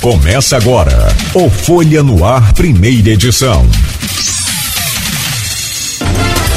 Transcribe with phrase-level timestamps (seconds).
[0.00, 3.66] Começa agora o Folha no Ar, primeira edição.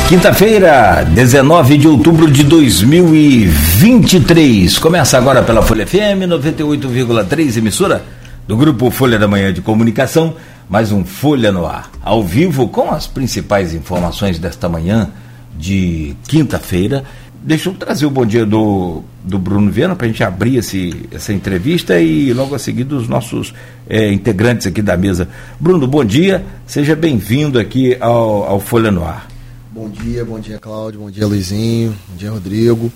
[0.08, 4.80] Quinta-feira, 19 de outubro de 2023.
[4.80, 8.06] Começa agora pela Folha FM 98,3, emissora
[8.48, 10.38] do grupo Folha da Manhã de Comunicação.
[10.70, 15.10] Mais um Folha no Ar, ao vivo com as principais informações desta manhã
[15.54, 17.04] de quinta-feira
[17.46, 21.10] Deixa eu trazer o bom dia do, do Bruno Viana para a gente abrir esse,
[21.12, 23.54] essa entrevista e logo a seguir dos nossos
[23.86, 25.28] é, integrantes aqui da mesa.
[25.60, 29.28] Bruno, bom dia, seja bem-vindo aqui ao, ao Folha no Ar.
[29.74, 32.90] Bom dia, bom dia Cláudio, bom dia Luizinho, bom dia Rodrigo,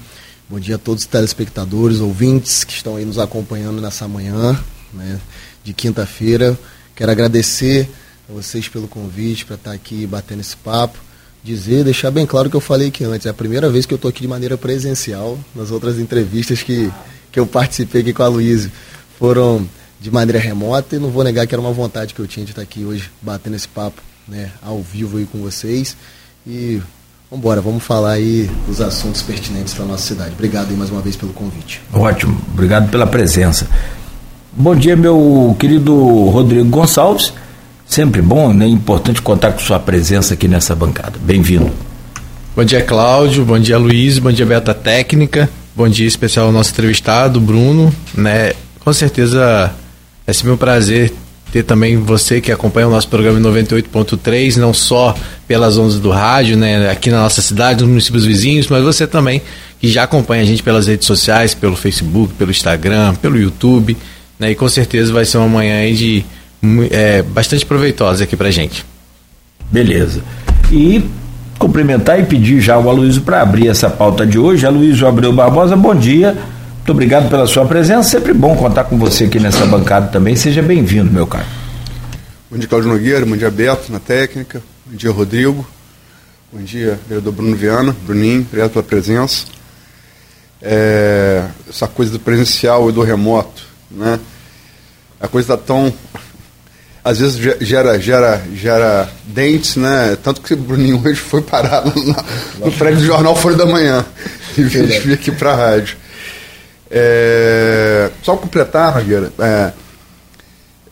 [0.49, 4.57] bom dia a todos os telespectadores, ouvintes que estão aí nos acompanhando nessa manhã
[4.93, 5.19] né,
[5.61, 6.57] de quinta-feira.
[6.95, 7.89] Quero agradecer
[8.29, 11.05] a vocês pelo convite para estar aqui batendo esse papo
[11.47, 13.25] dizer, deixar bem claro que eu falei aqui antes.
[13.25, 15.37] É a primeira vez que eu estou aqui de maneira presencial.
[15.55, 16.91] Nas outras entrevistas que,
[17.31, 18.71] que eu participei aqui com a Luísa
[19.17, 19.67] foram
[19.99, 22.51] de maneira remota e não vou negar que era uma vontade que eu tinha de
[22.51, 25.95] estar aqui hoje batendo esse papo né, ao vivo aí com vocês.
[26.45, 26.81] E
[27.29, 30.31] vamos embora, vamos falar aí dos assuntos pertinentes para nossa cidade.
[30.33, 31.81] Obrigado aí mais uma vez pelo convite.
[31.93, 33.67] Ótimo, obrigado pela presença.
[34.51, 35.95] Bom dia, meu querido
[36.29, 37.31] Rodrigo Gonçalves.
[37.87, 38.67] Sempre bom, né?
[38.67, 41.13] Importante contar com sua presença aqui nessa bancada.
[41.19, 41.71] Bem-vindo.
[42.55, 43.45] Bom dia, Cláudio.
[43.45, 44.19] Bom dia, Luiz.
[44.19, 45.49] Bom dia, Beta Técnica.
[45.75, 47.93] Bom dia especial ao nosso entrevistado, Bruno.
[48.13, 48.53] Né?
[48.79, 49.73] Com certeza
[50.25, 51.13] é sempre um prazer
[51.51, 55.15] ter também você que acompanha o nosso programa em 98.3, não só
[55.47, 59.41] pelas ondas do rádio, né, aqui na nossa cidade, nos municípios vizinhos, mas você também
[59.79, 63.95] que já acompanha a gente pelas redes sociais, pelo Facebook, pelo Instagram, pelo YouTube,
[64.37, 66.25] né, e com certeza vai ser uma manhã de
[66.91, 68.85] é, bastante proveitosa aqui pra gente.
[69.71, 70.21] Beleza.
[70.71, 71.03] E
[71.57, 74.65] cumprimentar e pedir já o Aloysio para abrir essa pauta de hoje.
[74.65, 76.33] Aloysio Abreu Barbosa, bom dia.
[76.77, 78.09] Muito obrigado pela sua presença.
[78.09, 80.35] Sempre bom contar com você aqui nessa bancada também.
[80.35, 81.45] Seja bem-vindo, meu caro.
[82.49, 83.25] Bom dia, Cláudio Nogueira.
[83.25, 84.61] Bom dia, Beto, na técnica.
[84.85, 85.67] Bom dia, Rodrigo.
[86.51, 87.93] Bom dia, vereador Bruno Viana.
[88.05, 89.45] Bruninho, obrigado pela presença.
[90.61, 94.17] É, essa coisa do presencial e do remoto, né?
[95.19, 95.93] A coisa está tão
[97.07, 100.17] às vezes gera, gera, gera dentes, né?
[100.21, 101.93] Tanto que o Bruninho hoje foi parar no,
[102.65, 104.05] no prédio do jornal Folha da Manhã,
[104.57, 105.95] vez de vir aqui para a rádio.
[106.91, 109.71] É, só completar, Nogueira, é,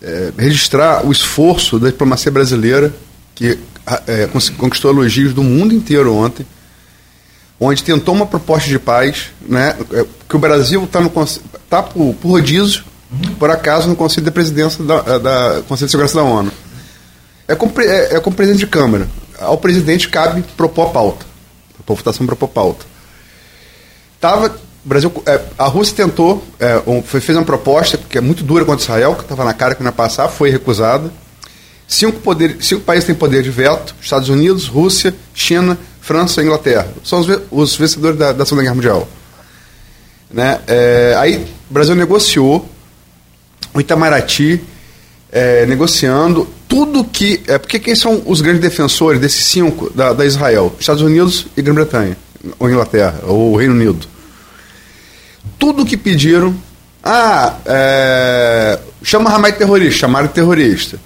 [0.01, 2.93] é, registrar o esforço da diplomacia brasileira,
[3.33, 3.59] que
[4.07, 6.45] é, conquistou elogios do mundo inteiro ontem,
[7.59, 9.75] onde tentou uma proposta de paz, né?
[9.91, 11.01] É, que o Brasil está
[11.69, 12.85] tá por, por rodízio,
[13.39, 16.51] por acaso, no Conselho de Presidência da, eh, da Conselho de Segurança da ONU.
[17.47, 19.07] É como, é, é como presidente de Câmara.
[19.39, 21.25] Ao presidente cabe propor a pauta.
[21.79, 22.85] A votação propor pauta.
[24.19, 28.65] Tava, Brasil, é, a Rússia tentou, é, um, fez uma proposta que é muito dura
[28.65, 31.11] contra Israel, que estava na cara que não ia passar, foi recusada.
[31.87, 36.87] Cinco, poder, cinco países têm poder de veto: Estados Unidos, Rússia, China, França e Inglaterra.
[37.03, 39.07] São os, os vencedores da, da Segunda Guerra Mundial.
[40.31, 40.59] Né?
[40.65, 42.67] É, aí o Brasil negociou
[43.75, 44.61] o Itamaraty
[45.31, 47.43] é, negociando tudo que.
[47.45, 50.73] É, porque quem são os grandes defensores desses cinco da, da Israel?
[50.79, 52.17] Estados Unidos e Grã-Bretanha,
[52.57, 54.07] ou Inglaterra, ou Reino Unido.
[55.59, 56.55] Tudo que pediram.
[57.03, 60.97] Ah, é, chama Hamas terrorista, chamaram terrorista.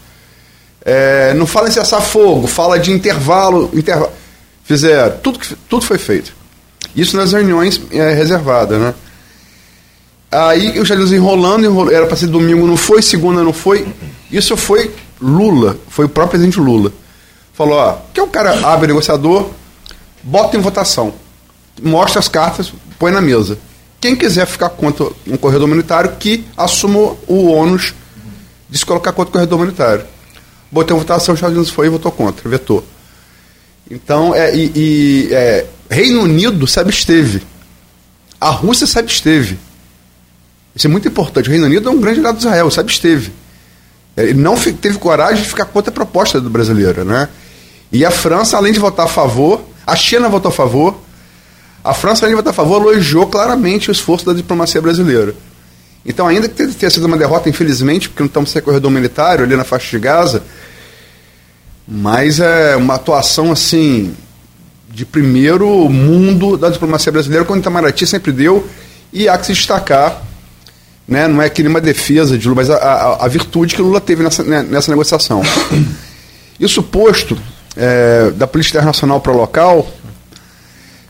[0.85, 3.69] É, não fala em cessar fogo, fala de intervalo.
[3.73, 4.11] intervalo.
[4.63, 6.33] Fizeram, tudo, tudo foi feito.
[6.95, 8.93] Isso nas reuniões é, reservadas, né?
[10.31, 13.87] Aí os jardins enrolando, enrolando, era para ser domingo, não foi, segunda não foi.
[14.31, 16.93] Isso foi Lula, foi o próprio presidente Lula.
[17.53, 19.49] Falou, ó, que é o cara abre o negociador,
[20.23, 21.13] bota em votação,
[21.81, 23.57] mostra as cartas, põe na mesa.
[23.99, 27.93] Quem quiser ficar contra um corredor humanitário, que assuma o ônus
[28.69, 30.05] de se colocar contra o corredor humanitário.
[30.71, 32.85] Botei em votação, os Estados foi e votou contra, vetou.
[33.89, 37.41] Então, é, e, e é, Reino Unido se absteve.
[38.39, 39.57] A Rússia se absteve.
[40.75, 41.49] Isso é muito importante.
[41.49, 42.91] O Reino Unido é um grande aliado de Israel, sabe?
[42.91, 43.33] Esteve.
[44.15, 47.29] Ele não teve coragem de ficar contra a proposta do brasileiro, né?
[47.91, 50.99] E a França, além de votar a favor, a China votou a favor,
[51.83, 55.33] a França, além de votar a favor, elogiou claramente o esforço da diplomacia brasileira.
[56.05, 59.55] Então, ainda que tenha sido uma derrota, infelizmente, porque não estamos sem corredor militar ali
[59.55, 60.43] na faixa de Gaza,
[61.87, 64.15] mas é uma atuação assim
[64.89, 68.67] de primeiro mundo da diplomacia brasileira, como o Itamaraty sempre deu,
[69.11, 70.21] e há que se destacar
[71.09, 73.99] né, não é que nenhuma defesa de Lula, mas a, a, a, virtude que Lula
[73.99, 75.41] teve nessa, né, nessa negociação.
[76.59, 77.37] Isso posto
[77.75, 79.87] é, da política internacional para local,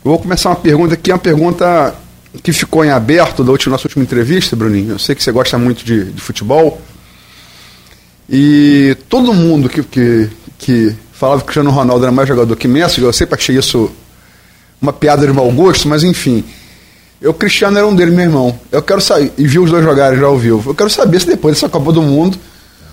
[0.04, 1.94] eu vou começar uma pergunta aqui, uma pergunta
[2.42, 4.92] que ficou em aberto da última, nossa última entrevista, Bruninho.
[4.92, 6.80] Eu sei que você gosta muito de, de futebol.
[8.30, 12.68] E todo mundo que, que, que falava que o Cristiano Ronaldo era mais jogador que
[12.68, 13.92] Messi, eu sempre achei isso
[14.82, 16.46] uma piada de mau gosto, mas enfim.
[17.22, 18.60] Eu, Cristiano era um deles, meu irmão.
[18.72, 20.70] Eu quero sair, e vi os dois jogarem já ao vivo.
[20.70, 22.38] Eu quero saber se depois dessa Copa do Mundo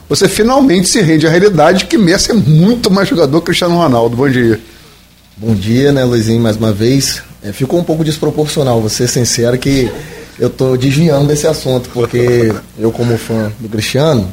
[0.08, 4.16] você finalmente se rende à realidade que Messi é muito mais jogador que Cristiano Ronaldo.
[4.16, 4.60] Bom dia.
[5.36, 7.22] Bom dia, né, Luizinho, mais uma vez.
[7.42, 9.90] É, ficou um pouco desproporcional, vou ser sincero que
[10.38, 14.32] eu estou desviando desse assunto, porque eu, como fã do Cristiano,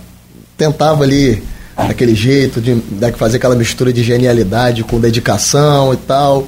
[0.58, 1.44] tentava ali
[1.76, 6.48] daquele jeito, de, de fazer aquela mistura de genialidade com dedicação e tal,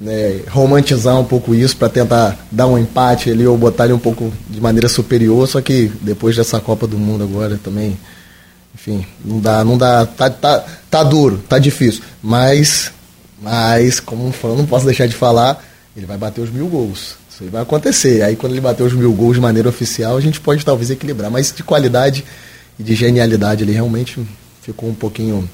[0.00, 3.98] né, romantizar um pouco isso para tentar dar um empate ali ou botar ele um
[3.98, 7.98] pouco de maneira superior, só que depois dessa Copa do Mundo agora também,
[8.74, 12.92] enfim, não dá, não dá, tá, tá, tá duro, tá difícil, mas,
[13.42, 15.64] mas como fã, não posso deixar de falar,
[15.96, 17.16] ele vai bater os mil gols.
[17.28, 18.22] Isso aí vai acontecer.
[18.22, 21.30] Aí quando ele bater os mil gols de maneira oficial, a gente pode talvez equilibrar.
[21.30, 22.24] Mas de qualidade
[22.78, 24.24] e de genialidade ele realmente
[24.62, 25.48] ficou um pouquinho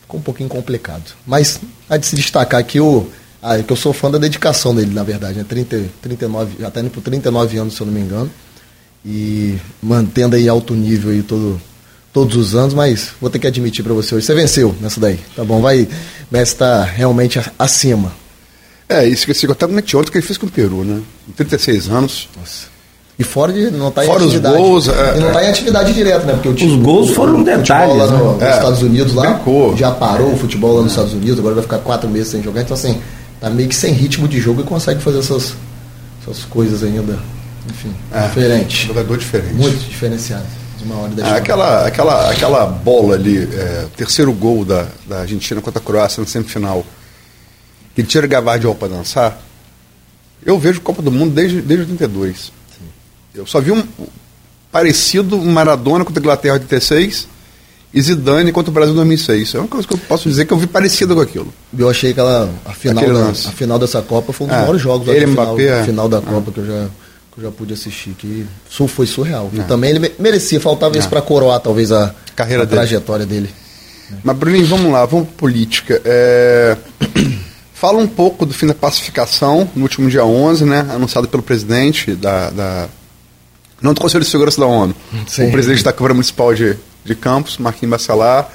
[0.00, 1.12] ficou um pouquinho complicado.
[1.26, 3.08] Mas há de se destacar que o
[3.46, 5.44] ah, que eu sou fã da dedicação dele, na verdade, né?
[5.46, 8.30] 30, 39, já está indo por 39 anos, se eu não me engano.
[9.04, 11.60] E mantendo aí alto nível aí todo,
[12.10, 15.20] todos os anos, mas vou ter que admitir para você hoje, você venceu nessa daí.
[15.36, 15.86] Tá bom, vai,
[16.30, 18.12] Messi está realmente acima.
[18.88, 21.02] É, isso que eu até comentei ontem que ele fez com o Peru, né?
[21.26, 22.30] Com 36 anos.
[22.38, 22.72] Nossa.
[23.18, 24.56] E fora de não tá fora em atividade.
[24.56, 26.32] Os gols, é, e não está em atividade direta, né?
[26.32, 27.92] Porque o time, os gols foram um detalhe.
[27.92, 28.46] Lá no, né?
[28.46, 29.76] nos Estados Unidos lá Brincou.
[29.76, 32.62] já parou o futebol lá nos Estados Unidos, agora vai ficar quatro meses sem jogar.
[32.62, 33.00] Então assim,
[33.44, 35.54] tá meio que sem ritmo de jogo e consegue fazer essas,
[36.22, 37.18] essas coisas ainda.
[37.68, 38.86] Enfim, é, diferente.
[38.86, 39.54] Jogador diferente.
[39.54, 40.46] Muito diferenciado.
[40.78, 45.60] De uma hora é, aquela, aquela, aquela bola ali, é, terceiro gol da, da Argentina
[45.60, 46.84] contra a Croácia na semifinal,
[47.94, 49.38] que ele tira Gavardiol para dançar.
[50.44, 52.52] Eu vejo Copa do Mundo desde, desde 82.
[53.34, 53.86] Eu só vi um
[54.72, 57.28] parecido Maradona contra a Inglaterra de 86
[57.94, 59.54] e Zidane contra o Brasil em 2006.
[59.54, 61.54] É uma coisa que eu posso dizer que eu vi parecida com aquilo.
[61.78, 64.60] Eu achei que ela, a, final da, a final dessa Copa foi um dos é,
[64.60, 65.84] maiores jogos ele, final, Mbappé, é.
[65.84, 66.52] final da Copa é.
[66.52, 66.86] que, eu já,
[67.32, 68.10] que eu já pude assistir.
[68.18, 68.44] Que
[68.88, 69.48] foi surreal.
[69.56, 69.62] É.
[69.62, 71.10] Também ele merecia, faltava isso é.
[71.10, 73.48] para coroar talvez a, Carreira a trajetória dele.
[74.24, 76.02] Mas, Bruninho, vamos lá, vamos para política.
[76.04, 76.76] É...
[77.72, 82.12] Fala um pouco do fim da pacificação no último dia 11, né, anunciado pelo presidente
[82.12, 82.88] da, da
[83.80, 84.94] não do Conselho de Segurança da ONU,
[85.26, 85.48] Sim.
[85.48, 88.50] o presidente da Câmara Municipal de, de Campos, Marquinhos Bacelar.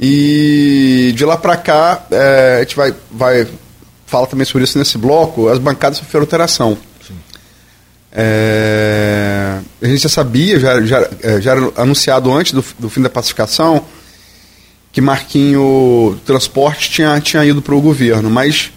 [0.00, 3.46] E de lá para cá, é, a gente vai, vai
[4.06, 6.78] falar também sobre isso nesse bloco, as bancadas sofreram alteração.
[8.10, 13.02] É, a gente já sabia, já, já, é, já era anunciado antes do, do fim
[13.02, 13.84] da pacificação,
[14.90, 18.72] que Marquinho Transporte tinha, tinha ido para o governo, mas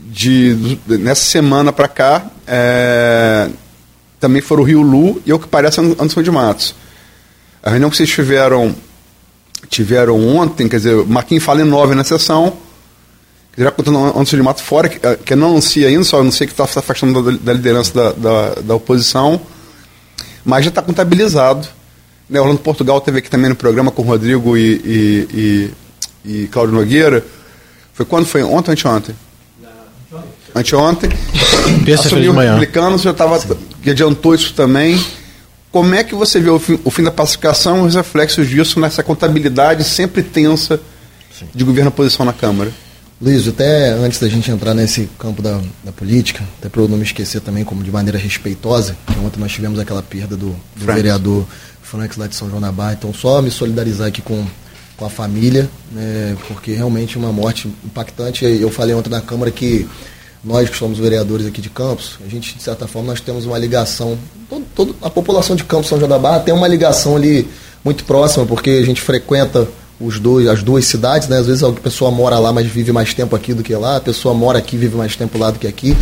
[0.00, 3.48] de, nessa semana para cá, é,
[4.18, 6.74] também foram o Rio Lu e, o que parece, Anderson de Matos.
[7.62, 8.74] A reunião que vocês tiveram,
[9.68, 12.56] tiveram ontem, quer dizer, o Marquinhos fala em nove na sessão,
[13.56, 16.66] já contando Anderson de Matos fora, que, que não anuncia ainda, só anuncia que está
[16.66, 19.40] se afastando da, da liderança da, da, da, oposição,
[20.44, 21.66] mas já está contabilizado.
[22.30, 25.72] Né, Orlando Portugal teve aqui também no programa com o Rodrigo e, e,
[26.24, 27.24] e, e Cláudio Nogueira.
[27.94, 28.42] Foi quando foi?
[28.42, 29.16] Ontem ou anteontem?
[30.54, 31.10] anteontem.
[31.84, 32.54] Terça-feira de manhã.
[32.54, 33.38] Republicanos já estava
[33.82, 35.02] que adiantou isso também.
[35.70, 38.80] Como é que você vê o fim, o fim da pacificação e os reflexos disso
[38.80, 40.80] nessa contabilidade sempre tensa
[41.38, 41.46] Sim.
[41.54, 42.72] de governo oposição na Câmara?
[43.20, 46.96] Luiz, até antes da gente entrar nesse campo da, da política, até para eu não
[46.96, 50.86] me esquecer também, como de maneira respeitosa, que ontem nós tivemos aquela perda do, do
[50.86, 51.44] vereador
[51.82, 54.46] Franks lá de São João da Barra, então só me solidarizar aqui com,
[54.96, 58.44] com a família, né, porque realmente uma morte impactante.
[58.44, 59.88] Eu falei ontem na Câmara que
[60.44, 63.58] nós que somos vereadores aqui de Campos, a gente, de certa forma, nós temos uma
[63.58, 64.16] ligação,
[64.48, 67.48] todo, todo, a população de Campos São João da Barra tem uma ligação ali
[67.84, 69.66] muito próxima, porque a gente frequenta
[70.00, 71.38] os dois, as duas cidades, né?
[71.38, 74.00] Às vezes a pessoa mora lá, mas vive mais tempo aqui do que lá, a
[74.00, 75.96] pessoa mora aqui, vive mais tempo lá do que aqui.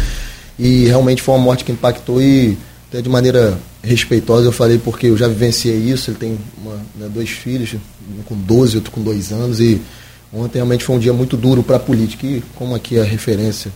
[0.59, 5.09] E realmente foi uma morte que impactou e até de maneira respeitosa eu falei porque
[5.09, 9.03] eu já vivenciei isso, ele tem uma, né, dois filhos, um com 12, outro com
[9.03, 9.81] dois anos, e
[10.33, 13.05] ontem realmente foi um dia muito duro para a política, e como aqui é a
[13.05, 13.73] referência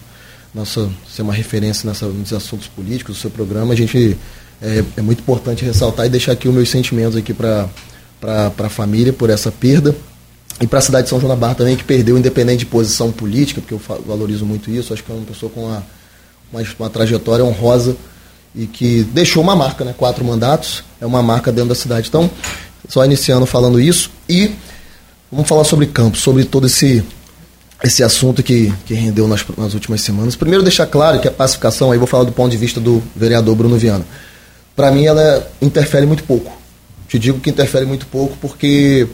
[0.54, 4.16] nossa, ser uma referência nessa, nos assuntos políticos do seu programa, a gente
[4.60, 7.68] é, é muito importante ressaltar e deixar aqui os meus sentimentos aqui para
[8.58, 9.94] a família por essa perda
[10.60, 13.10] e para a cidade de São João da Barra também, que perdeu, independente de posição
[13.10, 15.86] política, porque eu valorizo muito isso, acho que é uma pessoa com uma,
[16.52, 17.96] uma, uma trajetória honrosa
[18.54, 19.94] e que deixou uma marca, né?
[19.96, 22.08] quatro mandatos, é uma marca dentro da cidade.
[22.08, 22.28] Então,
[22.88, 24.50] só iniciando falando isso e
[25.30, 27.02] vamos falar sobre Campos, sobre todo esse
[27.82, 30.36] esse assunto que, que rendeu nas, nas últimas semanas.
[30.36, 33.54] Primeiro, deixar claro que a pacificação, aí vou falar do ponto de vista do vereador
[33.54, 34.04] Bruno Viana.
[34.76, 36.52] Para mim, ela interfere muito pouco.
[37.08, 39.06] te digo que interfere muito pouco, porque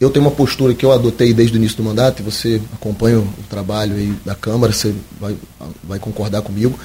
[0.00, 3.18] eu tenho uma postura que eu adotei desde o início do mandato, e você acompanha
[3.18, 5.36] o trabalho aí da Câmara, você vai,
[5.84, 6.78] vai concordar comigo,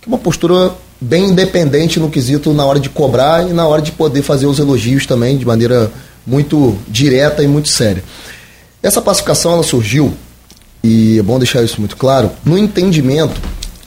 [0.00, 3.82] que é uma postura bem independente no quesito na hora de cobrar e na hora
[3.82, 5.90] de poder fazer os elogios também de maneira
[6.26, 8.04] muito direta e muito séria.
[8.82, 10.14] Essa pacificação ela surgiu,
[10.82, 13.40] e é bom deixar isso muito claro, no entendimento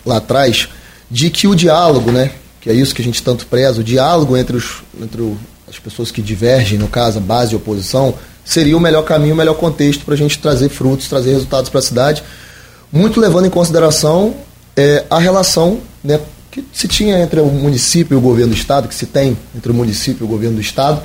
[0.05, 0.69] lá atrás
[1.09, 2.31] de que o diálogo, né,
[2.61, 5.37] que é isso que a gente tanto preza, o diálogo entre, os, entre o,
[5.69, 8.13] as pessoas que divergem, no caso, base e oposição,
[8.45, 11.79] seria o melhor caminho, o melhor contexto para a gente trazer frutos, trazer resultados para
[11.79, 12.23] a cidade,
[12.91, 14.35] muito levando em consideração
[14.75, 16.19] é, a relação né,
[16.51, 19.71] que se tinha entre o município e o governo do Estado, que se tem entre
[19.71, 21.01] o município e o governo do Estado,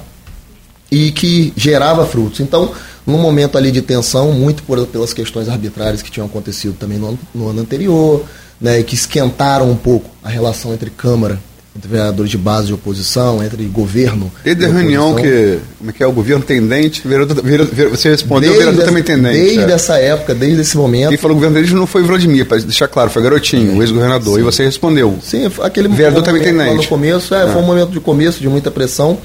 [0.91, 2.41] e que gerava frutos.
[2.41, 2.73] Então,
[3.09, 7.19] num momento ali de tensão, muito por, pelas questões arbitrárias que tinham acontecido também no,
[7.35, 8.25] no ano anterior,
[8.61, 11.39] né, que esquentaram um pouco a relação entre Câmara
[11.79, 14.31] entre vereadores de base de oposição, entre governo.
[14.43, 18.51] Desde a reunião que, como é que é, o governo tendente, vereador, vereador, você respondeu,
[18.51, 19.39] desde o vereador também tendente.
[19.39, 19.75] Desde é.
[19.75, 21.11] essa época, desde esse momento.
[21.11, 23.77] Quem falou o governo tendente não foi Vladimir, para deixar claro, foi Garotinho, é.
[23.77, 25.17] o ex-governador, e você respondeu.
[25.23, 26.75] Sim, aquele vereador também tendente.
[26.75, 29.17] No começo, é, foi um momento de começo, de muita pressão,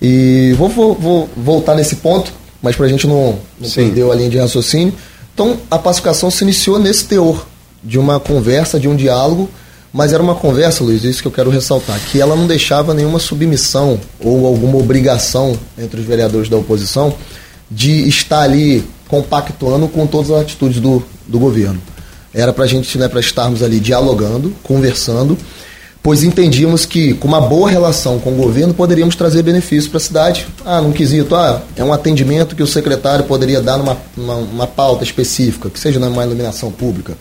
[0.00, 4.14] e vou, vou, vou voltar nesse ponto, mas para a gente não, não perder a
[4.14, 4.94] linha de raciocínio.
[5.32, 7.46] Então, a pacificação se iniciou nesse teor,
[7.82, 9.48] de uma conversa, de um diálogo,
[9.92, 13.18] mas era uma conversa, Luiz, isso que eu quero ressaltar, que ela não deixava nenhuma
[13.18, 17.14] submissão ou alguma obrigação entre os vereadores da oposição
[17.70, 21.80] de estar ali compactuando com todas as atitudes do, do governo.
[22.34, 25.38] Era para a gente, né, para estarmos ali dialogando, conversando,
[26.02, 30.00] pois entendíamos que com uma boa relação com o governo poderíamos trazer benefícios para a
[30.00, 30.46] cidade.
[30.64, 35.04] Ah, num quesito, ah, é um atendimento que o secretário poderia dar numa, numa, pauta
[35.04, 37.14] específica, que seja numa iluminação pública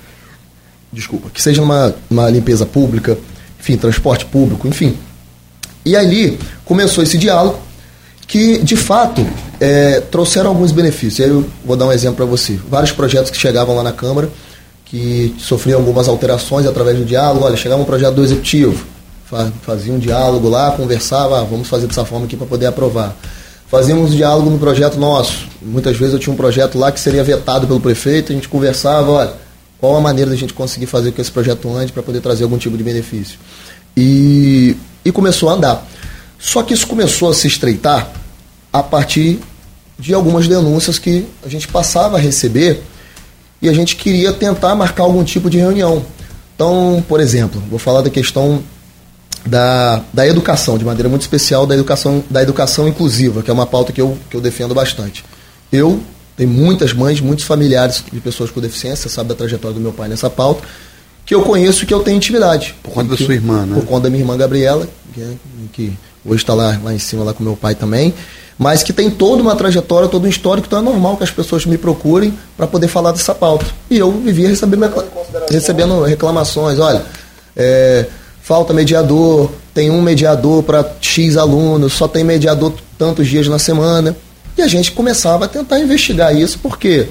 [0.91, 3.17] desculpa, que seja numa, numa limpeza pública,
[3.59, 4.97] enfim, transporte público, enfim.
[5.85, 7.59] E ali começou esse diálogo
[8.27, 9.25] que, de fato,
[9.59, 11.27] é, trouxeram alguns benefícios.
[11.27, 12.59] Eu vou dar um exemplo para você.
[12.69, 14.29] Vários projetos que chegavam lá na Câmara,
[14.89, 17.45] que sofriam algumas alterações através do diálogo.
[17.45, 18.85] Olha, chegava um projeto do Executivo,
[19.61, 23.15] fazia um diálogo lá, conversava, ah, vamos fazer dessa forma aqui para poder aprovar.
[23.69, 25.45] Fazíamos um diálogo no projeto nosso.
[25.61, 29.11] Muitas vezes eu tinha um projeto lá que seria vetado pelo prefeito, a gente conversava,
[29.11, 29.33] olha,
[29.77, 32.57] qual a maneira da gente conseguir fazer com esse projeto ande para poder trazer algum
[32.57, 33.37] tipo de benefício.
[33.95, 35.85] E, e começou a andar.
[36.39, 38.09] Só que isso começou a se estreitar
[38.71, 39.39] a partir
[39.99, 42.81] de algumas denúncias que a gente passava a receber
[43.61, 46.03] e a gente queria tentar marcar algum tipo de reunião.
[46.55, 48.63] Então, por exemplo, vou falar da questão
[49.45, 53.65] da, da educação, de maneira muito especial, da educação, da educação inclusiva, que é uma
[53.65, 55.23] pauta que eu, que eu defendo bastante.
[55.71, 56.01] Eu
[56.37, 60.07] tem muitas mães, muitos familiares de pessoas com deficiência, sabe da trajetória do meu pai
[60.07, 60.61] nessa pauta,
[61.25, 62.75] que eu conheço e que eu tenho intimidade.
[62.83, 63.73] Por conta da sua irmã, né?
[63.73, 65.33] Por conta da minha irmã Gabriela, que, é,
[65.73, 68.13] que hoje está lá, lá em cima lá com meu pai também,
[68.57, 71.65] mas que tem toda uma trajetória, todo um histórico, então é normal que as pessoas
[71.65, 73.65] me procurem para poder falar dessa pauta.
[73.89, 74.91] E eu vivia recebendo,
[75.49, 77.03] recebendo reclamações, olha,
[77.55, 78.05] é,
[78.41, 84.15] falta mediador, tem um mediador para X alunos, só tem mediador tantos dias na semana.
[84.57, 87.07] E a gente começava a tentar investigar isso, porque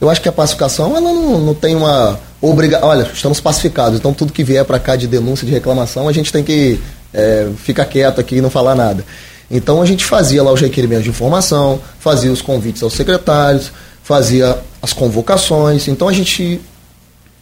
[0.00, 2.88] eu acho que a pacificação ela não, não tem uma obrigação.
[2.88, 6.32] Olha, estamos pacificados, então tudo que vier para cá de denúncia, de reclamação, a gente
[6.32, 6.80] tem que
[7.12, 9.04] é, ficar quieto aqui e não falar nada.
[9.50, 13.70] Então a gente fazia lá os requerimentos de informação, fazia os convites aos secretários,
[14.02, 15.88] fazia as convocações.
[15.88, 16.60] Então a gente.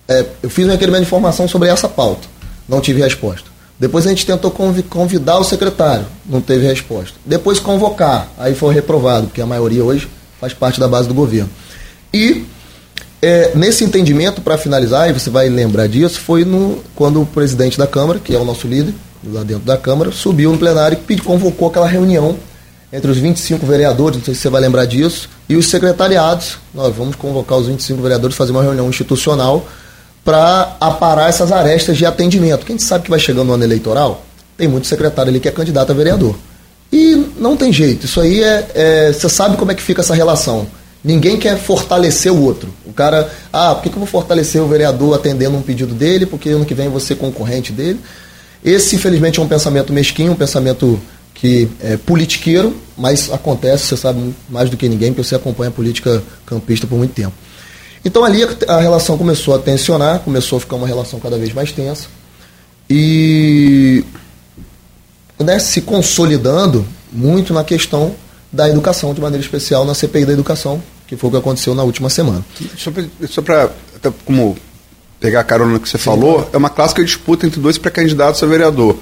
[0.06, 2.28] É, eu fiz um requerimento de informação sobre essa pauta,
[2.68, 3.54] não tive resposta.
[3.78, 7.14] Depois a gente tentou convidar o secretário, não teve resposta.
[7.24, 10.08] Depois convocar, aí foi reprovado, porque a maioria hoje
[10.40, 11.50] faz parte da base do governo.
[12.12, 12.44] E
[13.20, 17.76] é, nesse entendimento, para finalizar, e você vai lembrar disso, foi no, quando o presidente
[17.76, 18.94] da Câmara, que é o nosso líder,
[19.32, 22.36] lá dentro da Câmara, subiu no plenário e convocou aquela reunião
[22.92, 26.58] entre os 25 vereadores, não sei se você vai lembrar disso, e os secretariados.
[26.72, 29.66] Nós vamos convocar os 25 vereadores, fazer uma reunião institucional
[30.24, 32.64] para aparar essas arestas de atendimento.
[32.64, 34.24] Quem sabe que vai chegando no ano eleitoral,
[34.56, 36.36] tem muito secretário ali que é candidato a vereador.
[36.92, 39.12] E não tem jeito, isso aí é, é.
[39.12, 40.66] Você sabe como é que fica essa relação.
[41.02, 42.72] Ninguém quer fortalecer o outro.
[42.86, 46.24] O cara, ah, por que, que eu vou fortalecer o vereador atendendo um pedido dele,
[46.24, 48.00] porque ano que vem ser concorrente dele?
[48.64, 51.00] Esse, infelizmente, é um pensamento mesquinho, um pensamento
[51.34, 55.72] que é politiqueiro, mas acontece, você sabe mais do que ninguém, porque você acompanha a
[55.72, 57.34] política campista por muito tempo.
[58.04, 61.72] Então ali a relação começou a tensionar, começou a ficar uma relação cada vez mais
[61.72, 62.06] tensa.
[62.88, 64.04] E
[65.38, 68.14] né, se consolidando muito na questão
[68.52, 71.82] da educação, de maneira especial na CPI da educação, que foi o que aconteceu na
[71.82, 72.44] última semana.
[73.28, 73.70] Só para,
[74.24, 74.56] como
[75.24, 78.46] pegar a carona que você Sim, falou, é uma clássica disputa entre dois pré-candidatos a
[78.46, 78.98] vereador.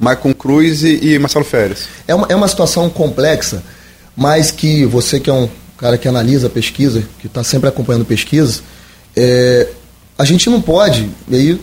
[0.00, 1.86] Maicon Cruz e, e Marcelo Férez.
[2.08, 3.62] É uma, é uma situação complexa,
[4.16, 8.64] mas que você que é um cara que analisa pesquisa, que está sempre acompanhando pesquisas,
[9.14, 9.68] é,
[10.18, 11.60] a gente não pode, e aí,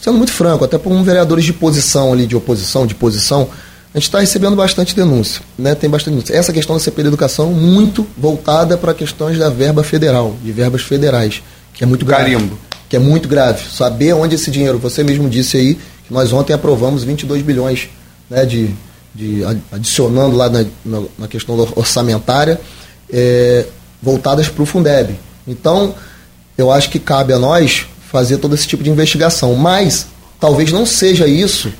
[0.00, 3.48] sendo muito franco, até por um vereadores de posição ali, de oposição, de posição,
[3.92, 5.74] a gente está recebendo bastante denúncia, né?
[5.74, 6.36] Tem bastante denúncia.
[6.36, 10.82] Essa questão da CP da educação muito voltada para questões da verba federal, de verbas
[10.82, 12.06] federais, que é muito.
[12.06, 12.56] Carimbo.
[12.94, 13.60] Que é muito grave.
[13.72, 15.74] Saber onde esse dinheiro, você mesmo disse aí,
[16.06, 17.88] que nós ontem aprovamos 22 bilhões,
[18.30, 18.70] né, de,
[19.12, 20.64] de adicionando lá na,
[21.18, 22.60] na questão orçamentária,
[23.12, 23.66] é,
[24.00, 25.18] voltadas para o Fundeb.
[25.44, 25.92] Então,
[26.56, 30.06] eu acho que cabe a nós fazer todo esse tipo de investigação, mas
[30.38, 31.72] talvez não seja isso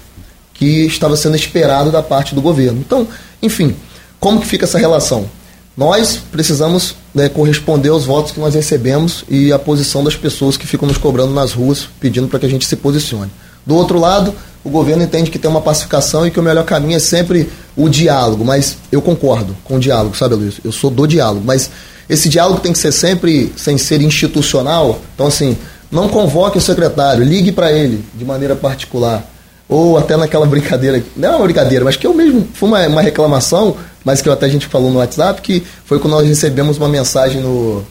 [0.52, 2.80] que estava sendo esperado da parte do governo.
[2.80, 3.06] Então,
[3.40, 3.76] enfim,
[4.18, 5.30] como que fica essa relação?
[5.76, 10.66] Nós precisamos né, corresponder aos votos que nós recebemos e à posição das pessoas que
[10.66, 13.30] ficam nos cobrando nas ruas, pedindo para que a gente se posicione.
[13.66, 16.96] Do outro lado, o governo entende que tem uma pacificação e que o melhor caminho
[16.96, 20.60] é sempre o diálogo, mas eu concordo com o diálogo, sabe, Luiz?
[20.64, 21.70] Eu sou do diálogo, mas
[22.08, 25.00] esse diálogo tem que ser sempre sem ser institucional.
[25.14, 25.56] Então, assim,
[25.90, 29.28] não convoque o secretário, ligue para ele de maneira particular
[29.68, 33.02] ou até naquela brincadeira, não é uma brincadeira, mas que eu mesmo, foi uma, uma
[33.02, 36.88] reclamação, mas que até a gente falou no WhatsApp, que foi quando nós recebemos uma
[36.88, 37.84] mensagem no,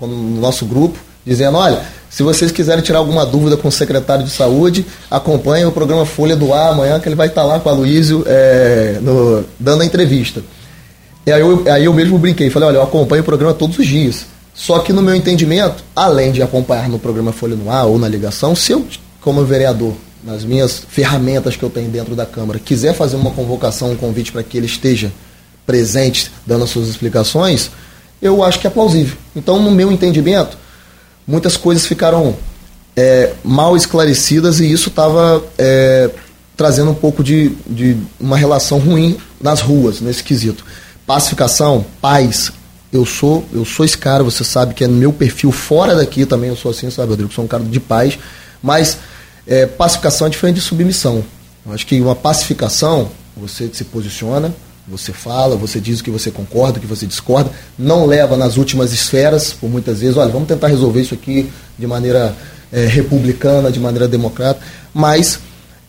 [0.00, 4.30] no nosso grupo, dizendo, olha, se vocês quiserem tirar alguma dúvida com o secretário de
[4.30, 7.72] saúde, acompanhe o programa Folha do Ar amanhã, que ele vai estar lá com a
[7.72, 9.00] Luísio é,
[9.58, 10.42] dando a entrevista.
[11.24, 13.86] E aí eu, aí eu mesmo brinquei, falei, olha, eu acompanho o programa todos os
[13.86, 14.26] dias.
[14.54, 18.08] Só que no meu entendimento, além de acompanhar no programa Folha no Ar ou na
[18.08, 18.84] ligação, se eu,
[19.20, 23.92] como vereador, nas minhas ferramentas que eu tenho dentro da Câmara, quiser fazer uma convocação,
[23.92, 25.10] um convite para que ele esteja
[25.66, 27.70] presente, dando as suas explicações,
[28.20, 29.16] eu acho que é plausível.
[29.34, 30.56] Então, no meu entendimento,
[31.26, 32.36] muitas coisas ficaram
[32.96, 36.10] é, mal esclarecidas e isso estava é,
[36.56, 40.64] trazendo um pouco de, de uma relação ruim nas ruas, nesse quesito.
[41.06, 42.52] Pacificação, paz,
[42.92, 46.50] eu sou, eu sou esse cara, você sabe que é meu perfil fora daqui também,
[46.50, 47.32] eu sou assim, sabe, Rodrigo?
[47.32, 48.18] Sou um cara de paz,
[48.62, 48.98] mas
[49.46, 51.24] é, pacificação é diferente de submissão.
[51.64, 54.54] Eu acho que uma pacificação, você se posiciona,
[54.86, 58.56] você fala, você diz o que você concorda, o que você discorda, não leva nas
[58.56, 62.34] últimas esferas, por muitas vezes, olha, vamos tentar resolver isso aqui de maneira
[62.72, 65.38] é, republicana, de maneira democrática, mas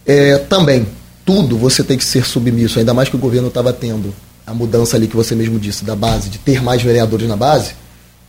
[0.05, 0.85] é, também,
[1.25, 4.13] tudo você tem que ser submisso, ainda mais que o governo estava tendo
[4.45, 7.73] a mudança ali que você mesmo disse, da base, de ter mais vereadores na base,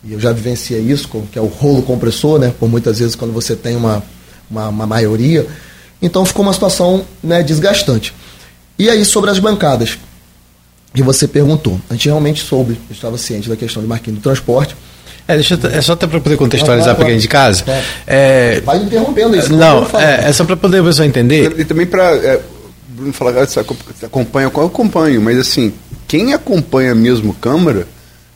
[0.03, 3.33] e eu já vivenciei isso, que é o rolo compressor, né, por muitas vezes quando
[3.33, 4.03] você tem uma
[4.51, 5.47] uma, uma maioria.
[6.01, 8.15] Então ficou uma situação né, desgastante.
[8.79, 9.99] E aí, sobre as bancadas,
[10.95, 11.79] que você perguntou.
[11.91, 14.77] A gente realmente soube, estava ciente da questão de marquinhos do transporte.
[15.27, 17.65] É, deixa eu, é só até para poder contextualizar para quem é de casa.
[18.07, 19.53] É, Vai interrompendo isso.
[19.53, 21.59] Não, não é, é, só para poder a pessoa entender.
[21.59, 22.15] E também para.
[22.15, 22.41] É,
[22.89, 23.59] Bruno falar, você
[24.03, 25.73] acompanha, eu acompanho, mas assim,
[26.07, 27.89] quem acompanha mesmo Câmara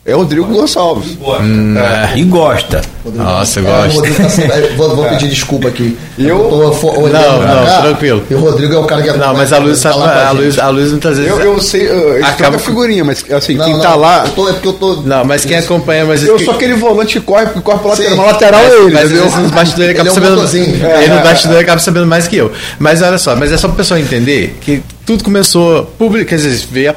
[0.09, 1.17] é o Rodrigo Gonçalves.
[1.41, 2.17] Hum, é.
[2.17, 2.81] E gosta.
[3.05, 4.01] Nossa, gosta.
[4.01, 5.97] Tá vou, vou, pedir desculpa aqui.
[6.17, 8.23] Eu, eu tô não, não, cá, tranquilo.
[8.29, 10.69] E o Rodrigo é o cara que Não, mas a Luiz sabe, a Luiz, a
[10.69, 11.31] Luiz muitas vezes.
[11.31, 14.23] Eu, eu sei, uh, acaba a figurinha, mas assim, não, quem não, tá lá.
[14.25, 14.95] Eu tô, é porque eu tô.
[14.97, 16.23] Não, mas quem acompanha, mas.
[16.23, 18.13] Eu sou aquele volante que corre, que corre pro lateral.
[18.13, 18.93] Uma lateral é ele.
[18.93, 20.55] Mas nos bastidores acaba sabendo.
[20.55, 22.51] Ele no bastidor acaba sabendo mais que eu.
[22.79, 26.67] Mas olha só, mas é só pra pessoa entender que tudo começou público, quer dizer,
[26.71, 26.95] veio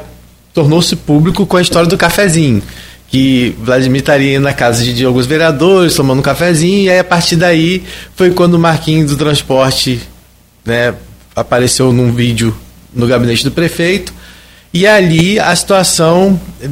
[0.54, 2.62] tornou-se público com a história do cafezinho
[3.12, 7.36] que Vladimir estaria na casa de alguns vereadores, tomando um cafezinho, e aí a partir
[7.36, 7.84] daí
[8.16, 10.00] foi quando o Marquinhos do Transporte
[10.64, 10.94] né,
[11.36, 12.56] apareceu num vídeo
[12.90, 14.14] no gabinete do prefeito,
[14.72, 16.70] e ali a situação eh,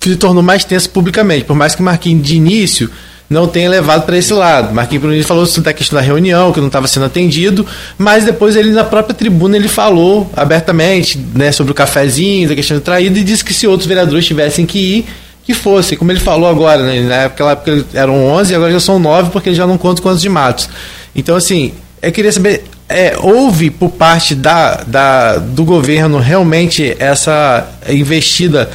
[0.00, 2.90] se tornou mais tensa publicamente, por mais que Marquinhos de início
[3.30, 4.74] não tenha levado para esse lado.
[4.74, 7.64] Marquinhos Bruno falou da questão da reunião, que não estava sendo atendido,
[7.96, 12.76] mas depois ele na própria tribuna ele falou abertamente né, sobre o cafezinho, da questão
[12.76, 15.06] de traída, e disse que se outros vereadores tivessem que ir,
[15.44, 19.30] que fosse, como ele falou agora, né, época, época eram 11, agora já são 9,
[19.30, 20.68] porque ele já não conta quantos de matos.
[21.14, 27.64] Então, assim, eu queria saber, é, houve por parte da, da, do governo realmente essa
[27.88, 28.68] investida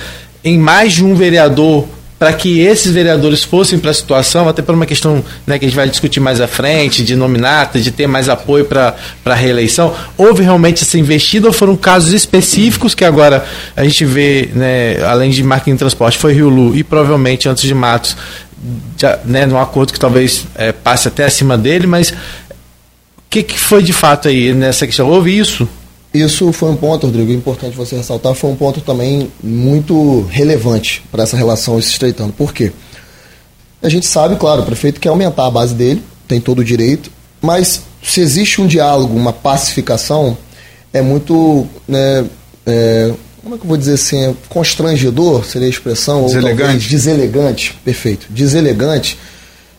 [0.46, 1.86] em mais de um vereador
[2.17, 5.67] para que esses vereadores fossem para a situação, até por uma questão né, que a
[5.67, 9.93] gente vai discutir mais à frente, de nominata, de ter mais apoio para a reeleição,
[10.17, 15.30] houve realmente essa investida ou foram casos específicos que agora a gente vê, né, além
[15.30, 18.15] de marketing de transporte, foi Rio Lu e provavelmente antes de Matos,
[18.97, 22.15] já, né, num acordo que talvez é, passe até acima dele, mas o
[23.30, 25.10] que, que foi de fato aí nessa questão?
[25.10, 25.67] Houve isso?
[26.15, 31.23] Isso foi um ponto, Rodrigo, importante você ressaltar, foi um ponto também muito relevante para
[31.23, 32.32] essa relação se estreitando.
[32.32, 32.71] Por quê?
[33.84, 37.12] A gente sabe, claro, o prefeito quer aumentar a base dele, tem todo o direito,
[37.41, 40.38] mas se existe um diálogo, uma pacificação,
[40.93, 41.67] é muito.
[41.88, 42.25] Né,
[42.65, 44.23] é, como é que eu vou dizer assim?
[44.23, 46.25] É constrangedor seria a expressão?
[46.25, 46.86] Deselegante.
[46.86, 48.28] Ou deselegante, perfeito.
[48.30, 49.19] Deselegante.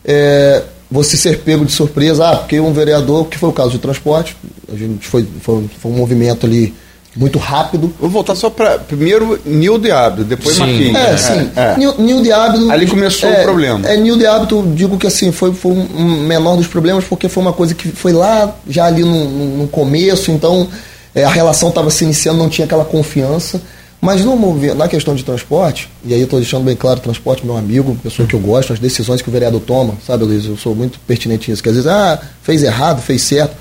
[0.04, 3.78] É, você ser pego de surpresa, ah, porque um vereador, que foi o caso de
[3.78, 4.36] transporte,
[4.72, 6.74] a gente foi, foi, foi um movimento ali
[7.16, 7.92] muito rápido.
[7.98, 10.60] Vou voltar só para primeiro Nil de Hábito, depois sim.
[10.60, 10.96] Marquinhos.
[10.96, 11.50] É, sim.
[11.56, 11.76] É.
[11.76, 12.70] Nil, Nil de Hábito.
[12.70, 13.88] Ali começou é, o problema.
[13.88, 17.42] É, Nil de Hábito, digo que assim, foi, foi um menor dos problemas, porque foi
[17.42, 19.24] uma coisa que foi lá, já ali no,
[19.58, 20.68] no começo, então
[21.14, 23.60] é, a relação estava se iniciando, não tinha aquela confiança.
[24.00, 27.56] Mas no, na questão de transporte, e aí eu estou deixando bem claro, transporte, meu
[27.56, 30.44] amigo, pessoa que eu gosto, as decisões que o vereador toma, sabe, Luiz?
[30.44, 33.56] Eu sou muito pertinente nisso, que às vezes, ah, fez errado, fez certo.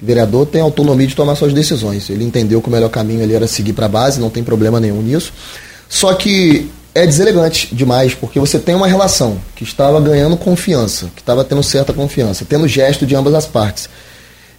[0.00, 2.08] O vereador tem autonomia de tomar suas decisões.
[2.08, 4.78] Ele entendeu que o melhor caminho ali era seguir para a base, não tem problema
[4.78, 5.32] nenhum nisso.
[5.88, 11.22] Só que é deselegante demais, porque você tem uma relação que estava ganhando confiança, que
[11.22, 13.88] estava tendo certa confiança, tendo gesto de ambas as partes.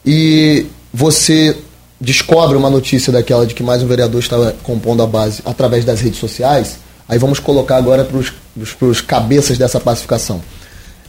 [0.06, 1.56] E você
[2.00, 6.00] descobre uma notícia daquela de que mais um vereador estava compondo a base através das
[6.00, 10.42] redes sociais, aí vamos colocar agora para os cabeças dessa pacificação.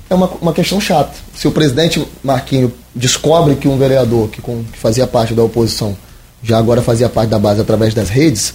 [0.08, 1.12] É uma, uma questão chata.
[1.36, 5.96] Se o presidente Marquinho descobre que um vereador que, com, que fazia parte da oposição
[6.42, 8.54] já agora fazia parte da base através das redes,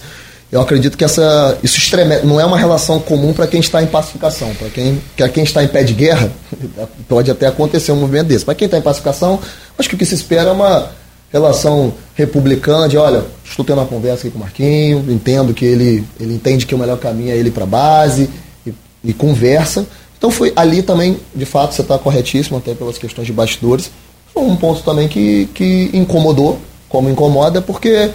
[0.50, 3.86] eu acredito que essa, isso extreme, não é uma relação comum para quem está em
[3.86, 4.54] pacificação.
[4.54, 5.00] Para quem,
[5.32, 6.30] quem está em pé de guerra,
[7.08, 8.44] pode até acontecer um movimento desse.
[8.44, 9.40] Para quem está em pacificação,
[9.78, 10.90] acho que o que se espera é uma
[11.32, 16.04] relação republicana de, olha, estou tendo uma conversa aqui com o Marquinho, entendo que ele,
[16.18, 18.30] ele entende que o melhor caminho é ele para a base
[18.66, 18.72] e,
[19.04, 19.86] e, conversa.
[20.16, 23.90] Então foi ali também, de fato, você está corretíssimo, até pelas questões de bastidores.
[24.32, 26.58] Foi um ponto também que, que incomodou,
[26.88, 28.10] como incomoda, porque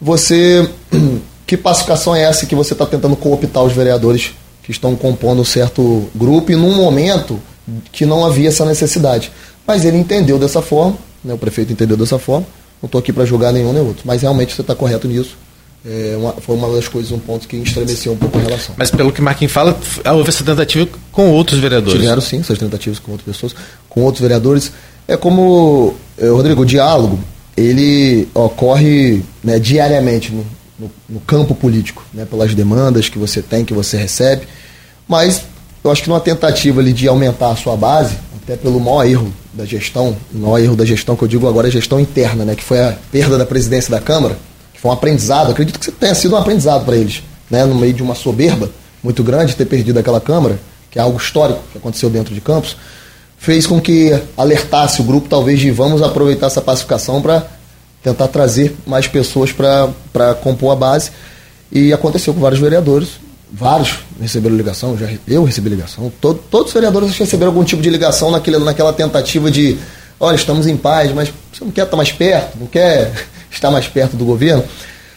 [0.00, 0.68] você.
[1.48, 4.32] Que pacificação é essa que você está tentando cooptar os vereadores
[4.62, 7.40] que estão compondo um certo grupo e num momento
[7.90, 9.32] que não havia essa necessidade?
[9.66, 12.46] Mas ele entendeu dessa forma, né, o prefeito entendeu dessa forma.
[12.82, 15.36] Não estou aqui para julgar nenhum nem outro, mas realmente você está correto nisso.
[15.84, 18.74] É uma, foi uma das coisas, um ponto que estremeceu um pouco a relação.
[18.76, 19.78] Mas pelo que Marquinhos fala,
[20.12, 22.00] houve essa tentativa com outros vereadores.
[22.00, 23.54] Tiveram sim, essas tentativas com outras pessoas,
[23.88, 24.72] com outros vereadores.
[25.06, 27.18] É como, é, Rodrigo, o diálogo,
[27.56, 30.44] ele ocorre né, diariamente no,
[30.78, 34.46] no, no, campo político, né, pelas demandas que você tem, que você recebe.
[35.08, 35.42] Mas
[35.82, 38.16] eu acho que numa tentativa ali de aumentar a sua base,
[38.48, 41.68] até pelo maior erro da gestão, o maior erro da gestão que eu digo agora
[41.68, 44.38] é gestão interna, né, que foi a perda da presidência da Câmara,
[44.72, 47.92] que foi um aprendizado, acredito que tenha sido um aprendizado para eles, né, no meio
[47.92, 48.70] de uma soberba
[49.04, 50.58] muito grande ter perdido aquela Câmara,
[50.90, 52.74] que é algo histórico que aconteceu dentro de Campos,
[53.36, 57.46] fez com que alertasse o grupo talvez de vamos aproveitar essa pacificação para
[58.02, 61.10] tentar trazer mais pessoas para compor a base.
[61.70, 63.10] E aconteceu com vários vereadores,
[63.52, 67.90] vários receberam ligação, já eu recebi ligação, todo, todos os vereadores receberam algum tipo de
[67.90, 69.78] ligação naquele, naquela tentativa de,
[70.20, 73.12] olha, estamos em paz, mas você não quer estar mais perto, não quer
[73.50, 74.64] estar mais perto do governo?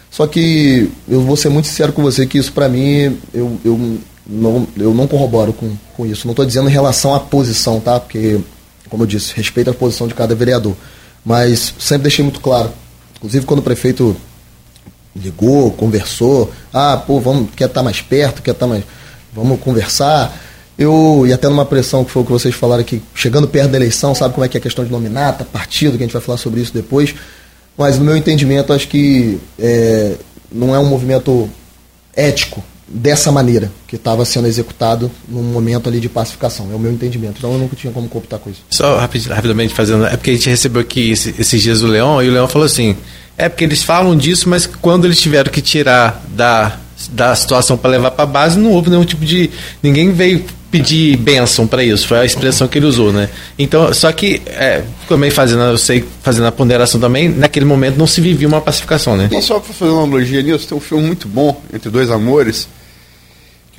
[0.10, 4.00] Só que eu vou ser muito sincero com você que isso para mim, eu, eu,
[4.28, 6.28] não, eu não corroboro com, com isso.
[6.28, 7.98] Não estou dizendo em relação à posição, tá?
[7.98, 8.40] Porque,
[8.90, 10.76] como eu disse, respeito a posição de cada vereador.
[11.26, 12.72] Mas sempre deixei muito claro,
[13.16, 14.16] inclusive quando o prefeito
[15.16, 18.84] ligou, conversou, ah, pô, vamos, quer estar mais perto, quer estar mais.
[19.34, 20.38] Vamos conversar.
[20.78, 23.78] Eu, e até numa pressão que foi o que vocês falaram aqui, chegando perto da
[23.78, 26.22] eleição, sabe como é que é a questão de nominata, partido, que a gente vai
[26.22, 27.14] falar sobre isso depois.
[27.78, 30.16] Mas no meu entendimento, acho que é,
[30.52, 31.50] não é um movimento
[32.16, 32.64] ético
[32.94, 36.70] dessa maneira que estava sendo executado num momento ali de pacificação.
[36.72, 37.36] É o meu entendimento.
[37.38, 38.64] Então eu nunca tinha como cooptar com isso.
[38.70, 40.06] Só rapid, rapidamente fazendo.
[40.06, 42.66] É porque a gente recebeu aqui esse, esses dias o Leão e o Leão falou
[42.66, 42.96] assim:
[43.38, 46.78] é porque eles falam disso, mas quando eles tiveram que tirar da,
[47.12, 49.50] da situação para levar para a base, não houve nenhum tipo de.
[49.82, 53.30] Ninguém veio pedir bênção para isso, foi a expressão que ele usou, né?
[53.60, 58.08] Então, só que, é, também fazendo, eu sei, fazendo a ponderação também, naquele momento não
[58.08, 59.30] se vivia uma pacificação, né?
[59.32, 62.70] E só para fazer uma analogia nisso, tem um filme muito bom, Entre Dois Amores,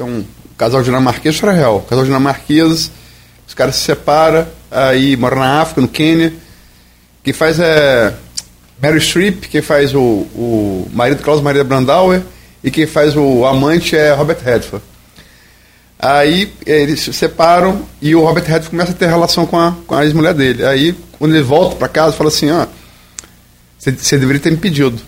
[0.03, 0.25] é um
[0.59, 1.81] casal dinamarquês real.
[1.89, 2.91] Casal dinamarquês,
[3.47, 6.33] os caras se separam, aí moram na África, no Quênia,
[7.23, 8.13] que faz é
[8.83, 12.23] Mary Streep, que faz o, o marido Klaus Maria Brandauer,
[12.63, 14.85] e quem faz o amante é Robert Redford.
[15.99, 19.95] Aí eles se separam e o Robert Redford começa a ter relação com a, com
[19.95, 20.65] a ex-mulher dele.
[20.65, 22.67] Aí, quando ele volta para casa, fala assim: ah,
[23.79, 25.01] você deveria ter me pedido.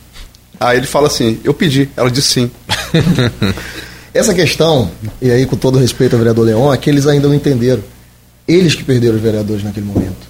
[0.61, 1.89] Aí ele fala assim: eu pedi.
[1.97, 2.51] Ela disse sim.
[4.15, 4.89] Essa questão,
[5.21, 7.83] e aí com todo respeito ao vereador Leão, é que eles ainda não entenderam.
[8.47, 10.29] Eles que perderam os vereadores naquele momento.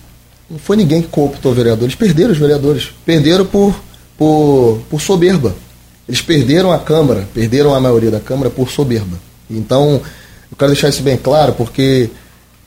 [0.49, 2.93] Não foi ninguém que cooptou vereadores, perderam os vereadores.
[3.05, 3.79] Perderam por,
[4.17, 5.55] por, por soberba.
[6.09, 9.19] Eles perderam a Câmara, perderam a maioria da Câmara por soberba.
[9.51, 10.01] Então,
[10.51, 12.09] eu quero deixar isso bem claro, porque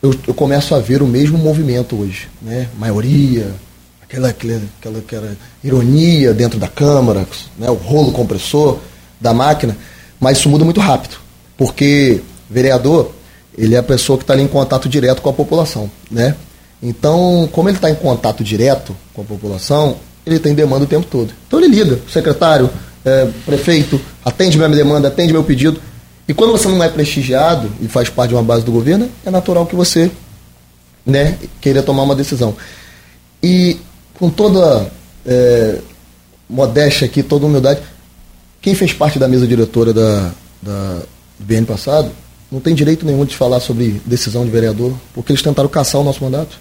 [0.04, 2.28] eu, eu começo a ver o mesmo movimento hoje.
[2.40, 2.68] Né?
[2.78, 3.52] Maioria,
[4.04, 7.28] aquela, aquela, aquela, aquela ironia dentro da Câmara,
[7.58, 8.80] né, o rolo compressor
[9.20, 9.76] da máquina,
[10.20, 11.18] mas isso muda muito rápido,
[11.58, 13.12] porque vereador,
[13.58, 16.36] ele é a pessoa que está ali em contato direto com a população, né?
[16.82, 21.08] Então, como ele está em contato direto com a população, ele tem demanda o tempo
[21.10, 21.34] todo.
[21.48, 22.70] Então ele liga, secretário,
[23.04, 25.82] é, prefeito, atende minha demanda, atende meu pedido.
[26.28, 29.32] E quando você não é prestigiado e faz parte de uma base do governo, é
[29.32, 30.12] natural que você
[31.06, 32.56] né, queira tomar uma decisão.
[33.42, 33.78] E
[34.20, 34.92] com toda
[35.26, 35.80] é,
[36.50, 37.80] modéstia aqui, toda humildade,
[38.62, 41.02] quem fez parte da mesa diretora da, da,
[41.40, 42.12] do BN passado
[42.52, 46.04] não tem direito nenhum de falar sobre decisão de vereador, porque eles tentaram caçar o
[46.04, 46.58] nosso mandato.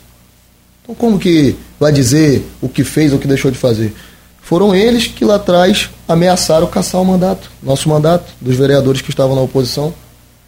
[0.83, 3.95] Então como que vai dizer o que fez ou o que deixou de fazer?
[4.43, 9.35] Foram eles que lá atrás ameaçaram caçar o mandato, nosso mandato, dos vereadores que estavam
[9.35, 9.93] na oposição.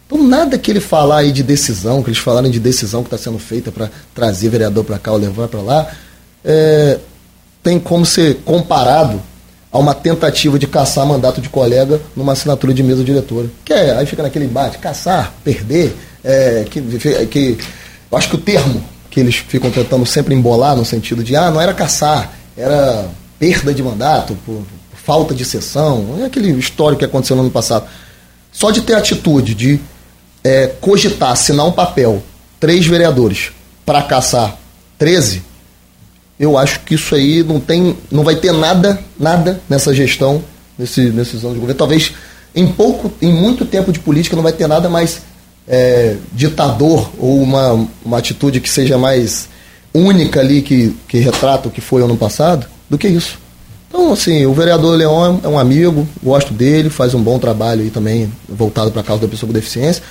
[0.07, 3.17] Então, nada que ele falar aí de decisão, que eles falarem de decisão que está
[3.17, 5.91] sendo feita para trazer vereador para cá ou levar para lá,
[6.45, 6.97] é,
[7.61, 9.21] tem como ser comparado
[9.71, 13.47] a uma tentativa de caçar mandato de colega numa assinatura de mesa diretora.
[13.63, 16.81] Que é, aí fica naquele embate, caçar, perder, é, que,
[17.27, 17.57] que
[18.11, 21.49] eu acho que o termo que eles ficam tentando sempre embolar no sentido de, ah,
[21.49, 26.99] não era caçar, era perda de mandato, por, por falta de sessão, é aquele histórico
[26.99, 27.87] que aconteceu no ano passado.
[28.51, 29.79] Só de ter atitude de
[30.43, 32.21] é, cogitar, assinar um papel,
[32.59, 33.51] três vereadores,
[33.85, 34.57] para caçar
[34.97, 35.43] 13,
[36.39, 40.41] eu acho que isso aí não tem, não vai ter nada, nada nessa gestão,
[40.77, 41.77] nesse, nesses anos de governo.
[41.77, 42.13] Talvez
[42.55, 45.21] em pouco, em muito tempo de política não vai ter nada mais
[45.67, 49.49] é, ditador ou uma, uma atitude que seja mais
[49.93, 53.37] única ali que, que retrata o que foi ano passado do que isso.
[53.89, 57.89] Então, assim, o vereador Leão é um amigo, gosto dele, faz um bom trabalho aí
[57.89, 60.03] também, voltado para a causa da pessoa com deficiência,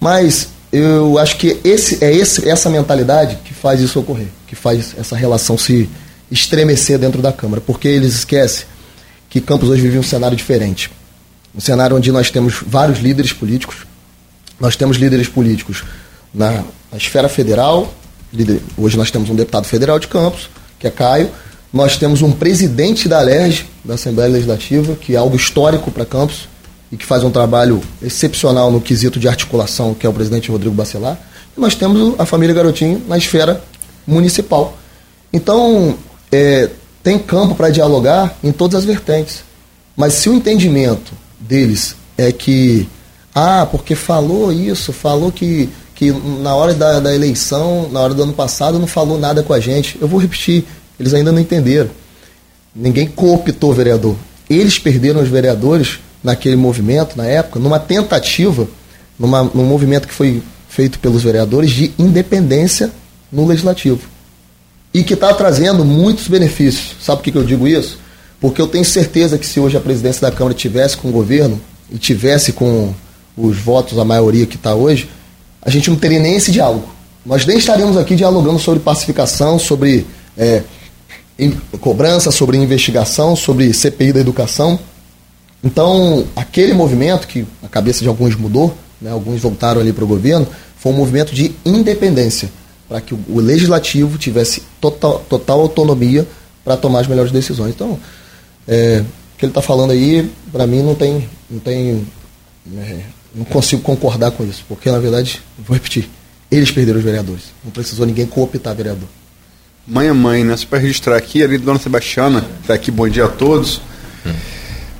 [0.00, 4.94] mas eu acho que esse, é esse, essa mentalidade que faz isso ocorrer, que faz
[4.98, 5.88] essa relação se
[6.30, 8.66] estremecer dentro da Câmara, porque eles esquecem
[9.30, 10.90] que Campos hoje vive um cenário diferente.
[11.54, 13.86] Um cenário onde nós temos vários líderes políticos,
[14.60, 15.82] nós temos líderes políticos
[16.34, 16.62] na,
[16.92, 17.94] na esfera federal,
[18.30, 21.30] líder, hoje nós temos um deputado federal de Campos, que é Caio,
[21.72, 26.48] nós temos um presidente da ALERJ, da Assembleia Legislativa, que é algo histórico para Campos
[26.90, 30.74] e que faz um trabalho excepcional no quesito de articulação, que é o presidente Rodrigo
[30.74, 31.18] Bacelar.
[31.56, 33.62] E nós temos a família Garotinho na esfera
[34.06, 34.76] municipal.
[35.32, 35.96] Então,
[36.30, 36.70] é,
[37.02, 39.42] tem campo para dialogar em todas as vertentes.
[39.96, 42.88] Mas se o entendimento deles é que,
[43.34, 48.22] ah, porque falou isso, falou que, que na hora da, da eleição, na hora do
[48.22, 49.96] ano passado, não falou nada com a gente.
[50.00, 50.64] Eu vou repetir,
[51.00, 51.90] eles ainda não entenderam.
[52.74, 54.16] Ninguém cooptou o vereador.
[54.48, 58.66] Eles perderam os vereadores naquele movimento, na época, numa tentativa,
[59.16, 62.90] numa, num movimento que foi feito pelos vereadores de independência
[63.30, 64.00] no legislativo.
[64.92, 66.96] E que está trazendo muitos benefícios.
[67.00, 68.00] Sabe por que, que eu digo isso?
[68.40, 71.60] Porque eu tenho certeza que se hoje a presidência da Câmara tivesse com o governo
[71.92, 72.92] e tivesse com
[73.36, 75.08] os votos, a maioria que está hoje,
[75.62, 76.88] a gente não teria nem esse diálogo.
[77.24, 80.04] Nós nem estaríamos aqui dialogando sobre pacificação, sobre
[80.36, 80.62] é,
[81.80, 84.76] cobrança, sobre investigação, sobre CPI da educação.
[85.66, 90.06] Então, aquele movimento, que a cabeça de alguns mudou, né, alguns voltaram ali para o
[90.06, 90.46] governo,
[90.78, 92.48] foi um movimento de independência,
[92.88, 96.24] para que o, o, legislativo tivesse total, total autonomia
[96.64, 97.74] para tomar as melhores decisões.
[97.74, 97.98] Então,
[98.68, 99.02] é,
[99.34, 101.28] o que ele está falando aí, para mim, não tem.
[101.50, 102.06] Não, tem
[102.76, 103.00] é,
[103.34, 106.08] não consigo concordar com isso, porque, na verdade, vou repetir,
[106.48, 107.42] eles perderam os vereadores.
[107.64, 109.08] Não precisou ninguém cooptar vereador.
[109.84, 110.56] Mãe é mãe, né?
[110.56, 113.80] Só para registrar aqui, ali Dona Sebastiana, está aqui, bom dia a todos.
[114.24, 114.55] Hum.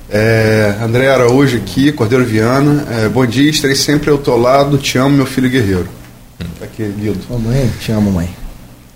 [0.09, 2.85] É, André Araújo aqui, Cordeiro Viana.
[2.89, 4.77] É, bom dia, estarei sempre ao teu lado.
[4.77, 5.87] Te amo, meu filho guerreiro.
[6.59, 7.19] Tá aqui, lindo.
[7.29, 8.29] Mamãe, te amo, mãe.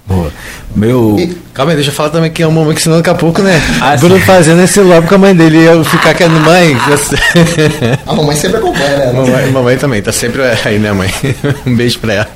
[0.05, 0.31] Boa.
[0.75, 1.15] Meu.
[1.19, 3.15] E, calma aí, deixa eu falar também que é uma mãe, que senão daqui a
[3.15, 3.61] pouco, né?
[3.81, 4.25] Ah, Bruno sim.
[4.25, 6.75] fazendo esse logo com a mãe dele e eu ficar querendo mãe.
[6.89, 7.15] Você...
[8.05, 9.11] A mamãe sempre acompanha, né?
[9.13, 11.09] Mamãe, mamãe também, tá sempre aí, né, mãe?
[11.65, 12.27] Um beijo pra ela.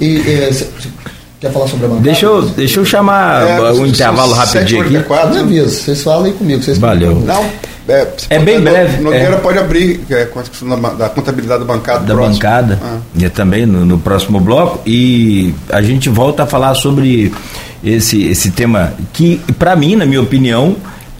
[0.00, 0.68] E, e
[1.44, 2.04] Quer falar sobre a bancada?
[2.04, 4.94] Deixa eu, deixa eu chamar é, um intervalo rapidinho aqui.
[4.94, 6.62] Não aviso, vocês falam aí comigo.
[6.62, 7.16] Vocês Valeu.
[7.16, 7.44] Não,
[7.86, 9.02] é, é bem breve.
[9.02, 9.36] Nogueira é.
[9.36, 12.06] pode abrir é, com a questão da, da, contabilidade da bancada.
[12.06, 12.32] Da próximo.
[12.36, 12.96] bancada, ah.
[13.14, 14.80] e também no, no, próximo bloco.
[14.86, 17.30] E a gente volta a falar sobre
[17.84, 20.76] esse, esse tema que, para mim, na minha opinião,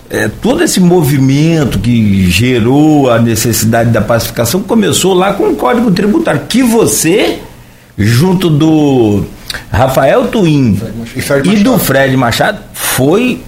[0.09, 5.91] é, todo esse movimento que gerou a necessidade da pacificação começou lá com o Código
[5.91, 7.41] Tributário, que você,
[7.99, 9.27] junto do
[9.71, 10.81] Rafael Twin
[11.15, 13.41] e, e do Fred Machado foi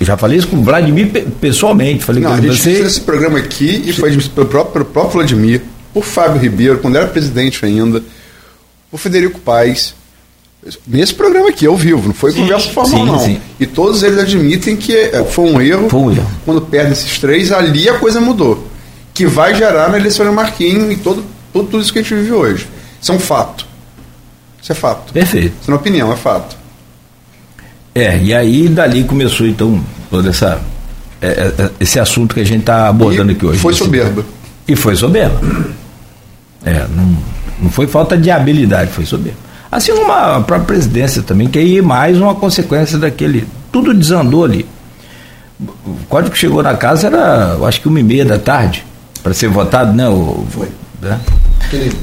[0.00, 1.08] eu já falei isso com o Vladimir
[1.40, 2.02] pessoalmente.
[2.02, 2.74] Falei Não, a gente você...
[2.74, 5.62] fez esse programa aqui e foi pelo próprio, pelo próprio Vladimir,
[5.94, 8.02] o Fábio Ribeiro, quando era presidente ainda,
[8.90, 9.94] o Federico Paes,
[10.86, 13.18] Nesse programa aqui, ao vivo, não foi Sim, conversa formal, sim, não.
[13.18, 13.40] sim.
[13.58, 15.88] E todos eles admitem que é, foi um erro.
[15.90, 16.30] Foi um erro.
[16.44, 18.64] Quando perde esses três, ali a coisa mudou.
[19.12, 22.14] Que vai gerar na eleição do Marquinhos e todo, tudo, tudo isso que a gente
[22.14, 22.68] vive hoje.
[23.00, 23.66] Isso é um fato.
[24.62, 25.12] Isso é fato.
[25.12, 25.54] Perfeito.
[25.60, 26.56] Isso não é opinião, é fato.
[27.94, 30.60] É, e aí dali começou então toda essa
[31.20, 33.58] é, é, esse assunto que a gente está abordando E aqui hoje.
[33.58, 34.24] Foi soberba.
[34.66, 35.38] E foi soberba.
[36.64, 37.16] É, não,
[37.60, 39.36] não foi falta de habilidade, foi soberba.
[39.68, 43.48] Assim como a própria presidência também, que aí é mais uma consequência daquele.
[43.72, 44.64] Tudo desandou ali.
[45.84, 48.86] O código que chegou na casa era, acho que uma e meia da tarde,
[49.24, 50.08] para ser votado, né?
[50.08, 50.68] O, Foi.
[51.00, 51.18] né?
[51.64, 51.96] Aquele,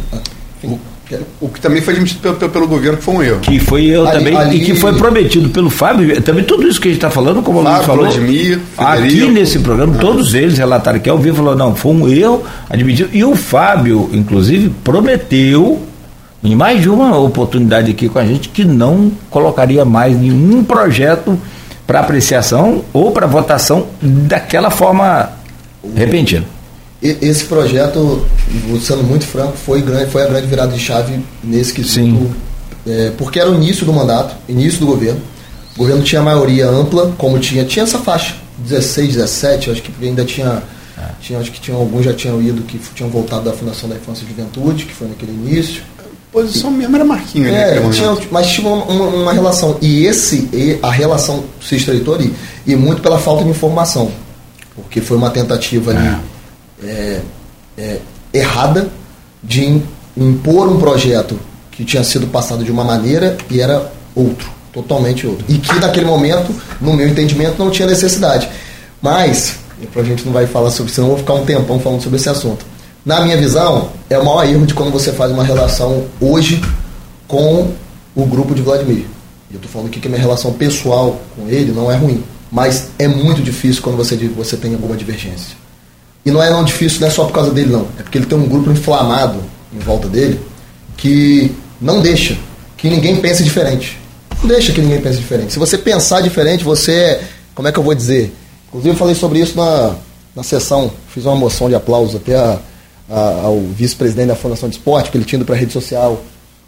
[0.60, 0.78] que-
[1.42, 3.40] O que também foi admitido pelo, pelo, pelo governo que foi um erro.
[3.40, 6.80] Que foi eu Ali- também, ali- e que foi prometido pelo Fábio, também tudo isso
[6.80, 10.58] que a gente está falando, como o Fábio, falou, Vladimir, aqui nesse programa, todos eles
[10.58, 15.82] relataram que ao vivo falou, não, foi um erro admitido, e o Fábio, inclusive, prometeu,
[16.44, 21.40] em mais de uma oportunidade aqui com a gente, que não colocaria mais nenhum projeto
[21.88, 25.32] para apreciação ou para votação daquela forma
[25.96, 26.46] repentina.
[27.02, 28.26] E- Esse projeto,
[28.82, 31.94] sendo muito franco, foi, grande, foi a grande virada de chave nesse quesito.
[32.18, 32.32] Sim.
[32.88, 35.22] É, porque era o início do mandato, início do governo.
[35.76, 40.26] O governo tinha maioria ampla, como tinha, tinha essa faixa, 16, 17, acho que ainda
[40.26, 40.62] tinha,
[41.22, 44.26] tinha acho que tinha alguns já tinham ido que tinham voltado da Fundação da Infância
[44.26, 45.82] e Juventude, que foi naquele início.
[46.00, 49.78] A posição mesmo era Marquinhos É, tinha, mas tinha uma, uma- uma relação.
[49.82, 52.34] E esse, e a relação se estreitou ali.
[52.68, 54.12] E muito pela falta de informação.
[54.76, 56.08] Porque foi uma tentativa ali
[56.84, 57.22] é,
[57.78, 58.00] é,
[58.34, 58.88] errada
[59.44, 59.84] de im-
[60.18, 61.40] impor um projeto
[61.72, 65.46] que tinha sido passado de uma maneira e era outro, totalmente outro.
[65.48, 68.50] E que naquele momento, no meu entendimento, não tinha necessidade.
[69.02, 69.56] Mas,
[69.96, 72.30] a gente não vai falar sobre isso, eu vou ficar um tempão falando sobre esse
[72.30, 72.66] assunto.
[73.06, 76.62] Na minha visão, é o maior erro de quando você faz uma relação hoje
[77.28, 77.72] com
[78.14, 79.06] o grupo de Vladimir.
[79.50, 82.22] Eu estou falando aqui que a minha relação pessoal com ele não é ruim.
[82.52, 85.56] Mas é muito difícil quando você, você tem alguma divergência.
[86.26, 87.88] E não é não difícil, não é só por causa dele, não.
[87.98, 89.40] É porque ele tem um grupo inflamado
[89.74, 90.40] em volta dele
[90.98, 92.38] que não deixa
[92.78, 93.98] que ninguém pense diferente.
[94.42, 95.52] Não deixa que ninguém pense diferente.
[95.54, 97.22] Se você pensar diferente, você é.
[97.56, 98.34] Como é que eu vou dizer?
[98.68, 99.96] Inclusive, eu falei sobre isso na,
[100.36, 100.92] na sessão.
[101.14, 102.58] Fiz uma moção de aplauso até a-
[103.10, 106.22] a- ao vice-presidente da Fundação de Esporte, que ele tinha ido para a rede social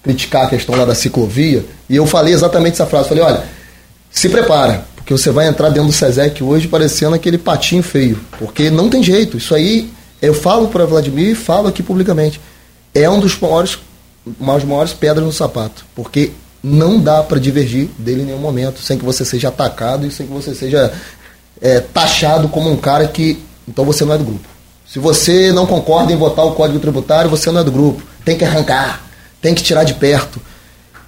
[0.03, 1.63] criticar a questão lá da ciclovia.
[1.89, 3.07] E eu falei exatamente essa frase.
[3.07, 3.43] Falei: olha,
[4.09, 8.19] se prepara, porque você vai entrar dentro do SESEC hoje parecendo aquele patinho feio.
[8.37, 9.35] Porque não tem jeito.
[9.35, 12.39] Isso aí, eu falo para Vladimir e falo aqui publicamente.
[12.93, 13.79] É um dos maiores,
[14.39, 15.85] maiores pedras no sapato.
[15.95, 16.31] Porque
[16.63, 20.27] não dá para divergir dele em nenhum momento, sem que você seja atacado e sem
[20.27, 20.93] que você seja
[21.59, 23.41] é, taxado como um cara que.
[23.67, 24.47] Então você não é do grupo.
[24.87, 28.03] Se você não concorda em votar o Código Tributário, você não é do grupo.
[28.23, 29.03] Tem que arrancar,
[29.41, 30.39] tem que tirar de perto.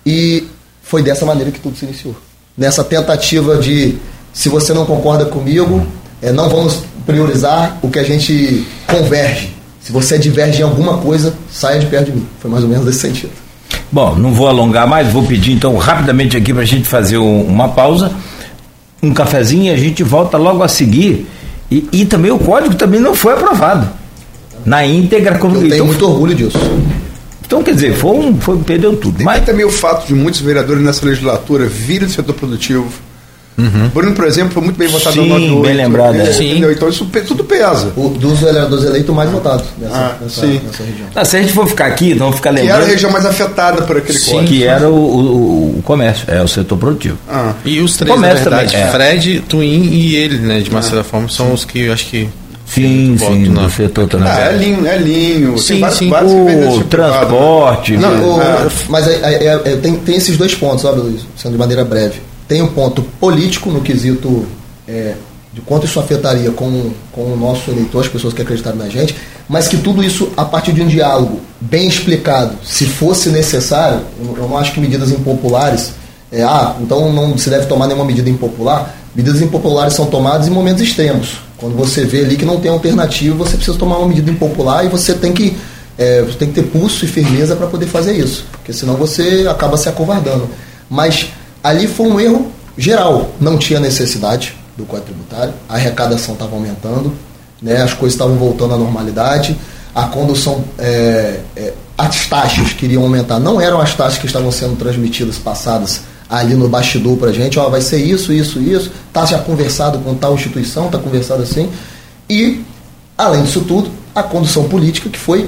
[0.04, 0.48] E
[0.82, 2.16] foi dessa maneira que tudo se iniciou.
[2.58, 3.96] Nessa tentativa de,
[4.32, 5.86] se você não concorda comigo,
[6.22, 9.54] é, não vamos priorizar o que a gente converge.
[9.82, 12.26] Se você diverge em alguma coisa, saia de perto de mim.
[12.40, 13.32] Foi mais ou menos nesse sentido.
[13.92, 17.42] Bom, não vou alongar mais, vou pedir então rapidamente aqui para a gente fazer um-
[17.44, 18.12] uma pausa,
[19.02, 21.28] um cafezinho e a gente volta logo a seguir.
[21.70, 23.90] E, e também o código também não foi aprovado.
[24.66, 26.58] Na íntegra, como Eu tenho então, muito orgulho disso.
[27.54, 29.18] Então, quer dizer, foi um, foi, perdeu tudo.
[29.18, 32.88] Tem Mas, também o fato de muitos vereadores nessa legislatura virem do setor produtivo.
[33.94, 35.62] Bruno, por exemplo, foi muito bem votado Sim, no 98.
[35.62, 36.26] bem lembrado, né?
[36.34, 36.50] Sim.
[36.54, 36.72] Entendeu?
[36.72, 37.94] Então isso tudo pesa.
[37.96, 40.60] O, dos vereadores eleitos mais votados nessa, Ah, nessa, sim.
[40.66, 41.08] nessa região.
[41.16, 43.12] ah, se a gente for ficar aqui, não vamos ficar Que era a lembrando região
[43.12, 44.48] mais afetada por aquele Sim, código.
[44.52, 47.18] que era o, o- o comércio, é o setor produtivo.
[47.30, 48.92] Ah, E os três, Comércio na verdade, também, é.
[48.92, 52.28] Fred, Twin e ele, né, de uma certa forma, são os que eu acho que
[52.66, 54.28] Sim, sim, na- do setor também.
[54.30, 55.58] ah, é linho, é linho.
[55.60, 56.10] Sim, tem vários, sim.
[56.10, 56.86] vários O de lado, né?
[56.90, 58.68] transporte, Não, o- É.
[58.90, 61.22] Mas é- é- é- tem, tem esses dois pontos, sabe, Luiz?
[61.38, 62.22] Sendo de maneira breve.
[62.48, 64.46] Tem um ponto político no quesito
[64.88, 65.14] é,
[65.54, 69.16] de quanto isso afetaria com, com o nosso eleitor, as pessoas que acreditaram na gente,
[69.48, 74.36] mas que tudo isso a partir de um diálogo bem explicado, se fosse necessário, eu,
[74.44, 75.92] eu não acho que medidas impopulares,
[76.32, 78.94] é, ah, então não se deve tomar nenhuma medida impopular.
[79.16, 81.38] Medidas impopulares são tomadas em momentos extremos.
[81.64, 84.90] Quando você vê ali que não tem alternativa, você precisa tomar uma medida impopular e
[84.90, 85.56] você tem que
[85.98, 89.48] é, você tem que ter pulso e firmeza para poder fazer isso, porque senão você
[89.50, 90.50] acaba se acovardando.
[90.90, 91.30] Mas
[91.64, 97.14] ali foi um erro geral, não tinha necessidade do Código Tributário, a arrecadação estava aumentando,
[97.62, 99.58] né, as coisas estavam voltando à normalidade,
[99.96, 104.76] a condução, é, é, as taxas queriam aumentar, não eram as taxas que estavam sendo
[104.76, 106.02] transmitidas, passadas
[106.34, 110.16] ali no bastidor para gente, ó, vai ser isso, isso, isso, tá já conversado com
[110.16, 111.70] tal instituição, tá conversado assim,
[112.28, 112.62] e
[113.16, 115.48] além disso tudo, a condução política que foi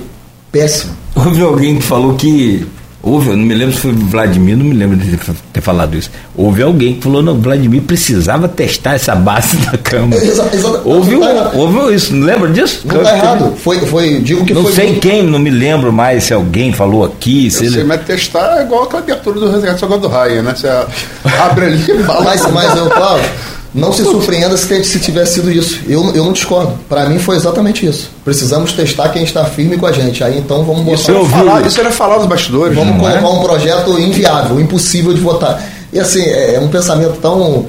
[0.52, 0.94] péssima.
[1.16, 2.68] Houve alguém que falou que
[3.06, 5.16] Houve, eu não me lembro se foi Vladimir, não me lembro de
[5.54, 6.10] ter falado isso.
[6.36, 10.20] Houve alguém que falou, não, Vladimir precisava testar essa base da Câmara.
[10.26, 12.82] Exa, exa, houve, tá houve isso, não lembra disso?
[12.84, 13.56] Não está errado.
[13.58, 14.72] Foi, foi, digo que não foi.
[14.72, 17.52] Não sei quem, não me lembro mais se alguém falou aqui.
[17.52, 17.76] Se eu ele...
[17.76, 20.56] sei, mas testar é igual aquela abertura do Resgate Salgado do Raia, né?
[20.56, 22.24] Você abre ali e fala.
[22.24, 23.30] Mas, mas eu, Cláudio,
[23.76, 25.82] não se surpreenda se, se tivesse sido isso.
[25.86, 26.80] Eu, eu não discordo.
[26.88, 28.10] Para mim foi exatamente isso.
[28.24, 30.24] Precisamos testar quem está firme com a gente.
[30.24, 30.96] Aí então vamos botar.
[30.96, 32.74] Isso, eu falar, isso era falar nos bastidores.
[32.74, 33.28] Vamos colocar é?
[33.28, 35.62] um projeto inviável, impossível de votar.
[35.92, 37.66] E assim, é, é um pensamento tão.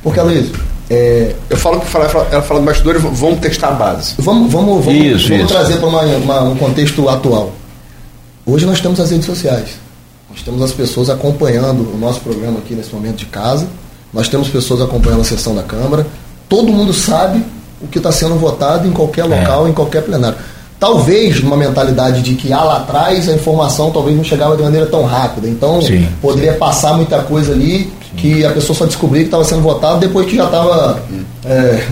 [0.00, 0.46] Porque, Luiz,
[0.88, 1.34] é...
[1.50, 2.08] Eu falo que ela
[2.42, 4.14] fala, nos bastidores, vamos testar a base.
[4.18, 5.52] Vamos, vamos, vamos, isso, vamos isso.
[5.52, 7.52] trazer para um contexto atual.
[8.46, 9.70] Hoje nós temos as redes sociais.
[10.30, 13.66] Nós temos as pessoas acompanhando o nosso programa aqui nesse momento de casa
[14.12, 16.06] nós temos pessoas acompanhando a sessão da Câmara.
[16.48, 17.44] Todo mundo sabe
[17.80, 19.24] o que está sendo votado em qualquer é.
[19.24, 19.70] local, é.
[19.70, 20.38] em qualquer plenário.
[20.80, 24.86] Talvez numa mentalidade de que ah, lá atrás a informação talvez não chegava de maneira
[24.86, 25.48] tão rápida.
[25.48, 26.08] Então Sim.
[26.22, 27.90] poderia passar muita coisa ali Sim.
[28.16, 31.02] que a pessoa só descobria que estava sendo votado depois que já estava
[31.44, 31.84] é,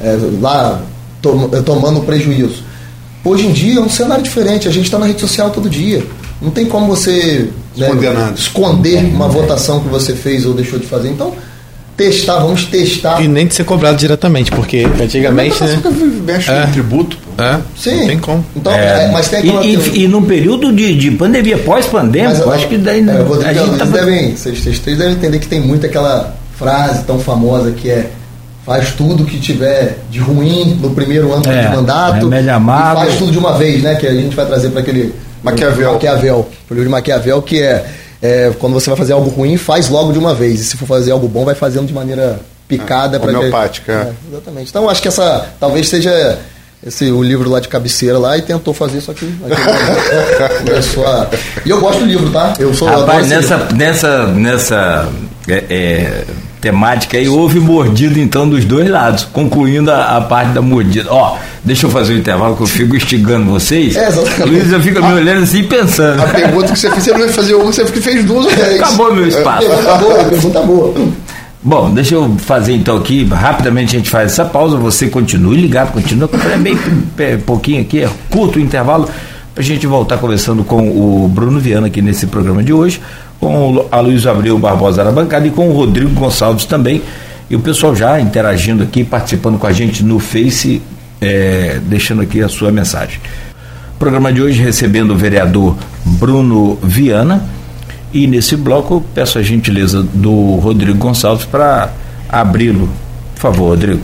[0.00, 0.80] é, lá
[1.20, 2.62] tom, tomando prejuízo.
[3.22, 4.66] Hoje em dia é um cenário diferente.
[4.66, 6.02] A gente está na rede social todo dia.
[6.40, 11.08] Não tem como você né, esconder uma votação que você fez ou deixou de fazer.
[11.08, 11.34] Então,
[11.96, 13.20] testar, vamos testar.
[13.20, 15.62] E nem de ser cobrado diretamente, porque antigamente.
[15.62, 15.80] Né?
[16.24, 16.66] Mexe é.
[16.66, 17.18] tributo.
[17.36, 17.58] É.
[17.76, 18.00] Sim.
[18.00, 18.44] Não tem como.
[18.54, 19.04] Então, é.
[19.04, 22.78] É, mas tem e, e, e num período de, de pandemia, pós-pandemia, eu acho que
[22.78, 23.00] daí.
[23.00, 23.84] É, Rodrigo, a gente tá...
[23.84, 28.10] devem, vocês, vocês três devem entender que tem muito aquela frase tão famosa que é
[28.64, 33.32] faz tudo que tiver de ruim no primeiro ano é, de mandato e faz tudo
[33.32, 33.94] de uma vez, né?
[33.94, 35.14] Que a gente vai trazer para aquele
[35.50, 35.92] Maquiavel.
[35.92, 36.48] Maquiavel.
[36.70, 37.86] O livro de Maquiavel, que é,
[38.22, 40.60] é, quando você vai fazer algo ruim, faz logo de uma vez.
[40.60, 43.16] E se for fazer algo bom, vai fazendo de maneira picada.
[43.16, 43.92] É, homeopática.
[43.92, 44.70] É, exatamente.
[44.70, 46.38] Então, acho que essa talvez seja
[46.86, 49.32] esse, o livro lá de cabeceira lá e tentou fazer isso aqui.
[50.64, 51.28] começou a...
[51.64, 52.54] E eu gosto do livro, tá?
[52.58, 55.08] Eu sou Rapaz, nessa, nessa, nessa
[55.48, 56.24] é, é,
[56.60, 61.08] temática aí, houve mordido então dos dois lados, concluindo a, a parte da mordida.
[61.10, 63.96] Ó, deixa eu fazer o um intervalo que eu fico instigando vocês.
[63.96, 64.42] É, exatamente.
[64.42, 66.22] Luiz, eu fico me olhando assim pensando.
[66.22, 68.80] A pergunta que você fez, você não vai fazer uma, você fez duas ou três.
[68.80, 69.66] Acabou meu espaço.
[69.66, 70.94] A pergunta boa, a pergunta boa.
[71.60, 75.92] Bom, deixa eu fazer então aqui, rapidamente a gente faz essa pausa, você continue ligado,
[75.92, 76.78] continua, é bem
[77.18, 79.08] é, pouquinho aqui, é curto o intervalo,
[79.52, 83.00] para a gente voltar conversando com o Bruno Viana aqui nesse programa de hoje
[83.40, 87.02] com a Luiz Abreu Barbosa na bancada e com o Rodrigo Gonçalves também.
[87.50, 90.82] E o pessoal já interagindo aqui, participando com a gente no Face,
[91.20, 93.20] é, deixando aqui a sua mensagem.
[93.98, 97.42] Programa de hoje recebendo o vereador Bruno Viana.
[98.12, 101.90] E nesse bloco peço a gentileza do Rodrigo Gonçalves para
[102.28, 102.88] abri-lo.
[103.34, 104.00] Por favor, Rodrigo.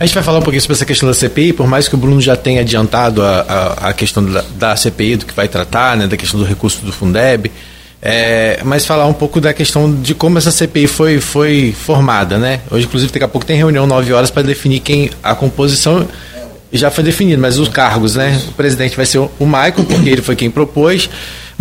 [0.00, 1.98] A gente vai falar um pouquinho sobre essa questão da CPI, por mais que o
[1.98, 5.96] Bruno já tenha adiantado a, a, a questão da, da, CPI, do que vai tratar,
[5.96, 7.52] né, da questão do recurso do Fundeb.
[8.04, 12.60] É, mas falar um pouco da questão de como essa CPI foi, foi formada, né?
[12.68, 16.08] Hoje, inclusive, daqui a pouco tem reunião 9 horas para definir quem a composição
[16.72, 18.40] já foi definido, mas os cargos, né?
[18.48, 21.08] O presidente vai ser o Maicon, porque ele foi quem propôs.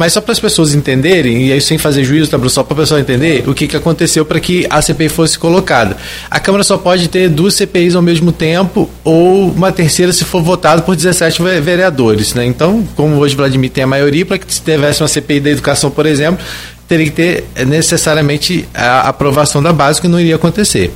[0.01, 2.49] Mas só para as pessoas entenderem, e aí sem fazer juízo, tá, Bruno?
[2.49, 5.95] Só para o pessoal entender o que, que aconteceu para que a CPI fosse colocada.
[6.27, 10.41] A Câmara só pode ter duas CPIs ao mesmo tempo, ou uma terceira se for
[10.41, 12.33] votado por 17 vereadores.
[12.33, 12.47] Né?
[12.47, 15.91] Então, como hoje Vladimir tem a maioria, para que se tivesse uma CPI da educação,
[15.91, 16.43] por exemplo,
[16.87, 20.91] teria que ter eh, necessariamente a aprovação da base, que não iria acontecer.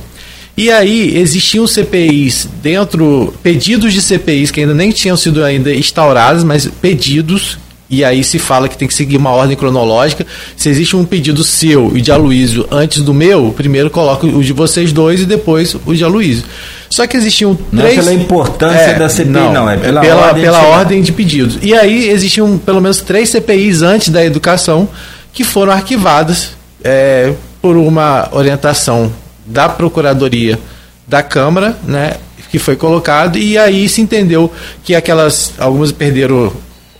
[0.56, 6.42] E aí existiam CPIs dentro, pedidos de CPIs que ainda nem tinham sido ainda instaurados,
[6.42, 7.56] mas pedidos
[7.88, 10.26] e aí se fala que tem que seguir uma ordem cronológica.
[10.56, 14.52] Se existe um pedido seu e de Aloysio antes do meu, primeiro coloca o de
[14.52, 16.44] vocês dois e depois o de Aloysio.
[16.90, 17.96] Só que existiam não três...
[17.96, 20.66] Não é pela importância é, da CPI, não, não é pela, pela, ordem, pela de...
[20.66, 21.58] ordem de pedidos.
[21.62, 24.88] E aí existiam pelo menos três CPIs antes da educação
[25.32, 26.50] que foram arquivadas
[26.82, 29.12] é, por uma orientação
[29.44, 30.58] da Procuradoria
[31.06, 32.14] da Câmara, né,
[32.50, 36.52] que foi colocado, e aí se entendeu que aquelas, algumas perderam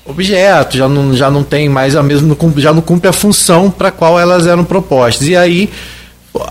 [0.06, 3.90] objeto, já não, já não tem mais a mesma, já não cumpre a função para
[3.90, 5.26] qual elas eram propostas.
[5.28, 5.70] E aí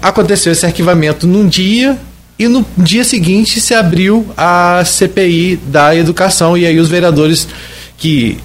[0.02, 1.98] aconteceu esse arquivamento num dia
[2.38, 7.48] e no dia seguinte se abriu a CPI da educação e aí os vereadores
[7.98, 8.38] que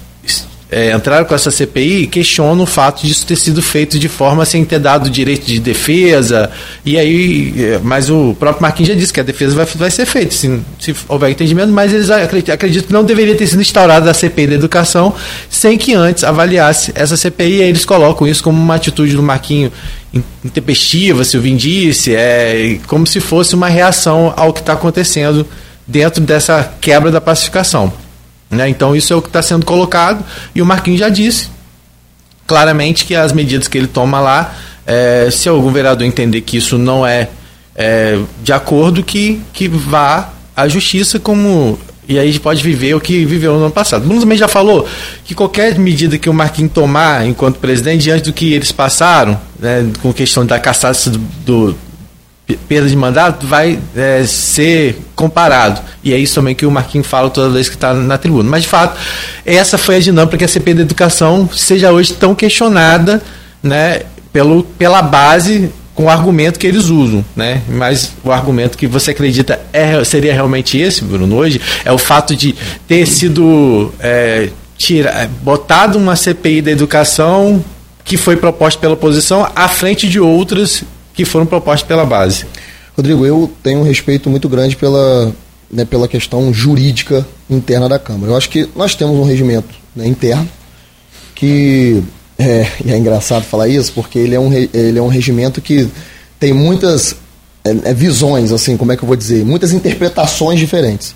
[0.71, 4.63] é, entraram com essa CPI questionam o fato disso ter sido feito de forma sem
[4.63, 6.49] ter dado direito de defesa.
[6.85, 10.05] E aí, é, mas o próprio Marquinhos já disse que a defesa vai, vai ser
[10.05, 14.09] feita, se, se houver entendimento, mas eles acreditam, acreditam que não deveria ter sido instaurada
[14.09, 15.13] a CPI da educação
[15.49, 17.57] sem que antes avaliasse essa CPI.
[17.57, 19.69] E aí eles colocam isso como uma atitude do Marquinho
[20.43, 25.45] intempestiva, se o Vin disse, é como se fosse uma reação ao que está acontecendo
[25.85, 27.91] dentro dessa quebra da pacificação.
[28.51, 28.67] Né?
[28.67, 30.23] Então isso é o que está sendo colocado
[30.53, 31.49] e o Marquinhos já disse
[32.45, 34.53] claramente que as medidas que ele toma lá,
[34.85, 37.29] é, se algum vereador entender que isso não é,
[37.73, 41.79] é de acordo, que, que vá à justiça como
[42.09, 44.03] e aí a gente pode viver o que viveu no ano passado.
[44.03, 44.85] Bruno também já falou
[45.23, 49.89] que qualquer medida que o Marquinhos tomar enquanto presidente, diante do que eles passaram, né,
[50.01, 51.77] com questão da do, do
[52.67, 55.81] perda de mandato, vai é, ser comparado.
[56.03, 58.49] E é isso também que o Marquinhos fala toda vez que está na tribuna.
[58.49, 58.99] Mas, de fato,
[59.45, 63.21] essa foi a dinâmica que a CP da Educação seja hoje tão questionada
[63.61, 64.01] né,
[64.33, 67.61] pelo, pela base com o argumento que eles usam, né?
[67.67, 72.35] Mas o argumento que você acredita é, seria realmente esse, Bruno, hoje, é o fato
[72.35, 72.55] de
[72.87, 77.63] ter sido é, tira, botado uma CPI da educação
[78.03, 80.83] que foi proposta pela oposição à frente de outras
[81.13, 82.45] que foram propostas pela base.
[82.95, 85.33] Rodrigo, eu tenho um respeito muito grande pela,
[85.71, 88.31] né, pela questão jurídica interna da Câmara.
[88.31, 90.47] Eu acho que nós temos um regimento né, interno
[91.35, 92.03] que
[92.37, 95.87] é, é engraçado falar isso, porque ele é um, ele é um regimento que
[96.39, 97.15] tem muitas
[97.63, 101.15] é, é, visões, assim, como é que eu vou dizer, muitas interpretações diferentes.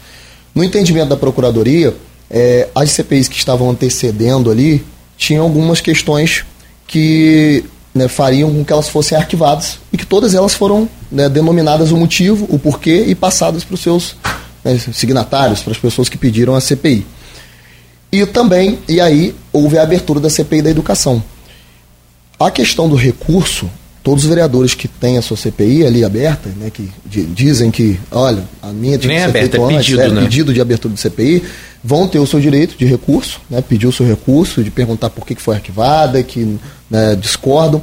[0.53, 1.95] No entendimento da Procuradoria,
[2.29, 4.83] é, as CPIs que estavam antecedendo ali
[5.17, 6.45] tinham algumas questões
[6.87, 7.63] que
[7.95, 11.97] né, fariam com que elas fossem arquivadas e que todas elas foram né, denominadas o
[11.97, 14.17] motivo, o porquê e passadas para os seus
[14.61, 17.05] né, signatários, para as pessoas que pediram a CPI.
[18.11, 21.23] E também, e aí, houve a abertura da CPI da educação.
[22.37, 23.69] A questão do recurso,
[24.03, 28.43] todos os vereadores que têm a sua CPI ali aberta, né, que dizem que, olha,
[28.61, 30.21] a minha tinha Nem que ser aberta, é pedido, é, né?
[30.21, 31.43] pedido de abertura de CPI,
[31.85, 35.23] vão ter o seu direito de recurso, né, pedir o seu recurso, de perguntar por
[35.23, 36.57] que foi arquivada, que
[36.89, 37.79] né, discordam.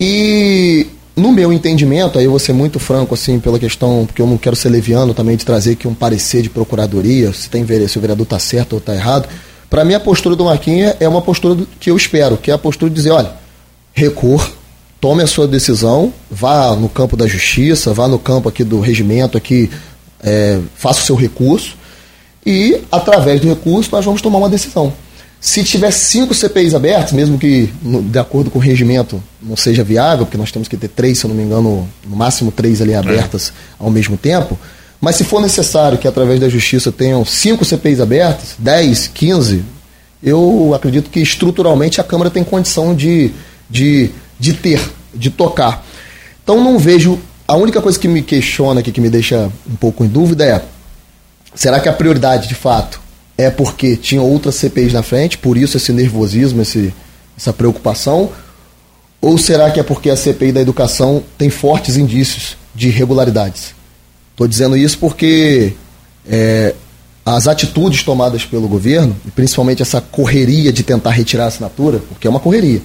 [0.00, 4.26] E no meu entendimento, aí eu vou ser muito franco, assim, pela questão, porque eu
[4.26, 7.98] não quero ser leviano também de trazer aqui um parecer de procuradoria, se, tem, se
[7.98, 9.28] o vereador está certo ou está errado.
[9.68, 12.58] Para mim, a postura do Marquinhos é uma postura que eu espero, que é a
[12.58, 13.32] postura de dizer: olha,
[13.92, 14.50] recor,
[14.98, 19.36] tome a sua decisão, vá no campo da justiça, vá no campo aqui do regimento,
[19.36, 19.70] aqui,
[20.22, 21.76] é, faça o seu recurso,
[22.44, 24.92] e através do recurso nós vamos tomar uma decisão.
[25.40, 30.24] Se tiver cinco CPIs abertas, mesmo que de acordo com o regimento não seja viável,
[30.24, 32.94] porque nós temos que ter três, se eu não me engano, no máximo três ali
[32.94, 33.84] abertas é.
[33.84, 34.56] ao mesmo tempo,
[35.00, 39.64] mas se for necessário que através da justiça tenham cinco CPIs abertas, 10, 15,
[40.22, 43.32] eu acredito que estruturalmente a Câmara tem condição de,
[43.68, 44.80] de, de ter,
[45.12, 45.84] de tocar.
[46.44, 47.18] Então não vejo.
[47.48, 50.62] A única coisa que me questiona aqui, que me deixa um pouco em dúvida é:
[51.54, 53.00] será que a prioridade de fato
[53.36, 56.92] é porque tinha outras CPIs na frente, por isso esse nervosismo, esse,
[57.36, 58.30] essa preocupação?
[59.20, 63.74] Ou será que é porque a CPI da educação tem fortes indícios de irregularidades?
[64.32, 65.74] Estou dizendo isso porque
[66.28, 66.74] é,
[67.24, 72.26] as atitudes tomadas pelo governo, e principalmente essa correria de tentar retirar a assinatura, porque
[72.26, 72.82] é uma correria,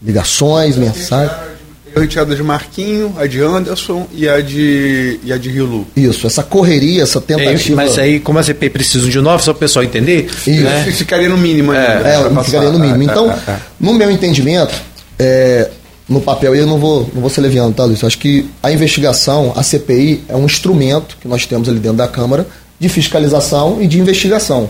[0.00, 1.51] ligações, mensagens
[1.94, 5.86] eu retirada de Marquinho, a de Anderson e a de, e a de Rilu.
[5.96, 7.82] Isso, essa correria, essa tentativa.
[7.82, 10.28] É, mas aí, como a CP precisa de nove, só o pessoal entender.
[10.46, 10.50] Isso.
[10.50, 10.84] Né?
[10.92, 12.02] Ficaria no mínimo, né?
[12.04, 13.02] É, é ficaria no mínimo.
[13.02, 13.58] Então, é, é, é.
[13.78, 14.74] no meu entendimento,
[15.18, 15.70] é,
[16.08, 18.00] no papel, e eu não vou, não vou ser leviano, tá, Luiz?
[18.02, 21.98] Eu acho que a investigação, a CPI, é um instrumento que nós temos ali dentro
[21.98, 22.46] da Câmara
[22.78, 24.68] de fiscalização e de investigação.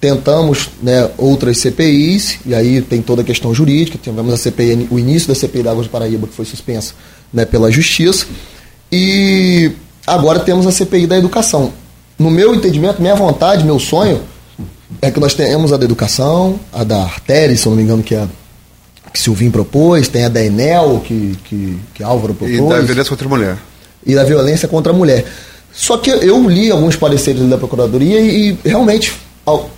[0.00, 4.98] Tentamos né, outras CPIs, e aí tem toda a questão jurídica, tivemos a CPI, o
[4.98, 6.94] início da CPI da Águas de Paraíba, que foi suspensa
[7.32, 8.26] né, pela Justiça,
[8.92, 9.72] e
[10.06, 11.72] agora temos a CPI da Educação.
[12.16, 14.22] No meu entendimento, minha vontade, meu sonho,
[15.02, 18.02] é que nós tenhamos a da Educação, a da Artéria, se eu não me engano,
[18.02, 18.26] que é
[19.12, 22.58] que Silvinho propôs, tem a da Enel, que, que, que Álvaro propôs.
[22.58, 23.58] E da violência contra a mulher.
[24.06, 25.24] E da violência contra a mulher.
[25.72, 29.12] Só que eu li alguns pareceres da Procuradoria e, e realmente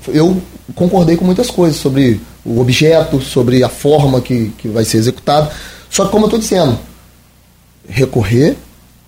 [0.08, 0.40] eu
[0.74, 5.50] concordei com muitas coisas sobre o objeto, sobre a forma que, que vai ser executado.
[5.88, 6.78] Só que, como eu estou dizendo,
[7.88, 8.56] recorrer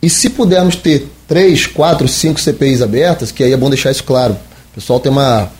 [0.02, 4.04] e se pudermos ter três, quatro, cinco CPIs abertas, que aí é bom deixar isso
[4.04, 4.34] claro.
[4.72, 5.50] O pessoal tem uma.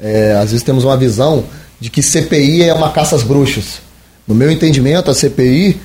[0.00, 1.44] É, às vezes temos uma visão
[1.78, 3.80] de que CPI é uma caça às bruxas.
[4.26, 5.80] No meu entendimento, a CPI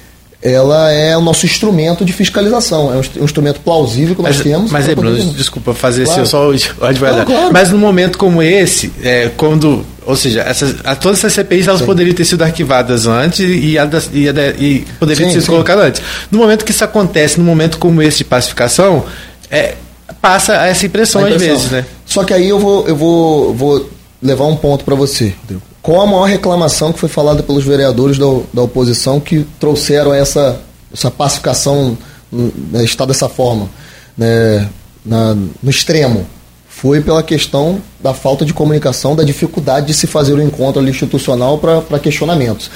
[0.52, 2.94] ela é o nosso instrumento de fiscalização.
[2.94, 4.72] É um instrumento plausível que nós mas, temos.
[4.72, 6.22] Mas, é, Bruno, desculpa fazer claro.
[6.22, 6.52] assim, só o
[6.86, 7.26] advogado.
[7.26, 7.54] Claro.
[7.54, 9.86] Mas num momento como esse, é, quando.
[10.06, 11.86] Ou seja, essas, todas essas CPIs elas sim.
[11.86, 15.86] poderiam ter sido arquivadas antes e, a, e, a, e poderiam sim, ter sido colocadas
[15.86, 16.02] antes.
[16.32, 19.04] No momento que isso acontece, num momento como esse de pacificação,
[19.52, 19.76] é,
[20.22, 21.86] passa essa impressão, impressão, às vezes, né?
[22.06, 23.90] Só que aí eu vou, eu vou, vou
[24.22, 25.62] levar um ponto para você, Rodrigo.
[25.88, 30.60] Qual a maior reclamação que foi falada pelos vereadores da, da oposição que trouxeram essa,
[30.94, 31.98] essa pacificação
[32.30, 33.70] né, está dessa forma,
[34.18, 34.68] né,
[35.06, 36.28] na, no extremo?
[36.68, 40.86] Foi pela questão da falta de comunicação, da dificuldade de se fazer o um encontro
[40.86, 42.70] institucional para questionamentos.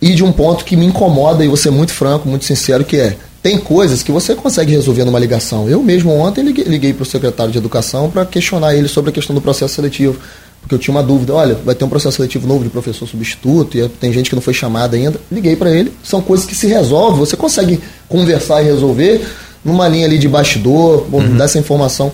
[0.00, 3.16] e de um ponto que me incomoda, e ser muito franco, muito sincero, que é
[3.42, 5.68] tem coisas que você consegue resolver numa ligação.
[5.68, 9.12] Eu mesmo ontem liguei, liguei para o secretário de Educação para questionar ele sobre a
[9.12, 10.20] questão do processo seletivo.
[10.62, 13.76] Porque eu tinha uma dúvida, olha, vai ter um processo seletivo novo de professor substituto,
[13.76, 15.20] e tem gente que não foi chamada ainda.
[15.30, 19.26] Liguei para ele, são coisas que se resolvem, você consegue conversar e resolver
[19.64, 21.36] numa linha ali de bastidor, uhum.
[21.36, 22.12] dar essa informação.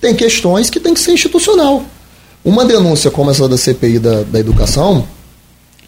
[0.00, 1.84] Tem questões que tem que ser institucional.
[2.44, 5.04] Uma denúncia como essa da CPI da, da educação,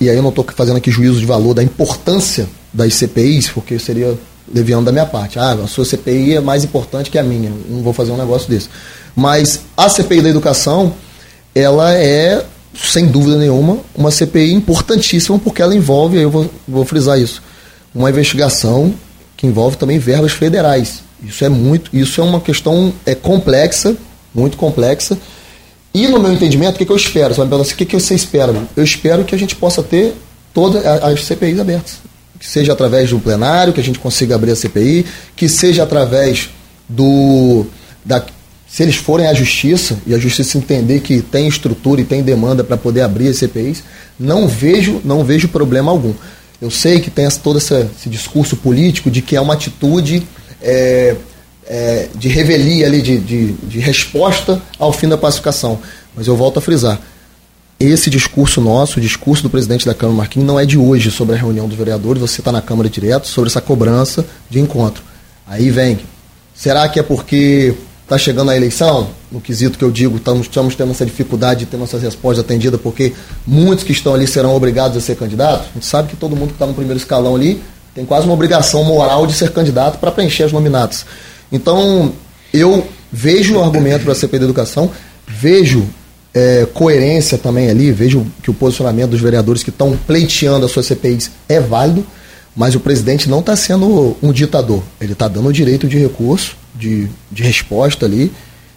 [0.00, 3.78] e aí eu não estou fazendo aqui juízo de valor da importância das CPIs, porque
[3.78, 4.18] seria
[4.52, 5.38] leviando da minha parte.
[5.38, 7.52] Ah, a sua CPI é mais importante que a minha.
[7.68, 8.68] Não vou fazer um negócio desse.
[9.14, 10.94] Mas a CPI da educação,
[11.54, 12.44] ela é,
[12.74, 17.42] sem dúvida nenhuma, uma CPI importantíssima, porque ela envolve, eu vou, vou frisar isso,
[17.94, 18.94] uma investigação
[19.36, 21.02] que envolve também verbas federais.
[21.22, 23.96] Isso é muito, isso é uma questão é complexa,
[24.34, 25.18] muito complexa.
[25.92, 27.34] E no meu entendimento, o que, que eu espero?
[27.34, 28.54] Você vai me perguntar assim, o que, que você espera?
[28.76, 30.14] Eu espero que a gente possa ter
[30.54, 34.56] todas as CPIs abertas que seja através do plenário, que a gente consiga abrir a
[34.56, 35.04] CPI,
[35.36, 36.48] que seja através
[36.88, 37.66] do.
[38.02, 38.24] Da,
[38.70, 42.62] se eles forem à justiça e a justiça entender que tem estrutura e tem demanda
[42.62, 43.82] para poder abrir as CPIs,
[44.18, 46.14] não vejo, não vejo problema algum.
[46.62, 50.22] Eu sei que tem todo essa, esse discurso político de que é uma atitude
[50.62, 51.16] é,
[51.66, 55.80] é, de revelia ali, de, de, de resposta ao fim da pacificação.
[56.14, 57.00] Mas eu volto a frisar
[57.80, 61.34] esse discurso nosso, o discurso do presidente da Câmara, Marquinhos, não é de hoje sobre
[61.34, 65.02] a reunião dos vereadores, você está na Câmara direto, sobre essa cobrança de encontro.
[65.46, 65.98] Aí vem,
[66.54, 67.74] será que é porque
[68.10, 69.08] está chegando a eleição?
[69.30, 72.80] No quesito que eu digo, estamos, estamos tendo essa dificuldade de ter nossas respostas atendidas,
[72.80, 73.12] porque
[73.46, 75.68] muitos que estão ali serão obrigados a ser candidatos.
[75.70, 77.62] A gente sabe que todo mundo que está no primeiro escalão ali
[77.94, 81.06] tem quase uma obrigação moral de ser candidato para preencher as nominatas.
[81.52, 82.12] Então,
[82.52, 84.90] eu vejo o argumento para a CP da Educação,
[85.28, 85.86] vejo
[86.34, 90.86] é, coerência também ali, vejo que o posicionamento dos vereadores que estão pleiteando as suas
[90.86, 92.04] CPIs é válido,
[92.60, 94.82] mas o presidente não está sendo um ditador.
[95.00, 98.30] Ele está dando o direito de recurso, de, de resposta ali,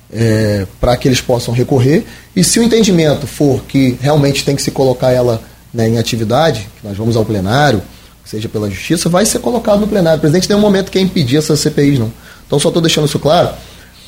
[0.10, 2.06] é, para que eles possam recorrer.
[2.34, 6.66] E se o entendimento for que realmente tem que se colocar ela né, em atividade,
[6.82, 7.82] nós vamos ao plenário,
[8.24, 10.18] seja pela justiça, vai ser colocado no plenário.
[10.18, 12.10] O presidente tem um momento que é impedir essas CPIs, não.
[12.48, 13.50] Então só estou deixando isso claro,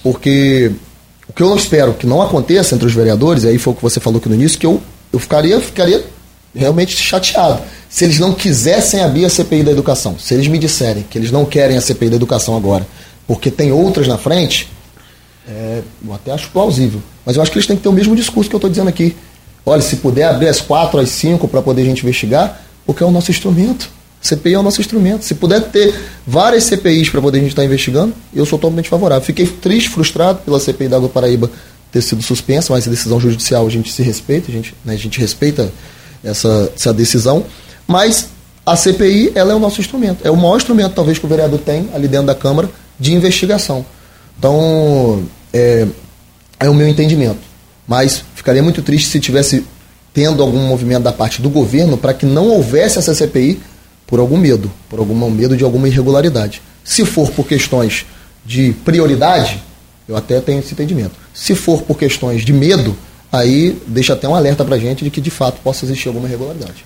[0.01, 0.71] porque
[1.27, 3.83] o que eu espero que não aconteça entre os vereadores, e aí foi o que
[3.83, 6.14] você falou aqui no início, que eu, eu ficaria, ficaria
[6.55, 10.17] realmente chateado se eles não quisessem abrir a CPI da educação.
[10.19, 12.85] Se eles me disserem que eles não querem a CPI da educação agora,
[13.27, 14.69] porque tem outras na frente,
[15.47, 17.01] é, eu até acho plausível.
[17.25, 18.89] Mas eu acho que eles têm que ter o mesmo discurso que eu estou dizendo
[18.89, 19.15] aqui.
[19.65, 23.05] Olha, se puder abrir às quatro, às cinco para poder a gente investigar, porque é
[23.05, 23.89] o nosso instrumento.
[24.21, 25.23] CPI é o nosso instrumento.
[25.23, 25.93] Se puder ter
[26.25, 29.23] várias CPIs para poder a gente estar tá investigando, eu sou totalmente favorável.
[29.23, 31.49] Fiquei triste, frustrado pela CPI da Água Paraíba
[31.91, 34.97] ter sido suspensa, mas a decisão judicial a gente se respeita, a gente, né, a
[34.97, 35.71] gente respeita
[36.25, 37.45] essa, essa decisão.
[37.87, 38.29] Mas
[38.65, 40.25] a CPI ela é o nosso instrumento.
[40.27, 42.69] É o maior instrumento, talvez, que o vereador tem ali dentro da Câmara
[42.99, 43.85] de investigação.
[44.37, 45.23] Então,
[45.53, 45.87] é,
[46.59, 47.39] é o meu entendimento.
[47.87, 49.63] Mas ficaria muito triste se tivesse
[50.13, 53.61] tendo algum movimento da parte do governo para que não houvesse essa CPI
[54.07, 56.61] por algum medo, por algum medo de alguma irregularidade.
[56.83, 58.05] Se for por questões
[58.45, 59.61] de prioridade,
[60.07, 61.15] eu até tenho esse entendimento.
[61.33, 62.95] Se for por questões de medo,
[63.35, 66.27] aí deixa até um alerta para a gente de que de fato possa existir alguma
[66.27, 66.85] irregularidade.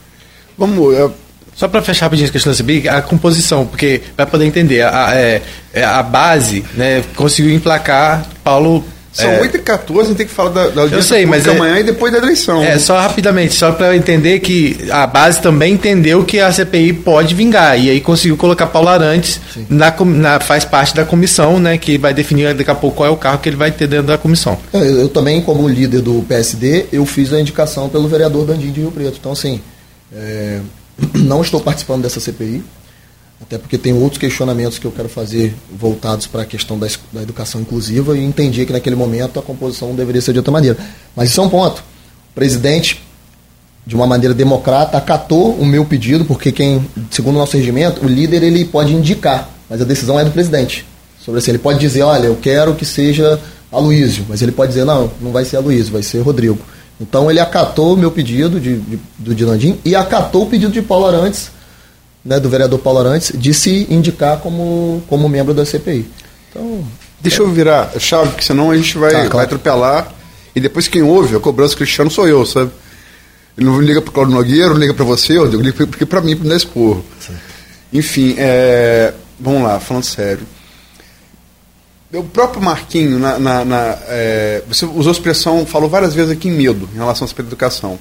[0.57, 0.93] Vamos.
[0.95, 1.13] Eu...
[1.55, 5.13] Só para fechar rapidinho a questão da CBI, a composição, porque para poder entender, a,
[5.13, 5.41] é,
[5.73, 10.27] é, a base né, conseguiu emplacar Paulo são é, 8 e 14 a gente tem
[10.27, 12.63] que falar da, da audiência eu sei, mas é, amanhã e depois da eleição.
[12.63, 17.33] É, só rapidamente, só para entender que a base também entendeu que a CPI pode
[17.33, 17.79] vingar.
[17.79, 21.77] E aí conseguiu colocar Paulo Arantes, na, na, faz parte da comissão, né?
[21.77, 24.07] Que vai definir daqui a pouco qual é o carro que ele vai ter dentro
[24.07, 24.57] da comissão.
[24.71, 28.71] É, eu, eu também, como líder do PSD, eu fiz a indicação pelo vereador Dandim
[28.71, 29.17] de Rio Preto.
[29.19, 29.59] Então, assim,
[30.13, 30.59] é,
[31.15, 32.63] não estou participando dessa CPI
[33.41, 37.21] até porque tem outros questionamentos que eu quero fazer voltados para a questão da, da,
[37.21, 40.77] educação inclusiva e entendi que naquele momento a composição deveria ser de outra maneira.
[41.15, 41.79] Mas isso é um ponto.
[41.79, 43.01] O presidente,
[43.85, 48.09] de uma maneira democrata, acatou o meu pedido, porque quem, segundo o nosso regimento, o
[48.09, 50.85] líder ele pode indicar, mas a decisão é do presidente.
[51.23, 53.39] Sobre assim, ele pode dizer, olha, eu quero que seja
[53.71, 56.59] Aloísio, mas ele pode dizer, não, não vai ser Aloísio, vai ser Rodrigo.
[56.99, 60.81] Então ele acatou o meu pedido de, de, do Dinandim e acatou o pedido de
[60.81, 61.51] Paulo Arantes
[62.23, 66.09] né, do vereador Paulo Arantes de se indicar como, como membro da CPI.
[66.49, 66.83] Então,
[67.21, 67.45] Deixa é...
[67.45, 69.35] eu virar a chave, porque senão a gente vai, tá, claro.
[69.35, 70.13] vai atropelar.
[70.55, 72.71] E depois quem ouve a cobrança cristiano sou eu, sabe?
[73.57, 76.21] Ele não liga para o Claudio Nogueira, não liga para você, eu ligo porque para
[76.21, 77.03] mim, para me dar esporro.
[77.91, 80.45] Enfim, é, vamos lá, falando sério.
[82.11, 86.47] O próprio Marquinho, na, na, na é, você usou a expressão, falou várias vezes aqui
[86.47, 87.99] em medo, em relação à educação.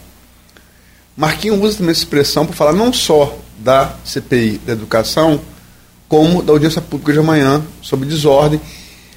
[1.16, 5.40] Marquinho usa também essa expressão para falar não só da CPI da educação,
[6.08, 8.60] como da audiência pública de amanhã sobre desordem.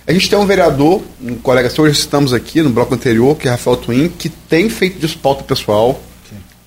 [0.06, 3.48] A gente tem um vereador, um colega que hoje citamos aqui no bloco anterior, que
[3.48, 6.02] é Rafael Twin, que tem feito disso pauta pessoal.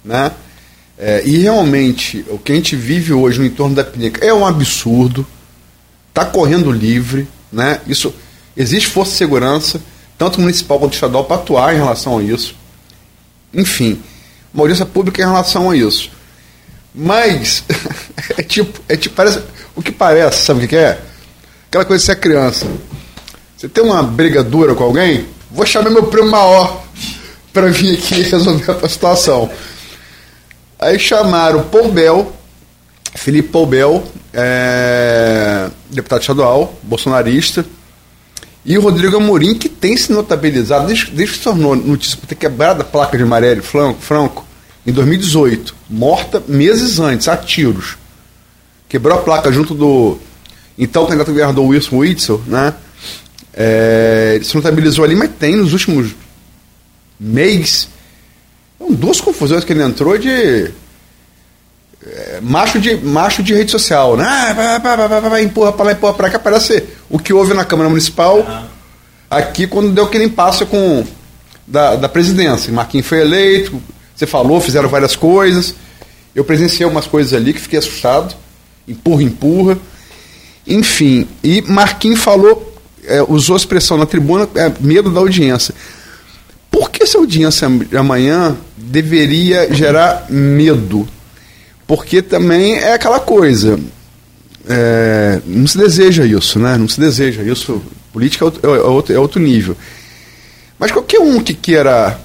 [0.04, 0.30] Né?
[0.96, 4.46] É, e realmente, o que a gente vive hoje no entorno da clínica é um
[4.46, 5.26] absurdo.
[6.08, 7.28] Está correndo livre.
[7.52, 7.80] Né?
[7.86, 8.14] Isso,
[8.56, 9.82] existe força de segurança,
[10.16, 12.54] tanto municipal quanto estadual, para atuar em relação a isso.
[13.52, 14.00] Enfim,
[14.52, 16.10] uma audiência pública em relação a isso.
[16.94, 17.64] Mas
[18.38, 19.42] é tipo, é tipo, parece,
[19.74, 21.00] o que parece, sabe o que é?
[21.68, 22.66] Aquela coisa de ser criança.
[23.56, 25.26] Você tem uma briga dura com alguém?
[25.50, 26.84] Vou chamar meu primo maior
[27.52, 29.50] para vir aqui resolver a situação.
[30.78, 32.32] Aí chamaram o Paul Bell,
[33.14, 37.64] Felipe Paul Bell, é, deputado estadual, bolsonarista,
[38.64, 42.26] e o Rodrigo Amorim, que tem se notabilizado, desde, desde que se tornou notícia por
[42.26, 44.44] ter quebrado a placa de Marielle Franco, Franco,
[44.86, 47.96] em 2018, morta meses antes, a tiros.
[48.88, 50.18] Quebrou a placa junto do
[50.78, 52.74] então candidato governador Wilson Witzel, né?
[53.52, 56.14] É, ele se notabilizou ali, mas tem nos últimos
[57.18, 57.88] meses
[58.84, 60.70] são duas confusões que ele entrou de
[62.06, 64.24] é, macho de macho de rede social, né?
[64.26, 67.32] Ah, vai, vai, vai, vai, vai, empurra para lá, empurra para cá, parece o que
[67.32, 68.66] houve na Câmara Municipal uhum.
[69.30, 71.04] aqui quando deu aquele impasse com
[71.66, 72.72] da, da presidência.
[72.72, 73.80] Marquinhos foi eleito,
[74.14, 75.74] você falou, fizeram várias coisas.
[76.34, 78.34] Eu presenciei algumas coisas ali que fiquei assustado.
[78.86, 79.78] Empurra, empurra.
[80.66, 85.74] Enfim, e Marquinhos falou, é, usou a expressão na tribuna, é, medo da audiência.
[86.70, 91.06] Por que essa audiência amanhã deveria gerar medo?
[91.86, 93.78] Porque também é aquela coisa.
[94.66, 96.76] É, não se deseja isso, né?
[96.78, 97.82] Não se deseja isso.
[98.12, 99.76] Política é, é outro, é outro nível.
[100.78, 102.18] Mas qualquer um que queira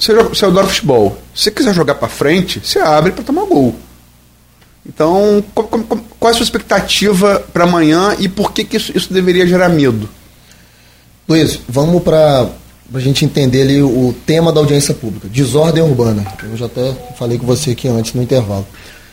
[0.00, 1.18] você, você adora futebol.
[1.34, 3.74] Se você quiser jogar para frente, você abre para tomar gol.
[4.86, 5.84] Então, qual, qual,
[6.18, 9.68] qual, é a sua expectativa para amanhã e por que, que isso, isso deveria gerar
[9.68, 10.08] medo?
[11.28, 12.48] Luiz, vamos para
[12.92, 15.28] a gente entender ali o tema da audiência pública.
[15.28, 16.26] Desordem urbana.
[16.42, 18.66] Eu já até falei com você aqui antes no intervalo.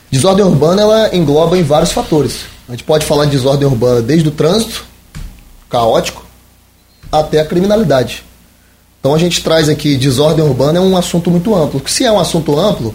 [0.09, 2.45] Desordem urbana ela engloba em vários fatores.
[2.67, 4.85] A gente pode falar de desordem urbana desde o trânsito
[5.69, 6.25] caótico
[7.11, 8.23] até a criminalidade.
[9.07, 11.81] Então a gente traz aqui desordem urbana é um assunto muito amplo.
[11.87, 12.93] Se é um assunto amplo,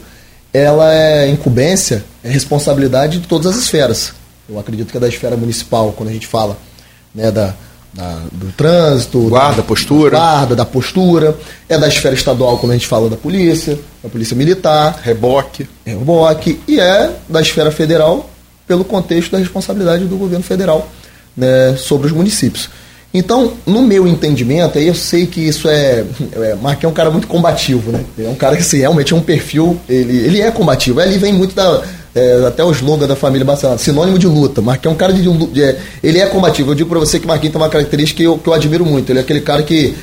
[0.53, 4.13] ela é incumbência, é responsabilidade de todas as esferas.
[4.47, 6.59] Eu acredito que é da esfera municipal, quando a gente fala
[7.15, 7.55] né, da,
[7.95, 11.35] da, do trânsito, guarda, da, postura, guarda, da postura,
[11.67, 16.61] é da esfera estadual quando a gente fala da polícia, da polícia militar, reboque, reboque
[16.69, 18.29] e é da esfera federal
[18.67, 20.87] pelo contexto da responsabilidade do governo federal
[21.35, 22.69] né, sobre os municípios.
[23.15, 26.05] Então, no meu entendimento, aí eu sei que isso é.
[26.35, 28.05] é Marquinhos é um cara muito combativo, né?
[28.19, 29.79] É um cara que assim, realmente é um perfil.
[29.89, 31.01] Ele, ele é combativo.
[31.01, 31.83] Ali vem muito da.
[32.15, 34.61] É, até o slogan da família Barcelona, sinônimo de luta.
[34.61, 35.77] Marquinhos é um cara de, de, de.
[36.03, 36.71] ele é combativo.
[36.71, 39.11] Eu digo para você que Marquinhos tem uma característica que eu, que eu admiro muito.
[39.11, 39.95] Ele é aquele cara que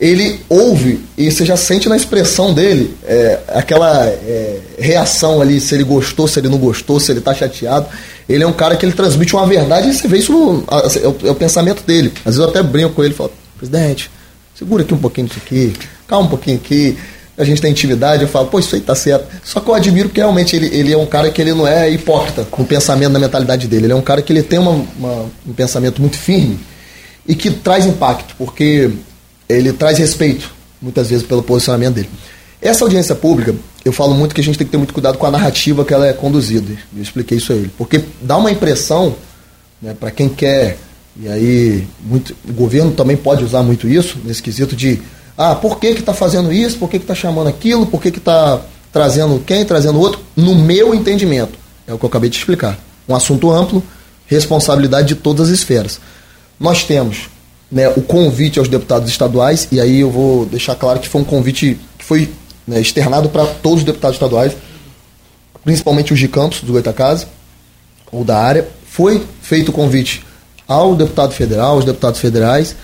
[0.00, 5.74] ele ouve e você já sente na expressão dele é, aquela é, reação ali, se
[5.74, 7.86] ele gostou, se ele não gostou, se ele está chateado.
[8.26, 11.06] Ele é um cara que ele transmite uma verdade e você vê isso, no, é,
[11.06, 12.12] o, é, o, pensamento dele.
[12.20, 14.10] Às vezes eu até brinco com ele e falo, presidente,
[14.54, 15.74] segura aqui um pouquinho disso aqui,
[16.08, 16.96] calma um pouquinho aqui.
[17.36, 19.26] A gente tem intimidade, eu falo, pô, isso aí tá certo.
[19.44, 21.90] Só que eu admiro que realmente ele, ele é um cara que ele não é
[21.90, 23.86] hipócrita no pensamento, na mentalidade dele.
[23.86, 26.58] Ele é um cara que ele tem uma, uma, um pensamento muito firme
[27.26, 28.90] e que traz impacto, porque
[29.50, 32.10] ele traz respeito, muitas vezes, pelo posicionamento dele.
[32.60, 35.26] Essa audiência pública, eu falo muito que a gente tem que ter muito cuidado com
[35.26, 36.72] a narrativa que ela é conduzida.
[36.94, 37.70] Eu expliquei isso a ele.
[37.76, 39.14] Porque dá uma impressão,
[39.80, 40.76] né, para quem quer,
[41.16, 45.00] e aí muito, o governo também pode usar muito isso, nesse quesito de
[45.36, 48.60] ah, por que está fazendo isso, por que está chamando aquilo, por que está
[48.92, 51.58] trazendo quem, trazendo outro, no meu entendimento.
[51.86, 52.78] É o que eu acabei de explicar.
[53.08, 53.82] Um assunto amplo,
[54.26, 55.98] responsabilidade de todas as esferas.
[56.58, 57.30] Nós temos
[57.70, 61.24] né, o convite aos deputados estaduais, e aí eu vou deixar claro que foi um
[61.24, 62.30] convite que foi
[62.66, 64.56] né, externado para todos os deputados estaduais,
[65.64, 67.28] principalmente os de Campos, do Goitacasa,
[68.10, 68.66] ou da área.
[68.86, 70.24] Foi feito o convite
[70.66, 72.74] ao deputado federal, aos deputados federais,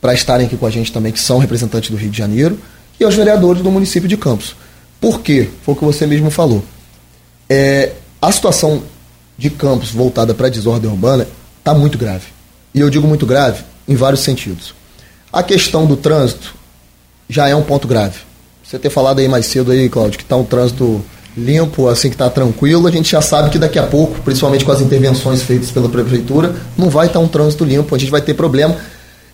[0.00, 2.58] para estarem aqui com a gente também, que são representantes do Rio de Janeiro,
[3.00, 4.54] e aos vereadores do município de Campos.
[5.00, 5.48] Por quê?
[5.62, 6.62] Foi o que você mesmo falou.
[7.48, 8.82] É, a situação
[9.36, 11.26] de Campos voltada para a desordem urbana
[11.58, 12.26] está muito grave.
[12.74, 14.74] E eu digo muito grave em vários sentidos.
[15.32, 16.54] A questão do trânsito
[17.28, 18.18] já é um ponto grave.
[18.62, 21.02] Você ter falado aí mais cedo aí, Cláudio, que está um trânsito
[21.36, 24.72] limpo, assim que está tranquilo, a gente já sabe que daqui a pouco, principalmente com
[24.72, 28.20] as intervenções feitas pela prefeitura, não vai estar tá um trânsito limpo, a gente vai
[28.20, 28.76] ter problema.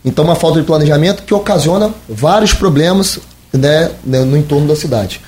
[0.05, 3.18] Então, uma falta de planejamento que ocasiona vários problemas
[3.52, 5.20] né, né no entorno da cidade.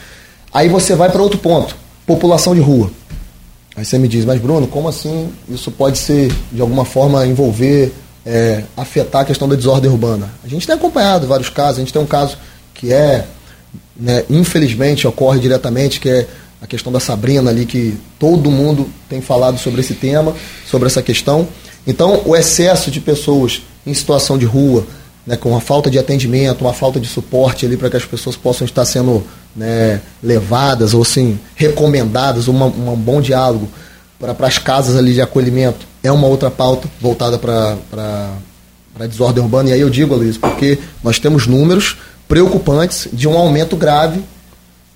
[0.52, 2.90] Aí você vai para outro ponto, população de rua.
[3.74, 7.92] Aí você me diz, mas Bruno, como assim isso pode ser, de alguma forma, envolver,
[8.26, 10.28] é, afetar a questão da desordem urbana?
[10.44, 12.36] A gente tem acompanhado vários casos, a gente tem um caso
[12.74, 13.24] que é,
[13.96, 16.26] né, infelizmente, ocorre diretamente, que é
[16.60, 20.34] a questão da Sabrina ali, que todo mundo tem falado sobre esse tema,
[20.68, 21.46] sobre essa questão.
[21.86, 24.84] Então, o excesso de pessoas em situação de rua,
[25.26, 28.36] né, com uma falta de atendimento, uma falta de suporte ali para que as pessoas
[28.36, 29.24] possam estar sendo
[29.54, 33.68] né, levadas ou assim, recomendadas, uma, um bom diálogo
[34.18, 37.76] para as casas ali de acolhimento, é uma outra pauta voltada para
[38.98, 39.70] a desordem urbana.
[39.70, 41.96] E aí eu digo, Luiz, porque nós temos números
[42.28, 44.20] preocupantes de um aumento grave,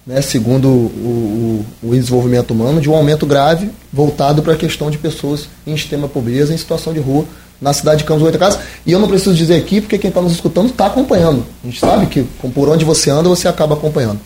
[0.07, 4.91] né, segundo o, o, o desenvolvimento humano, de um aumento grave voltado para a questão
[4.91, 7.25] de pessoas em extrema pobreza, em situação de rua,
[7.61, 8.61] na cidade de Campos Oito Casas.
[8.87, 11.45] E eu não preciso dizer aqui, porque quem está nos escutando está acompanhando.
[11.63, 12.23] A gente sabe que
[12.55, 14.21] por onde você anda, você acaba acompanhando.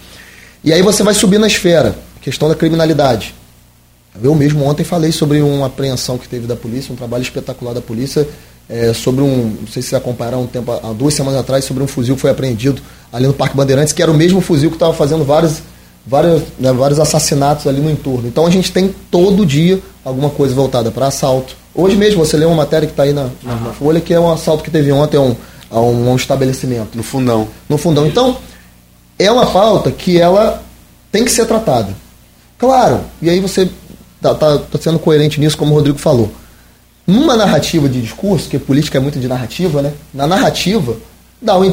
[0.62, 3.34] E aí você vai subir na esfera, questão da criminalidade.
[4.22, 7.80] Eu mesmo ontem falei sobre uma apreensão que teve da polícia, um trabalho espetacular da
[7.80, 8.26] polícia,
[8.68, 11.82] é, sobre um, não sei se vocês acompanharam um tempo, há duas semanas atrás, sobre
[11.82, 12.80] um fuzil que foi apreendido
[13.12, 15.62] ali no Parque Bandeirantes, que era o mesmo fuzil que estava fazendo vários,
[16.06, 18.26] vários, né, vários assassinatos ali no entorno.
[18.26, 22.44] Então a gente tem todo dia alguma coisa voltada para assalto, Hoje mesmo você lê
[22.44, 24.92] uma matéria que está aí na, na, na, Folha, que é um assalto que teve
[24.92, 25.36] ontem a um,
[25.68, 26.96] a um, um estabelecimento.
[26.96, 27.48] No fundão.
[27.68, 28.06] No fundão.
[28.06, 28.36] Então,
[29.18, 30.62] é uma pauta que ela
[31.10, 31.92] tem que ser tratada.
[32.56, 33.68] Claro, e aí você
[34.32, 36.30] está tá, tá sendo coerente nisso, como o Rodrigo falou.
[37.06, 39.92] Numa narrativa de discurso, que política é muito de narrativa, né?
[40.12, 40.96] Na narrativa,
[41.40, 41.70] dá um,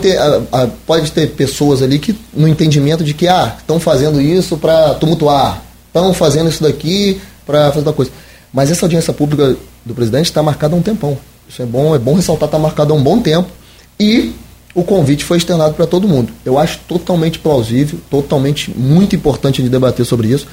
[0.85, 5.63] pode ter pessoas ali que no entendimento de que ah, estão fazendo isso para tumultuar,
[5.87, 8.11] estão fazendo isso daqui para fazer outra coisa.
[8.53, 11.17] Mas essa audiência pública do presidente está marcada há um tempão.
[11.47, 13.49] Isso é bom, é bom ressaltar, está marcada há um bom tempo.
[13.97, 14.33] E
[14.75, 16.31] o convite foi externado para todo mundo.
[16.45, 20.47] Eu acho totalmente plausível, totalmente muito importante de debater sobre isso.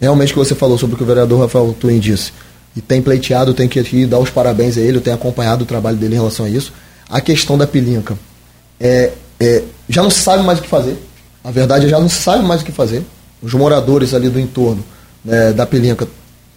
[0.00, 2.32] Realmente o que você falou sobre o que o vereador Rafael Twin disse.
[2.76, 5.66] E tem pleiteado, tem que aqui dar os parabéns a ele, eu tenho acompanhado o
[5.66, 6.72] trabalho dele em relação a isso.
[7.08, 8.18] A questão da pilinca.
[8.78, 10.98] É, é, já não se sabe mais o que fazer.
[11.42, 13.02] A verdade é já não se sabe mais o que fazer.
[13.42, 14.84] Os moradores ali do entorno
[15.24, 16.06] né, da pilinca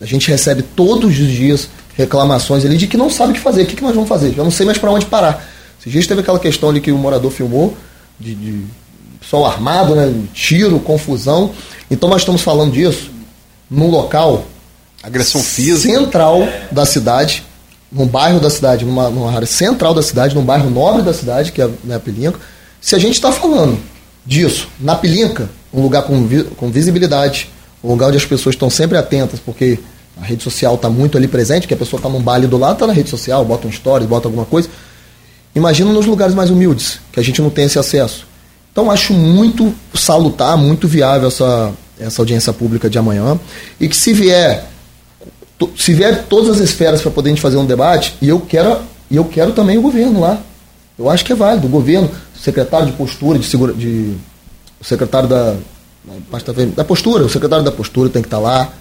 [0.01, 3.63] a gente recebe todos os dias reclamações ali de que não sabe o que fazer.
[3.63, 4.33] O que, que nós vamos fazer?
[4.33, 5.45] Já não sei mais para onde parar.
[5.79, 7.75] Esses dias teve aquela questão ali que o morador filmou,
[8.19, 8.61] de, de
[9.19, 10.13] pessoal armado, né?
[10.33, 11.51] Tiro, confusão.
[11.91, 13.11] Então nós estamos falando disso
[13.69, 14.45] num local
[15.03, 17.43] agressão física central da cidade,
[17.91, 21.51] num bairro da cidade, numa, numa, área central da cidade, num bairro nobre da cidade,
[21.51, 22.39] que é né, a Pilinca.
[22.81, 23.79] Se a gente está falando
[24.25, 27.49] disso na Pilinca, um lugar com, vi, com visibilidade,
[27.83, 29.79] um lugar onde as pessoas estão sempre atentas, porque
[30.21, 32.73] a rede social está muito ali presente, que a pessoa está num baile do lado,
[32.73, 34.69] está na rede social, bota um story, bota alguma coisa.
[35.55, 38.27] Imagina nos lugares mais humildes, que a gente não tem esse acesso.
[38.71, 43.39] Então acho muito salutar, muito viável essa, essa audiência pública de amanhã.
[43.79, 44.69] E que se vier,
[45.77, 48.79] se vier todas as esferas para poder a gente fazer um debate, e eu quero,
[49.11, 50.39] eu quero também o governo lá.
[50.97, 51.67] Eu acho que é válido.
[51.67, 54.15] O governo, o secretário de postura, de, segura, de
[54.79, 55.55] o secretário da,
[56.75, 58.73] da postura, o secretário da postura tem que estar tá lá,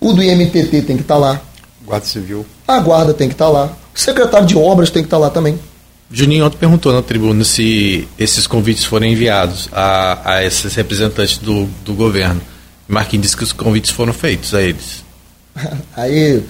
[0.00, 1.40] o do IMPT tem que estar tá lá.
[1.84, 2.46] Guarda Civil.
[2.66, 3.72] A guarda tem que estar tá lá.
[3.94, 5.58] O secretário de obras tem que estar lá também.
[6.10, 11.66] Juninho ontem perguntou na tribuna se esses convites forem enviados a, a esses representantes do,
[11.84, 12.40] do governo.
[12.88, 15.04] Marquinhos disse que os convites foram feitos a eles.
[15.96, 16.42] Aí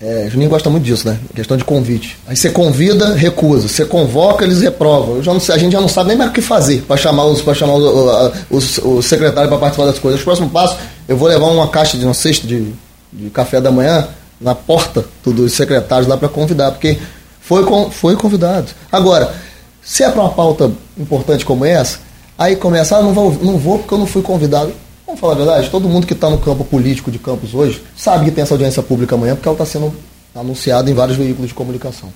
[0.00, 1.18] é, Juninho gosta muito disso, né?
[1.34, 2.16] Questão de convite.
[2.26, 3.66] Aí você convida, recusa.
[3.66, 5.22] Você convoca, eles reprovam.
[5.22, 7.40] Já não a gente já não sabe nem mais o que fazer para chamar os,
[7.40, 10.20] pra chamar os, os, os secretários para participar das coisas.
[10.20, 10.76] O próximo passo,
[11.08, 12.72] eu vou levar uma caixa de uma cesta de,
[13.12, 14.06] de café da manhã
[14.40, 16.98] na porta dos secretários lá para convidar, porque
[17.44, 18.68] foi, foi convidado.
[18.90, 19.34] Agora,
[19.82, 21.98] se é para uma pauta importante como essa,
[22.38, 24.72] aí começa, ah, não vou, não vou porque eu não fui convidado.
[25.06, 28.24] Vamos falar a verdade, todo mundo que está no campo político de Campos hoje sabe
[28.24, 29.94] que tem essa audiência pública amanhã, porque ela está sendo
[30.34, 32.08] anunciada em vários veículos de comunicação.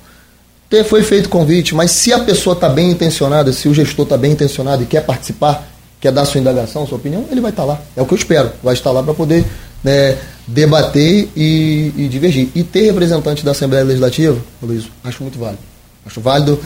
[0.87, 4.33] Foi feito convite, mas se a pessoa está bem intencionada, se o gestor está bem
[4.33, 5.69] intencionado e quer participar,
[6.01, 7.81] quer dar sua indagação, sua opinião, ele vai estar tá lá.
[7.95, 8.51] É o que eu espero.
[8.63, 9.45] Vai estar lá para poder
[9.85, 10.17] né,
[10.49, 12.49] debater e, e, divergir.
[12.55, 15.63] E ter representante da Assembleia Legislativa, Luiz, acho muito válido.
[16.07, 16.59] Acho válido,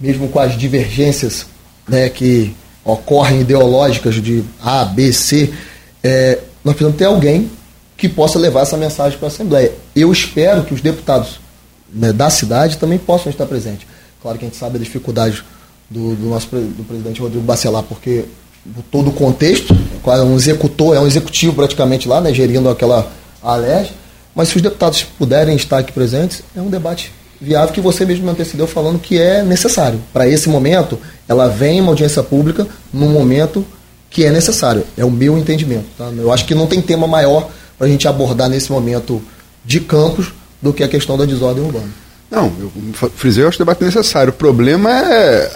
[0.00, 1.46] mesmo com as divergências
[1.86, 5.52] né, que ocorrem ideológicas de A, B, C,
[6.02, 7.50] é, nós precisamos ter alguém
[7.98, 9.72] que possa levar essa mensagem para a Assembleia.
[9.94, 11.38] Eu espero que os deputados
[11.92, 13.86] né, da cidade também possam estar presentes.
[14.22, 15.44] Claro que a gente sabe a dificuldade
[15.90, 18.24] do, do nosso do presidente Rodrigo Bacelar, porque
[18.90, 19.76] todo o contexto,
[20.06, 23.10] é um executor, é um executivo praticamente lá, né, gerindo aquela
[23.42, 23.92] ALERJ,
[24.34, 28.24] mas se os deputados puderem estar aqui presentes, é um debate viável que você mesmo
[28.24, 30.00] me antecedeu falando que é necessário.
[30.12, 33.64] Para esse momento, ela vem uma audiência pública num momento
[34.10, 34.84] que é necessário.
[34.96, 35.86] É o meu entendimento.
[35.96, 36.10] Tá?
[36.16, 39.22] Eu acho que não tem tema maior para a gente abordar nesse momento
[39.64, 41.88] de campos do que a questão da desordem urbana.
[42.30, 44.30] Não, eu frisei, eu acho o debate necessário.
[44.30, 45.50] O problema é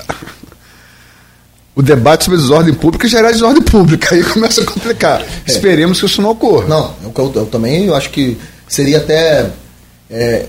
[1.74, 4.14] o debate sobre desordem pública gerar desordem pública.
[4.14, 5.22] Aí começa a complicar.
[5.22, 5.26] É.
[5.46, 6.66] Esperemos que isso não ocorra.
[6.68, 9.50] Não, eu, eu, eu também eu acho que seria até.
[10.10, 10.46] É,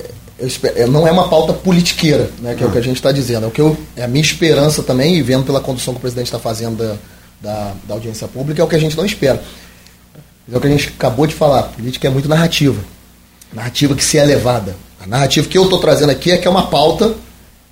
[0.76, 3.46] é não é uma pauta politiqueira, né, que é o que a gente está dizendo.
[3.46, 6.02] É, o que eu, é a minha esperança também, e vendo pela condução que o
[6.02, 6.96] presidente está fazendo da,
[7.42, 9.42] da, da, audiência pública, é o que a gente não espera.
[10.52, 11.64] É o que a gente acabou de falar.
[11.64, 12.82] política é muito narrativa.
[13.54, 14.76] Narrativa que se é levada.
[15.02, 17.16] A narrativa que eu estou trazendo aqui é que é uma pauta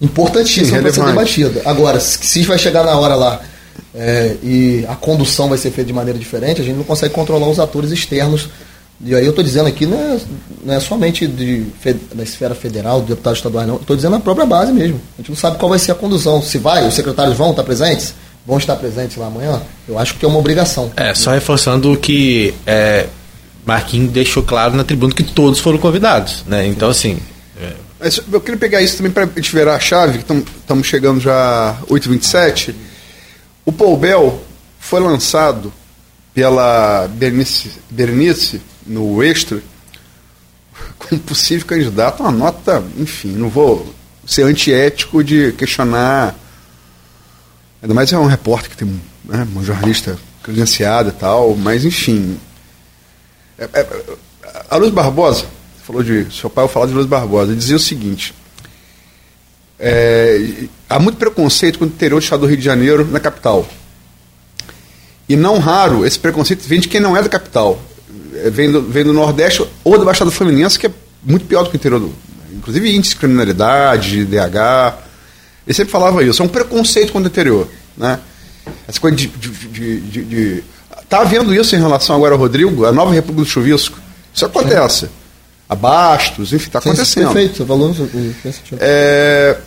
[0.01, 1.61] importantíssima para ser debatida.
[1.63, 3.39] Agora, se vai chegar na hora lá
[3.93, 7.47] é, e a condução vai ser feita de maneira diferente, a gente não consegue controlar
[7.47, 8.49] os atores externos.
[9.03, 10.19] E aí eu estou dizendo aqui, não é,
[10.63, 11.65] não é somente de,
[12.13, 13.75] da esfera federal, do deputado estadual, não.
[13.75, 14.99] Estou dizendo na própria base mesmo.
[15.17, 16.41] A gente não sabe qual vai ser a condução.
[16.41, 18.13] Se vai, os secretários vão estar presentes?
[18.45, 19.61] Vão estar presentes lá amanhã?
[19.87, 20.91] Eu acho que é uma obrigação.
[20.95, 23.07] É, só reforçando que é,
[23.65, 26.43] Marquinhos deixou claro na tribuna que todos foram convidados.
[26.47, 26.67] Né?
[26.67, 27.17] Então, assim,
[28.01, 31.19] mas eu queria pegar isso também para a gente virar a chave, que estamos chegando
[31.19, 32.73] já 8h27.
[33.63, 34.43] O Paul Bell
[34.79, 35.71] foi lançado
[36.33, 39.61] pela Bernice, no Extra
[40.97, 43.93] como possível candidato, uma nota, enfim, não vou
[44.25, 46.35] ser antiético de questionar.
[47.83, 52.39] Ainda mais é um repórter que tem né, um jornalista credenciado e tal, mas enfim.
[53.59, 53.87] É, é,
[54.71, 55.45] a Luz Barbosa
[55.91, 56.27] falou de.
[56.33, 58.33] Seu pai falou de Luiz Barbosa, ele dizia o seguinte.
[59.77, 63.67] É, há muito preconceito com o interior do estado do Rio de Janeiro na capital.
[65.27, 67.79] E não raro, esse preconceito vem de quem não é da capital.
[68.35, 70.91] É, vem, do, vem do Nordeste ou da Baixada Fluminense, que é
[71.23, 72.13] muito pior do que o interior do.
[72.53, 74.97] Inclusive índice de criminalidade, DH.
[75.65, 76.41] Ele sempre falava isso.
[76.41, 77.67] É um preconceito contra o interior.
[77.97, 78.19] Né?
[78.87, 80.63] Essa coisa de, de, de, de.
[81.09, 83.97] Tá havendo isso em relação agora ao Rodrigo, a nova República do Chuvisco.
[84.33, 85.07] Isso acontece.
[85.07, 85.20] Sim
[85.71, 87.31] abastos, enfim, está acontecendo.
[87.31, 87.95] Perfeito, falou
[88.77, 89.57] é,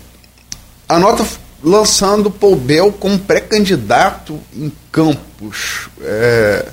[0.87, 1.27] A nota
[1.63, 5.89] lançando Paul Bell como pré-candidato em Campos.
[6.03, 6.67] É,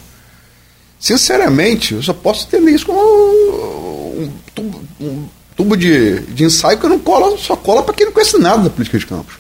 [1.00, 5.26] sinceramente, eu só posso entender isso como um tubo, um
[5.56, 8.70] tubo de, de ensaio que não cola, só cola para quem não conhece nada da
[8.70, 9.36] política de Campos.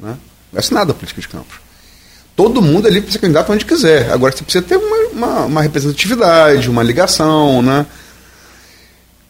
[0.00, 0.12] Né?
[0.12, 0.18] Não
[0.52, 1.60] conhece nada da política de Campos.
[2.34, 4.10] Todo mundo ali precisa ser candidato onde quiser.
[4.10, 7.84] Agora você precisa ter uma, uma, uma representatividade, uma ligação, né?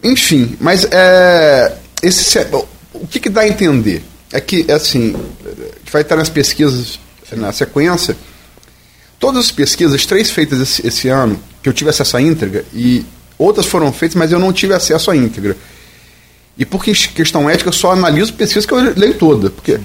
[0.02, 2.38] Enfim, mas é, esse,
[2.92, 4.02] o que, que dá a entender?
[4.32, 5.14] É que, assim,
[5.90, 6.98] vai estar nas pesquisas
[7.32, 8.16] na sequência.
[9.18, 13.04] Todas as pesquisas, três feitas esse, esse, ano, que eu tive acesso à íntegra, e
[13.38, 15.56] outras foram feitas, mas eu não tive acesso à íntegra.
[16.58, 19.48] E por questão ética, eu só analiso pesquisas que eu leio toda.
[19.48, 19.80] Porque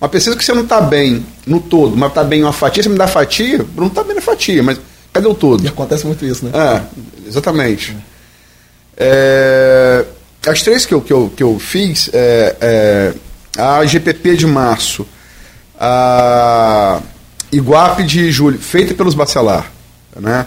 [0.00, 2.82] uma pesquisa que você não está bem no todo, mas está bem em uma fatia,
[2.82, 4.78] você me dá fatia, não está bem na fatia, mas
[5.12, 5.64] cadê o todo?
[5.64, 6.52] E acontece muito isso, né?
[6.54, 6.82] É,
[7.26, 7.96] exatamente.
[8.08, 8.11] É.
[8.96, 10.04] É,
[10.46, 13.14] as três que eu, que eu, que eu fiz, é, é,
[13.56, 15.06] a GPP de março,
[15.78, 17.00] a
[17.50, 19.70] Iguape de julho, feita pelos Bacelar,
[20.16, 20.46] né?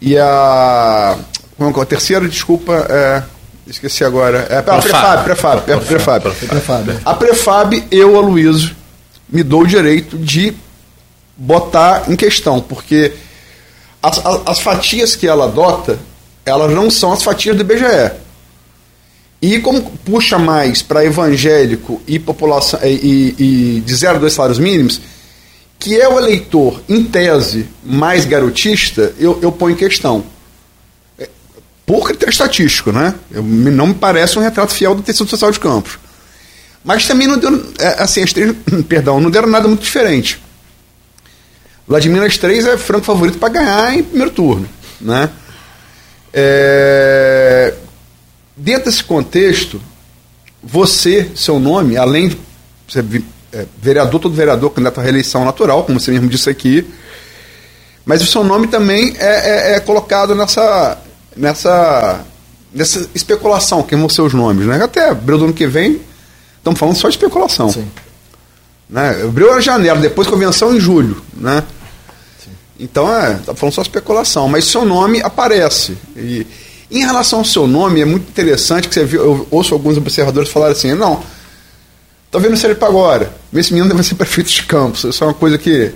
[0.00, 1.18] E a,
[1.56, 3.22] como é, a terceira, desculpa, é,
[3.66, 7.00] esqueci agora, é a Prefab, Prefab, Prefab, Prefab.
[7.04, 8.74] A Prefab, eu, Aloysio,
[9.28, 10.54] me dou o direito de
[11.36, 13.12] botar em questão, porque
[14.02, 15.98] as, as, as fatias que ela adota
[16.48, 18.12] elas não são as fatias do IBGE.
[19.40, 24.58] E como puxa mais para evangélico e população e, e, de 0 a 2 salários
[24.58, 25.00] mínimos,
[25.78, 30.24] que é o eleitor, em tese, mais garotista, eu, eu ponho em questão.
[31.16, 31.28] É,
[31.86, 33.14] por critério estatístico, né?
[33.30, 35.98] Eu, não me parece um retrato fiel do tecido social de Campos.
[36.82, 38.52] Mas também não deu, é, assim, as três,
[38.88, 40.40] perdão, não deram nada muito diferente.
[41.86, 44.68] Vladimir as três é franco favorito para ganhar em primeiro turno,
[45.00, 45.30] né?
[46.32, 47.74] É,
[48.56, 49.80] dentro desse contexto,
[50.62, 52.38] você, seu nome, além de
[52.88, 53.04] ser
[53.52, 56.86] é, vereador, todo vereador, candidato à reeleição natural, como você mesmo disse aqui,
[58.04, 60.98] mas o seu nome também é, é, é colocado nessa,
[61.36, 62.24] nessa,
[62.72, 64.66] nessa especulação, quem vão ser os nomes.
[64.66, 64.82] Né?
[64.82, 66.00] Até abril do ano que vem,
[66.56, 67.70] estamos falando só de especulação.
[67.70, 67.86] Sim.
[68.88, 69.22] Né?
[69.24, 71.22] Abril era janeiro, depois convenção em julho.
[71.34, 71.62] Né?
[72.78, 75.96] Então, é, tá falando só especulação, mas seu nome aparece.
[76.16, 76.46] E
[76.90, 80.48] em relação ao seu nome, é muito interessante que você viu, eu ouço alguns observadores
[80.48, 81.22] falarem assim, não,
[82.30, 83.32] tô vendo se ele para agora.
[83.52, 85.04] Esse menino deve ser prefeito de Campos.
[85.04, 85.92] Isso é uma coisa que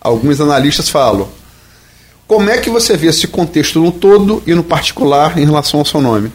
[0.00, 1.28] alguns analistas falam.
[2.26, 5.86] Como é que você vê esse contexto no todo e no particular em relação ao
[5.86, 6.32] seu nome?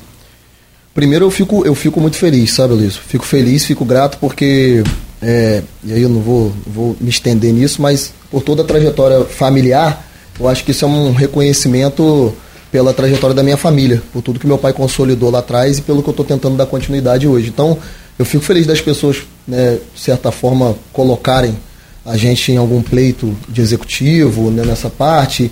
[0.94, 2.96] Primeiro eu fico, eu fico muito feliz, sabe, Luiz?
[2.96, 4.84] Fico feliz, fico grato porque
[5.22, 9.24] é, e aí eu não vou, vou me estender nisso, mas por toda a trajetória
[9.26, 10.06] familiar,
[10.40, 12.34] eu acho que isso é um reconhecimento
[12.72, 16.04] pela trajetória da minha família, por tudo que meu pai consolidou lá atrás e pelo
[16.04, 17.50] que eu estou tentando dar continuidade hoje.
[17.50, 17.78] Então,
[18.20, 21.58] eu fico feliz das pessoas, né, de certa forma, colocarem
[22.06, 25.52] a gente em algum pleito de executivo né, nessa parte.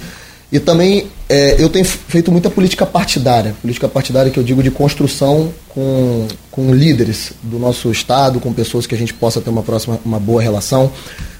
[0.52, 4.72] E também é, eu tenho feito muita política partidária, política partidária que eu digo de
[4.72, 9.64] construção com, com líderes do nosso estado, com pessoas que a gente possa ter uma
[9.64, 10.92] próxima, uma boa relação,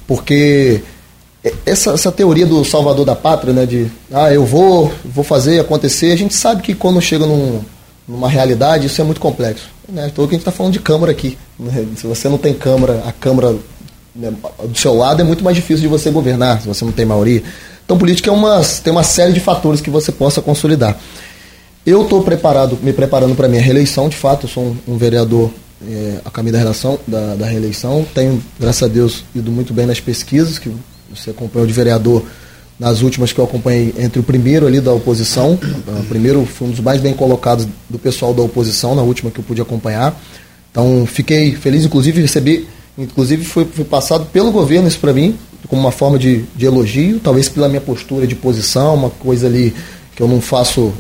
[0.08, 0.82] porque
[1.66, 6.12] essa, essa teoria do salvador da pátria, né, de ah, eu vou, vou fazer acontecer,
[6.12, 7.62] a gente sabe que quando chega num,
[8.08, 9.70] numa realidade isso é muito complexo.
[9.88, 10.10] Né?
[10.12, 11.38] Então, a gente está falando de Câmara aqui.
[11.60, 11.86] Né?
[11.96, 13.56] Se você não tem Câmara, a Câmara
[14.16, 14.34] né,
[14.64, 17.44] do seu lado é muito mais difícil de você governar, se você não tem maioria.
[17.84, 20.98] Então, política é uma, tem uma série de fatores que você possa consolidar.
[21.86, 25.52] Eu estou preparado, me preparando para minha reeleição, de fato, eu sou um, um vereador
[25.88, 28.04] é, a caminho da, relação, da, da reeleição.
[28.16, 30.72] Tenho, graças a Deus, ido muito bem nas pesquisas, que
[31.14, 32.24] você acompanhou de vereador
[32.80, 36.72] nas últimas que eu acompanhei entre o primeiro ali da oposição, o primeiro foi um
[36.72, 40.20] dos mais bem colocados do pessoal da oposição, na última que eu pude acompanhar.
[40.72, 45.38] Então, fiquei feliz, inclusive, recebi, inclusive foi, foi passado pelo governo isso para mim,
[45.70, 49.74] como uma forma de, de elogio, talvez pela minha postura de posição, uma coisa ali
[50.16, 50.94] que eu não faço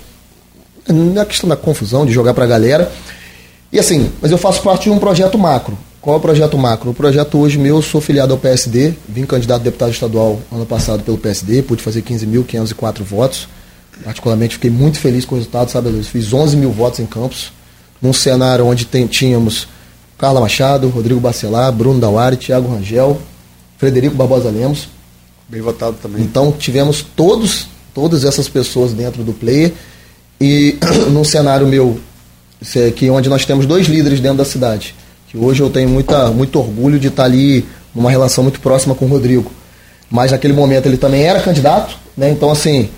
[0.88, 2.91] não é questão da confusão, de jogar para a galera.
[3.72, 5.78] E assim, mas eu faço parte de um projeto macro.
[6.06, 6.91] Qual é o projeto macro?
[6.91, 10.64] O projeto hoje meu, eu sou filiado ao PSD, vim candidato a deputado estadual ano
[10.64, 13.47] passado pelo PSD, pude fazer 15.504 votos.
[14.03, 16.06] Particularmente fiquei muito feliz com o resultado, sabe, Luiz?
[16.06, 17.51] Fiz 11 mil votos em Campos,
[17.99, 19.68] num cenário onde tem, tínhamos
[20.16, 23.20] Carla Machado, Rodrigo Bacelar, Bruno Dauari, Thiago Rangel,
[23.80, 24.88] Frederico Barbosa Lemos.
[25.49, 26.22] Bem votado também.
[26.22, 29.74] Então tivemos todos, todas essas pessoas dentro do player
[30.39, 30.78] e
[31.10, 31.99] num cenário meu,
[32.95, 34.93] que onde nós temos dois líderes dentro da cidade,
[35.36, 39.06] que hoje eu tenho muita, muito orgulho de estar ali numa relação muito próxima com
[39.06, 39.52] o Rodrigo.
[40.10, 42.30] Mas naquele momento ele também era candidato, né?
[42.30, 42.90] Então assim,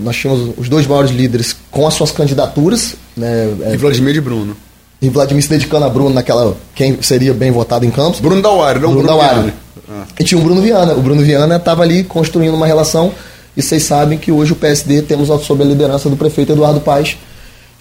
[0.00, 3.48] nós tínhamos os dois maiores líderes com as suas candidaturas, né?
[3.72, 4.54] E Vladimir e Bruno.
[5.00, 8.20] E Vladimir se dedicando a Bruno naquela quem seria bem votado em Campos.
[8.20, 9.52] Bruno Dauari, não Bruno, Bruno Dauari.
[9.88, 10.04] Ah.
[10.20, 10.92] E tinha o Bruno Viana.
[10.92, 13.14] O Bruno Viana estava ali construindo uma relação
[13.56, 17.16] e vocês sabem que hoje o PSD temos sob a liderança do prefeito Eduardo Paes,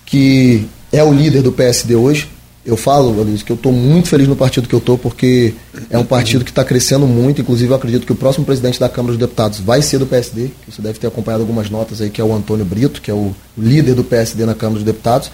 [0.06, 2.37] que é o líder do PSD hoje.
[2.68, 5.54] Eu falo, Luiz, que eu estou muito feliz no partido que eu estou, porque
[5.90, 7.40] é um partido que está crescendo muito.
[7.40, 10.50] Inclusive, eu acredito que o próximo presidente da Câmara dos Deputados vai ser do PSD.
[10.68, 13.34] Você deve ter acompanhado algumas notas aí, que é o Antônio Brito, que é o
[13.58, 15.32] líder do PSD na Câmara dos Deputados.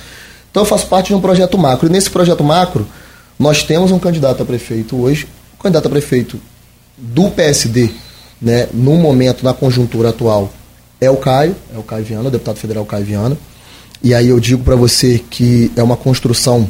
[0.51, 1.87] Então, eu faço parte de um projeto macro.
[1.87, 2.85] E nesse projeto macro,
[3.39, 6.39] nós temos um candidato a prefeito hoje, um candidato a prefeito
[6.95, 7.89] do PSD,
[8.39, 10.53] né, no momento, na conjuntura atual,
[11.01, 13.35] é o Caio, é o Caio Viana, o deputado federal Caio Viana.
[14.03, 16.69] E aí eu digo para você que é uma construção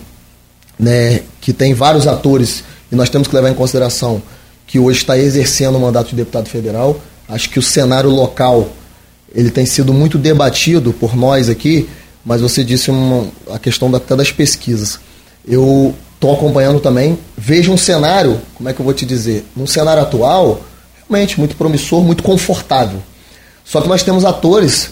[0.78, 4.22] né, que tem vários atores e nós temos que levar em consideração
[4.68, 7.00] que hoje está exercendo o mandato de deputado federal.
[7.28, 8.70] Acho que o cenário local
[9.34, 11.90] ele tem sido muito debatido por nós aqui,
[12.24, 15.00] mas você disse uma, a questão da, até das pesquisas.
[15.46, 19.46] Eu estou acompanhando também, vejo um cenário, como é que eu vou te dizer?
[19.58, 20.62] Um cenário atual,
[21.00, 23.02] realmente muito promissor, muito confortável.
[23.66, 24.92] Só que nós temos atores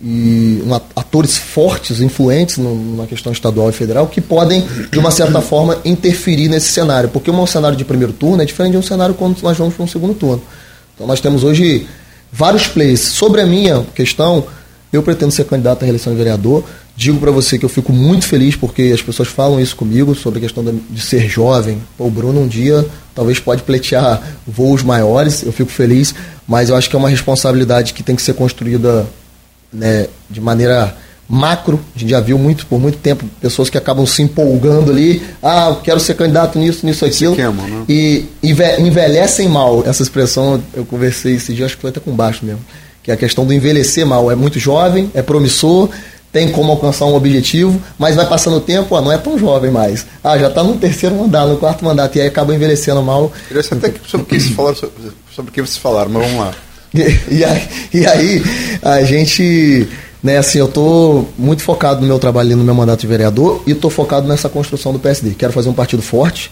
[0.00, 0.62] e
[0.94, 5.78] atores fortes, influentes no, na questão estadual e federal, que podem, de uma certa forma,
[5.84, 7.08] interferir nesse cenário.
[7.08, 9.84] Porque um cenário de primeiro turno é diferente de um cenário quando nós vamos para
[9.84, 10.42] um segundo turno.
[10.94, 11.86] Então nós temos hoje
[12.30, 13.00] vários plays.
[13.00, 14.46] Sobre a minha questão,
[14.92, 16.64] eu pretendo ser candidato à reeleição de vereador.
[16.94, 20.38] Digo para você que eu fico muito feliz porque as pessoas falam isso comigo sobre
[20.38, 21.82] a questão de ser jovem.
[21.96, 26.14] Pô, o Bruno um dia talvez pode pleitear voos maiores, eu fico feliz,
[26.46, 29.06] mas eu acho que é uma responsabilidade que tem que ser construída
[29.72, 30.96] né, de maneira
[31.28, 31.80] macro.
[31.94, 35.22] A gente já viu muito por muito tempo pessoas que acabam se empolgando ali.
[35.42, 37.34] Ah, eu quero ser candidato nisso, nisso, aquilo.
[37.34, 37.84] Queimam, né?
[37.88, 39.82] E envelhecem mal.
[39.86, 42.60] Essa expressão eu conversei esse dia, acho que foi até com baixo mesmo
[43.02, 44.30] que é a questão do envelhecer mal.
[44.30, 45.88] É muito jovem, é promissor,
[46.30, 49.70] tem como alcançar um objetivo, mas vai passando o tempo, ah, não é tão jovem
[49.70, 50.06] mais.
[50.22, 53.32] Ah, já está no terceiro mandato, no quarto mandato, e aí acaba envelhecendo mal.
[53.48, 56.54] Queria até sobre o que vocês falaram, sobre, o que vocês falaram, mas vamos lá.
[56.94, 58.42] E, e, aí, e aí,
[58.82, 59.88] a gente,
[60.22, 63.72] né, assim, eu estou muito focado no meu trabalho no meu mandato de vereador e
[63.72, 65.30] estou focado nessa construção do PSD.
[65.30, 66.50] Quero fazer um partido forte,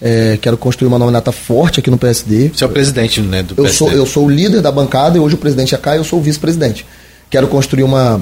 [0.00, 2.48] é, quero construir uma nominata forte aqui no PSD.
[2.48, 3.72] Você é o presidente né, do eu PSD?
[3.72, 6.18] Sou, eu sou o líder da bancada e hoje o presidente é Caio, eu sou
[6.18, 6.86] o vice-presidente.
[7.28, 8.20] Quero construir uma,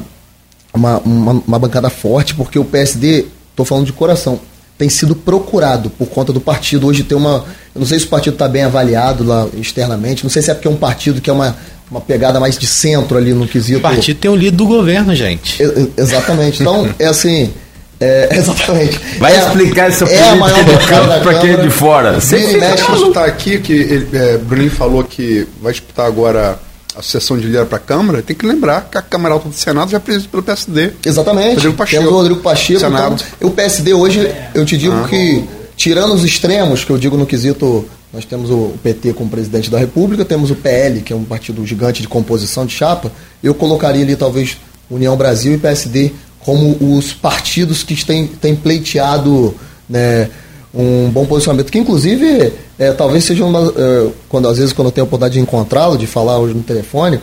[0.72, 4.40] uma, uma, uma, bancada forte, porque o PSD, estou falando de coração,
[4.82, 6.88] tem sido procurado por conta do partido.
[6.88, 7.44] Hoje tem uma.
[7.72, 10.54] Eu não sei se o partido está bem avaliado lá externamente, não sei se é
[10.54, 11.56] porque é um partido que é uma,
[11.88, 13.78] uma pegada mais de centro ali no quesito.
[13.78, 15.62] O partido tem um líder do governo, gente.
[15.96, 16.62] exatamente.
[16.62, 17.52] Então, é assim.
[18.00, 19.00] É, exatamente.
[19.20, 22.20] Vai é, explicar essa é a maior bancada para quem é de fora.
[22.20, 26.58] Você mexe está aqui que ele, é, Bruninho falou que vai disputar agora
[27.00, 29.90] sucessão de líder para a Câmara, tem que lembrar que a Câmara Alta do Senado
[29.90, 30.92] já é presidida pelo PSD.
[31.04, 31.54] Exatamente.
[31.54, 32.02] Rodrigo Pacheco.
[32.02, 32.80] Temos o Rodrigo Pacheco.
[32.80, 33.24] Senado.
[33.36, 35.44] Então, o PSD hoje, eu te digo que,
[35.76, 39.78] tirando os extremos, que eu digo no quesito, nós temos o PT como presidente da
[39.78, 43.10] República, temos o PL, que é um partido gigante de composição de chapa,
[43.42, 44.58] eu colocaria ali talvez
[44.90, 49.54] União Brasil e PSD como os partidos que têm, têm pleiteado
[49.88, 50.28] né,
[50.74, 53.72] um bom posicionamento, que inclusive é, talvez seja uma.
[53.76, 56.62] é, quando, às vezes, quando eu tenho a oportunidade de encontrá-lo, de falar hoje no
[56.62, 57.20] telefone,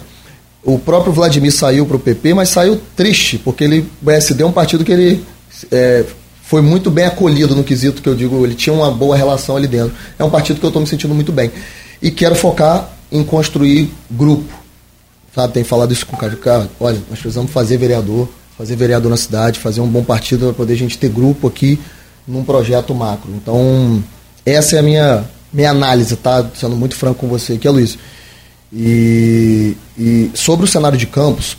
[0.64, 4.46] o próprio Vladimir saiu para o PP, mas saiu triste, porque ele, o PSD é
[4.46, 5.26] um partido que ele
[5.72, 6.06] é,
[6.44, 9.68] foi muito bem acolhido no quesito que eu digo, ele tinha uma boa relação ali
[9.68, 9.94] dentro.
[10.18, 11.52] É um partido que eu estou me sentindo muito bem.
[12.02, 14.54] E quero focar em construir grupo.
[15.34, 18.28] Sabe, tem falado isso com o cara, olha, nós precisamos fazer vereador,
[18.58, 21.80] fazer vereador na cidade, fazer um bom partido para poder a gente ter grupo aqui
[22.30, 23.32] num projeto macro.
[23.36, 24.04] Então,
[24.46, 26.46] essa é a minha, minha análise, tá?
[26.56, 27.98] Sendo muito franco com você aqui, Luiz.
[28.72, 31.58] E, e sobre o cenário de campos,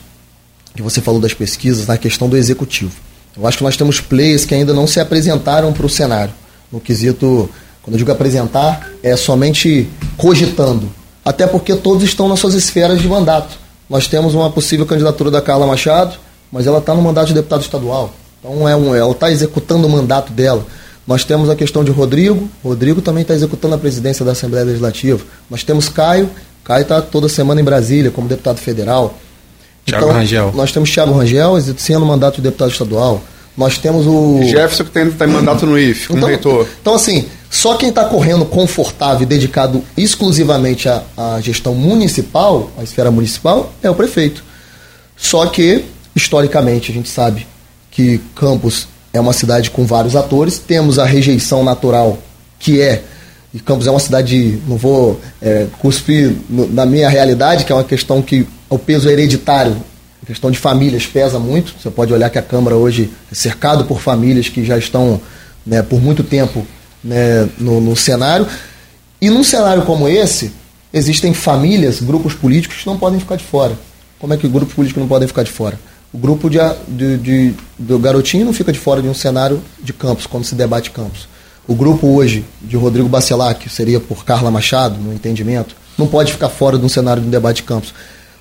[0.73, 2.93] que você falou das pesquisas, na questão do executivo.
[3.37, 6.33] Eu acho que nós temos players que ainda não se apresentaram para o cenário.
[6.71, 7.49] No quesito,
[7.83, 10.89] quando eu digo apresentar, é somente cogitando.
[11.23, 13.57] Até porque todos estão nas suas esferas de mandato.
[13.89, 16.17] Nós temos uma possível candidatura da Carla Machado,
[16.49, 18.13] mas ela está no mandato de deputado estadual.
[18.43, 20.65] Então é um, ela está executando o mandato dela.
[21.05, 22.49] Nós temos a questão de Rodrigo.
[22.63, 25.23] Rodrigo também está executando a presidência da Assembleia Legislativa.
[25.49, 26.29] Nós temos Caio.
[26.63, 29.17] Caio está toda semana em Brasília como deputado federal.
[29.85, 30.51] Thiago Rangel.
[30.55, 33.21] Nós temos Thiago Rangel exercendo o mandato de deputado estadual.
[33.57, 34.41] Nós temos o.
[34.43, 36.67] Jefferson que tem, tem mandato no IF, como Então, reitor.
[36.81, 42.83] então, assim, só quem está correndo confortável e dedicado exclusivamente à, à gestão municipal, à
[42.83, 44.43] esfera municipal, é o prefeito.
[45.17, 45.83] Só que,
[46.15, 47.45] historicamente, a gente sabe
[48.01, 52.17] que Campos é uma cidade com vários atores, temos a rejeição natural,
[52.57, 53.03] que é.
[53.53, 57.75] E Campos é uma cidade, não vou é, cuspir no- na minha realidade, que é
[57.75, 59.75] uma questão que o peso hereditário,
[60.23, 61.73] a questão de famílias pesa muito.
[61.79, 65.19] Você pode olhar que a Câmara hoje é cercado por famílias que já estão
[65.65, 66.65] né, por muito tempo
[67.03, 68.47] né, no, no cenário.
[69.19, 70.51] E num cenário como esse,
[70.93, 73.77] existem famílias, grupos políticos que não podem ficar de fora.
[74.17, 75.77] Como é que grupos políticos não podem ficar de fora?
[76.13, 76.57] O grupo de,
[76.87, 80.55] de, de- do garotinho não fica de fora de um cenário de campos, quando se
[80.55, 81.27] debate campos.
[81.67, 86.31] O grupo hoje de Rodrigo Bacelar, que seria por Carla Machado, no entendimento, não pode
[86.31, 87.93] ficar fora de um cenário de um debate de campos.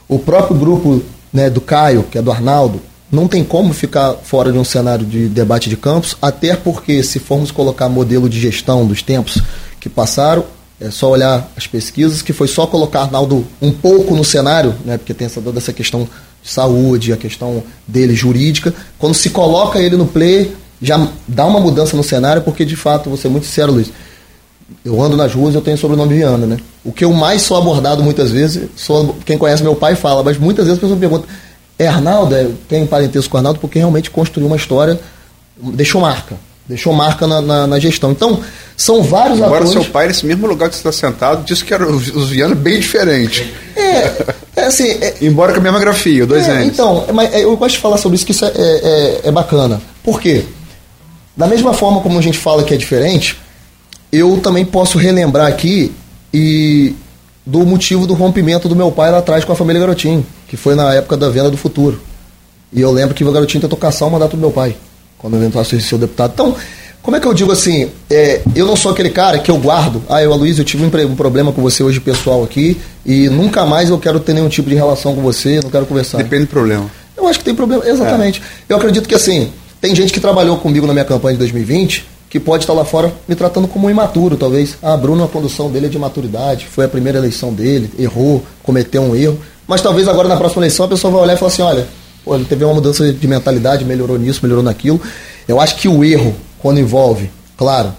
[0.09, 1.03] O próprio grupo
[1.33, 2.81] né, do Caio, que é do Arnaldo,
[3.13, 7.19] não tem como ficar fora de um cenário de debate de campos, até porque se
[7.19, 9.41] formos colocar modelo de gestão dos tempos
[9.81, 10.45] que passaram,
[10.81, 14.97] é só olhar as pesquisas, que foi só colocar Arnaldo um pouco no cenário, né,
[14.97, 16.09] porque tem essa, toda essa questão
[16.43, 18.75] de saúde, a questão dele jurídica.
[18.99, 23.09] Quando se coloca ele no play, já dá uma mudança no cenário, porque de fato,
[23.09, 23.91] vou ser muito sincero, Luiz,
[24.85, 26.57] eu ando nas ruas eu tenho sobrenome Viana, né?
[26.85, 30.39] O que eu mais sou abordado muitas vezes, sou, quem conhece meu pai fala, mas
[30.39, 31.27] muitas vezes a pessoa me pergunta,
[31.79, 32.35] é Arnaldo?
[32.35, 33.59] É, tem parentesco com Arnaldo?
[33.59, 34.99] Porque realmente construiu uma história,
[35.57, 36.37] deixou marca.
[36.71, 38.13] Deixou marca na, na- na gestão.
[38.13, 38.41] Então,
[38.77, 39.73] são vários Agora atores...
[39.73, 42.79] seu pai, nesse mesmo lugar que você está sentado, disse que eram os Viana bem
[42.79, 43.45] diferentes.
[43.75, 44.25] É,
[44.55, 46.69] é assim, é, Embora com a mesma grafia, dois É, N's.
[46.69, 49.31] Então, é, mas, é, eu gosto de falar sobre isso, que isso é, é- é
[49.33, 49.83] bacana.
[50.05, 50.45] Por quê?
[51.37, 53.37] Da mesma forma como a gente fala que é diferente,
[54.13, 55.93] eu também posso relembrar aqui
[56.33, 56.95] e
[57.45, 60.75] do motivo do rompimento do meu pai lá atrás com a família Garotinho, que foi
[60.77, 62.01] na época da venda do futuro.
[62.73, 64.77] E eu lembro que o Garotinho tentou caçar o mandato do meu pai,
[65.21, 66.33] quando eu entrasse a ser deputado.
[66.35, 66.57] Então,
[67.03, 67.91] como é que eu digo assim?
[68.11, 70.03] é, eu não sou aquele cara que eu guardo.
[70.09, 73.65] Ah, eu, Aloysio, eu tive um, um problema com você hoje pessoal aqui e nunca
[73.65, 76.19] mais eu quero ter nenhum tipo de relação com você, não quero conversar.
[76.19, 76.91] Depende do problema.
[77.17, 78.43] Eu acho que tem problema, exatamente.
[78.69, 82.39] Eu acredito que assim, tem gente que trabalhou comigo na minha campanha de 2020 que
[82.39, 84.77] pode estar lá fora me tratando como um imaturo, talvez.
[84.81, 89.03] Ah, Bruno, a condução dele é de maturidade, foi a primeira eleição dele, errou, cometeu
[89.03, 89.37] um erro.
[89.67, 91.89] Mas talvez agora na próxima eleição a pessoa vai olhar e falar assim: olha,
[92.31, 95.03] pô, ele teve uma mudança de mentalidade, melhorou nisso, melhorou naquilo.
[95.49, 97.93] Eu acho que o erro, quando envolve, claro,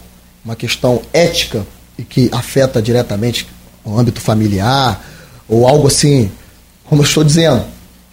[0.45, 1.67] uma questão ética
[1.99, 3.45] e que afeta diretamente
[3.83, 5.05] o âmbito familiar,
[5.49, 6.31] ou algo assim,
[6.85, 7.61] como eu estou dizendo,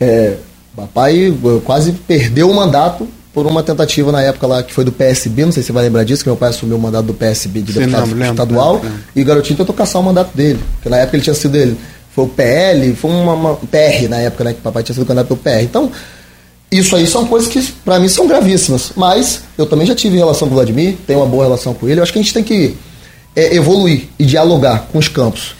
[0.00, 0.38] é,
[0.74, 4.90] papai eh, quase perdeu o mandato por uma tentativa na época lá que foi do
[4.90, 7.14] PSB, não sei se você vai lembrar disso, que meu pai assumiu o mandato do
[7.14, 9.04] PSB de Sim, deputado lembro, lembro, estadual lembro, lembro.
[9.14, 11.78] e o garotinho tentou caçar o mandato dele, porque na época ele tinha sido ele,
[12.18, 15.28] foi o PL, foi uma, uma PR na época, né, que papai tinha sido candidato
[15.28, 15.62] pelo PR.
[15.62, 15.92] Então,
[16.70, 20.48] isso aí são coisas que para mim são gravíssimas, mas eu também já tive relação
[20.48, 22.42] com o Vladimir, tenho uma boa relação com ele, eu acho que a gente tem
[22.42, 22.76] que
[23.36, 25.54] é, evoluir e dialogar com os campos.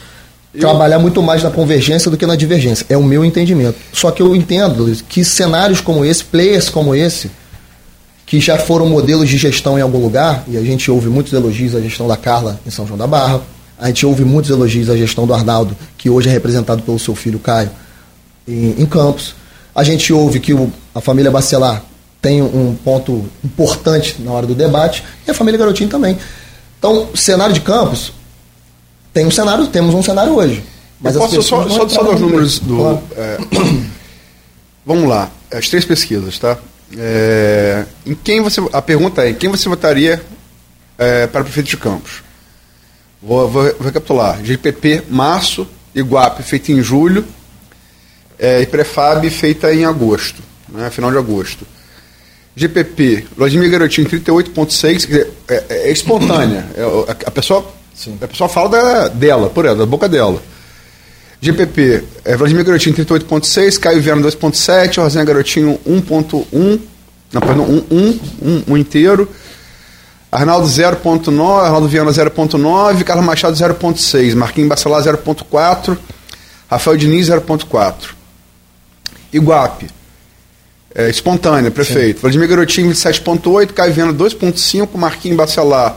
[0.59, 2.85] Trabalhar muito mais na convergência do que na divergência.
[2.89, 3.77] É o meu entendimento.
[3.93, 7.31] Só que eu entendo que cenários como esse, players como esse,
[8.27, 11.77] que já foram modelos de gestão em algum lugar, e a gente ouve muitos elogios
[11.77, 13.43] à gestão da Carla em São João da Barra,
[13.79, 17.15] a gente ouve muitos elogios à gestão do Arnaldo, que hoje é representado pelo seu
[17.15, 17.71] filho Caio,
[18.47, 19.35] em, em Campos.
[19.75, 21.85] A gente ouve que o, a família Bacelar
[22.21, 26.19] tem um ponto importante na hora do debate e a família Garotinho também.
[26.79, 28.13] Então, cenário de Campos
[29.13, 30.63] tem um cenário, temos um cenário hoje.
[31.01, 32.77] Mas Eu posso só, só, só dar os números do.
[32.77, 33.03] Claro.
[33.17, 33.39] É,
[34.85, 36.59] vamos lá, as três pesquisas, tá?
[36.97, 40.21] É, em quem você, a pergunta é: em quem você votaria
[40.97, 42.23] é, para prefeito de Campos?
[43.23, 47.25] Vou, vou, vou recapitular: GPP, março, Iguape, feito em julho,
[48.39, 51.67] é, e Prefab, feita em agosto, né, final de agosto.
[52.55, 55.09] GPP, Vladimir Garotinho, 38,6,
[55.49, 56.67] é, é, é espontânea.
[56.77, 57.65] É, a, a, pessoa,
[58.21, 60.43] a pessoa fala da, dela, por ela, da boca dela.
[61.41, 66.81] GPP, é, Vladimir Garotinho 38.6, Caio Viana 2.7, Rosinha Garotinho 1.1,
[67.33, 69.29] não, perdão, 1, 1, 1, 1 inteiro,
[70.31, 75.97] Arnaldo 0.9, Arnaldo Viana 0.9, Carlos Machado 0.6, Marquinhos Bacelar 0.4,
[76.71, 78.11] Rafael Diniz 0.4.
[79.33, 79.89] Iguape,
[80.95, 82.17] é, espontânea, prefeito.
[82.17, 82.23] Sim.
[82.23, 85.97] Vladimir Garotinho 27.8, Caio Viana 2.5, Marquinhos Bacelar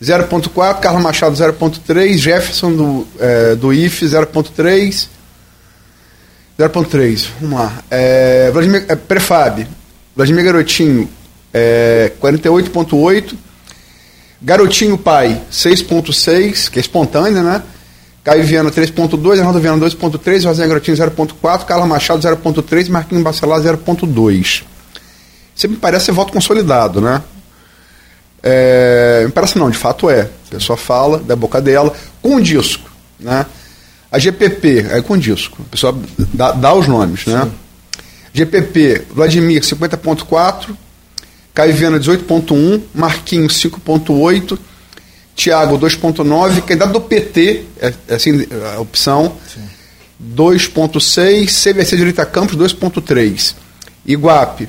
[0.00, 5.08] 0.4, Carlos Machado 0.3, Jefferson do, é, do IF 0.3.
[6.58, 7.82] 0.3, vamos lá.
[7.90, 9.66] É, Vladimir, é, Prefab,
[10.14, 11.08] Vladimir Garotinho
[11.52, 13.45] é, 48.8.
[14.40, 17.62] Garotinho Pai 6.6, que é espontânea, né?
[18.22, 24.64] Caio Viana 3.2, Arnaldo Viana 2.3, Rosinha Garotinho 0.4, Carla Machado 0.3, Marquinhos Bacelar 0.2.
[25.54, 27.22] Isso me parece voto consolidado, né?
[28.42, 30.22] É, me parece não, de fato é.
[30.22, 32.90] A pessoa fala da boca dela, com o disco.
[33.18, 33.46] Né?
[34.10, 35.62] A GPP, é com disco.
[35.62, 35.98] A pessoa
[36.34, 37.26] dá, dá os nomes.
[37.26, 37.50] Né?
[38.32, 40.76] GPP, Vladimir 50.4,
[41.56, 44.58] Caio Viana 18.1, Marquinhos 5.8,
[45.34, 49.32] Tiago 2.9, candidato do PT, é, é assim a opção,
[50.22, 53.54] 2.6, CVC Direita Campos 2.3,
[54.04, 54.68] Iguape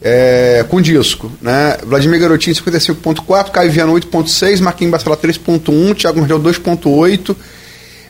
[0.00, 1.30] é, com disco.
[1.42, 1.76] Né?
[1.84, 7.36] Vladimir Garotinho 55.4, Caio Viana 8.6, Marquinhos Bacelar 3.1, Thiago Mardel 2.8,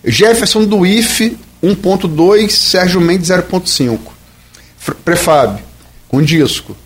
[0.04, 3.98] Jefferson do IF 1.2, Sérgio Mendes 0.5.
[5.04, 5.58] Prefab,
[6.08, 6.76] com disco.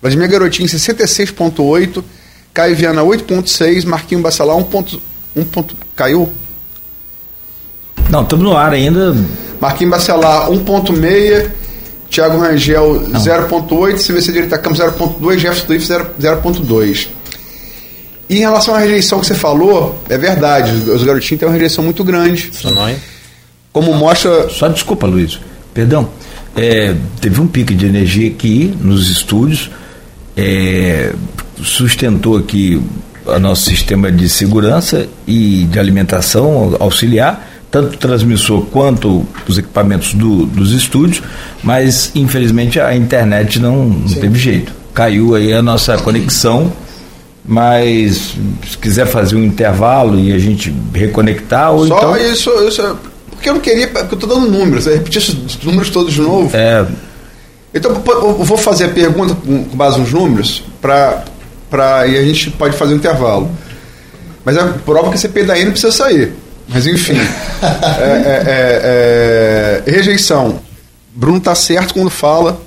[0.00, 2.02] Vladimir Garotinho 66.8,
[2.54, 4.60] Caio Viana 8.6, Marquinhos Bacelar 1.
[4.60, 5.46] 1
[5.94, 6.32] caiu?
[8.08, 9.14] Não, estamos no ar ainda.
[9.60, 11.50] Marquinhos Bacelar 1.6,
[12.10, 17.08] Thiago Rangel 0.8, CVC Direita Campos 0.2, Jefferson Cliff 0.2.
[18.28, 21.82] E em relação à rejeição que você falou, é verdade, os garotinhos têm uma rejeição
[21.82, 22.50] muito grande.
[22.88, 22.96] É?
[23.72, 24.48] Como mostra.
[24.50, 25.40] Só desculpa, Luiz.
[25.72, 26.10] Perdão.
[26.56, 29.70] É, teve um pico de energia aqui nos estúdios,
[30.38, 31.12] é,
[31.60, 32.80] sustentou aqui
[33.26, 40.14] o nosso sistema de segurança e de alimentação auxiliar tanto o transmissor quanto os equipamentos
[40.14, 41.22] do, dos estúdios,
[41.62, 44.72] mas infelizmente a internet não, não teve jeito.
[44.94, 46.72] Caiu aí a nossa conexão,
[47.44, 48.34] mas
[48.66, 52.16] se quiser fazer um intervalo e a gente reconectar ou Só então...
[52.16, 52.96] isso, isso,
[53.30, 56.56] porque eu não queria, porque eu estou dando números, repetir esses números todos de novo.
[56.56, 56.86] É.
[57.78, 61.24] Então eu vou fazer a pergunta com base nos números para
[61.70, 63.50] para e a gente pode fazer um intervalo.
[64.44, 66.32] Mas é prova que esse PDAI não precisa sair.
[66.66, 67.14] Mas enfim.
[68.00, 70.60] é, é, é, é, rejeição.
[71.14, 72.60] Bruno está certo quando fala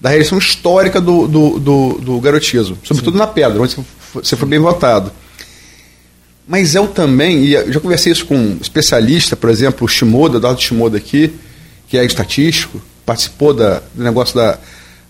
[0.00, 3.18] da rejeição histórica do, do, do, do garotismo, sobretudo Sim.
[3.18, 3.76] na pedra, onde
[4.12, 5.10] você foi bem votado.
[6.46, 10.36] Mas eu também, e eu já conversei isso com um especialista, por exemplo, o Shimoda,
[10.36, 11.34] Eduardo Shimoda aqui,
[11.88, 14.58] que é estatístico, participou da, do negócio da,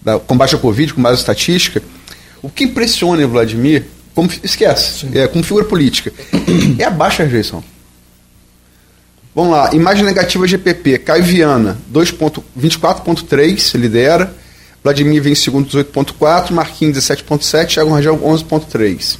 [0.03, 1.83] da combate ao Covid com base estatística.
[2.43, 6.13] O que impressiona em Vladimir, como, esquece, é, como figura política,
[6.79, 7.65] é a baixa rejeição.
[9.35, 14.33] Vamos lá, imagem negativa GPP, Caio Viana, 24.3, lidera.
[14.83, 16.53] Vladimir vem em segundo, 18.4.
[16.53, 17.75] Marquinhos, 17.7.
[17.75, 19.19] Thiago Rangel, 11.3.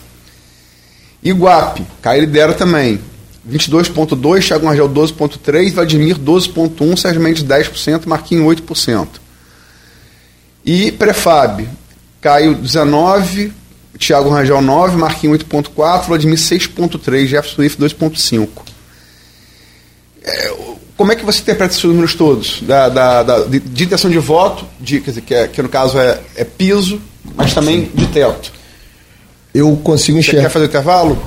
[1.23, 3.01] Iguape, Caio lidera também.
[3.51, 9.09] 22.2, Thiago Rangel 12.3, Vladimir 12.1, Sérgio Mendes 10%, Marquinhos 8%.
[10.65, 11.69] E Prefab,
[12.21, 13.53] Caio 19,
[13.99, 18.49] Thiago Rangel 9, Marquinhos 8.4, Vladimir 6.3, Jefferson Swift 2.5.
[20.25, 20.55] É,
[20.97, 22.63] como é que você interpreta esses números todos?
[22.63, 25.99] Da, da, da de, de, intenção de voto, de, dizer, que, é, que no caso
[25.99, 27.01] é, é piso,
[27.37, 28.53] mas também de teto.
[29.55, 30.43] Eu consigo enxergar.
[30.43, 31.23] Você quer fazer o intervalo?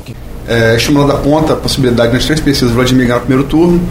[0.48, 3.88] É, estimulando a ponta a possibilidade nas três pesquisas Vladimir ganhar no primeiro turno.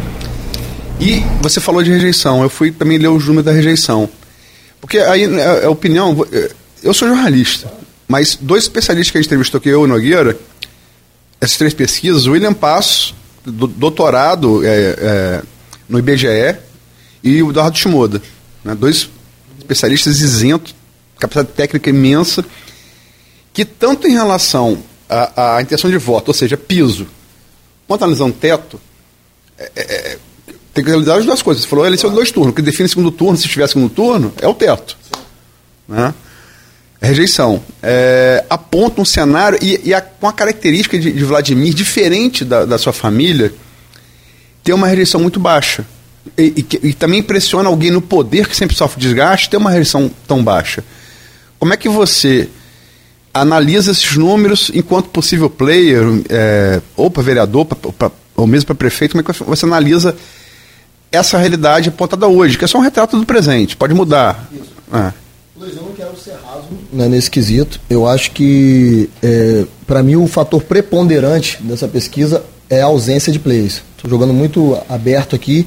[1.00, 2.42] E você falou de rejeição.
[2.42, 4.08] Eu fui também ler os números da rejeição.
[4.80, 6.26] Porque aí a, é, a opinião.
[6.32, 6.50] É,
[6.82, 7.72] eu sou jornalista,
[8.06, 10.38] mas dois especialistas que a gente entrevistou aqui, eu e Nogueira,
[11.40, 13.14] essas três pesquisas, o William Passo
[13.50, 15.42] doutorado é, é,
[15.88, 16.56] no IBGE
[17.22, 18.22] e o Eduardo Shimoda.
[18.64, 18.74] Né?
[18.74, 19.08] Dois
[19.58, 20.74] especialistas isentos,
[21.18, 22.44] capacidade técnica imensa,
[23.52, 27.06] que tanto em relação à, à intenção de voto, ou seja, piso,
[27.86, 28.80] quanto analisando teto,
[29.58, 30.18] é, é, é,
[30.72, 31.64] tem que realizar as duas coisas.
[31.64, 32.52] Você falou eleição de dois turnos.
[32.52, 34.96] O que define segundo turno, se tiver segundo turno, é o teto.
[35.88, 36.14] Né?
[37.00, 37.62] Rejeição.
[37.82, 42.64] É, aponta um cenário, e, e a, com a característica de, de Vladimir, diferente da,
[42.64, 43.52] da, sua família,
[44.62, 45.84] tem uma rejeição muito baixa.
[46.36, 50.10] E, e, e, também impressiona alguém no poder que sempre sofre desgaste ter uma rejeição
[50.26, 50.84] tão baixa.
[51.58, 52.48] Como é que você
[53.32, 58.74] analisa esses números enquanto possível player, é, ou para vereador, pra, pra, ou mesmo para
[58.74, 60.14] prefeito, como é que você analisa
[61.10, 64.48] essa realidade apontada hoje, que é só um retrato do presente, pode mudar.
[64.52, 64.72] Isso.
[64.92, 65.12] É.
[65.58, 67.80] Luiz, eu não quero ser raso né, nesse quesito.
[67.90, 73.38] Eu acho que, é, para mim, o fator preponderante dessa pesquisa é a ausência de
[73.38, 73.82] players.
[73.96, 75.66] Estou jogando muito aberto aqui.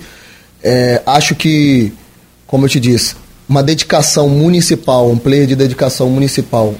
[0.63, 1.91] É, acho que,
[2.47, 3.15] como eu te disse,
[3.49, 6.73] uma dedicação municipal, um player de dedicação municipal,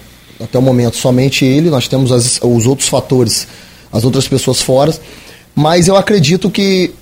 [0.43, 1.69] até o momento, somente ele.
[1.69, 3.47] Nós temos as, os outros fatores,
[3.91, 4.93] as outras pessoas fora.
[5.55, 6.93] Mas eu acredito que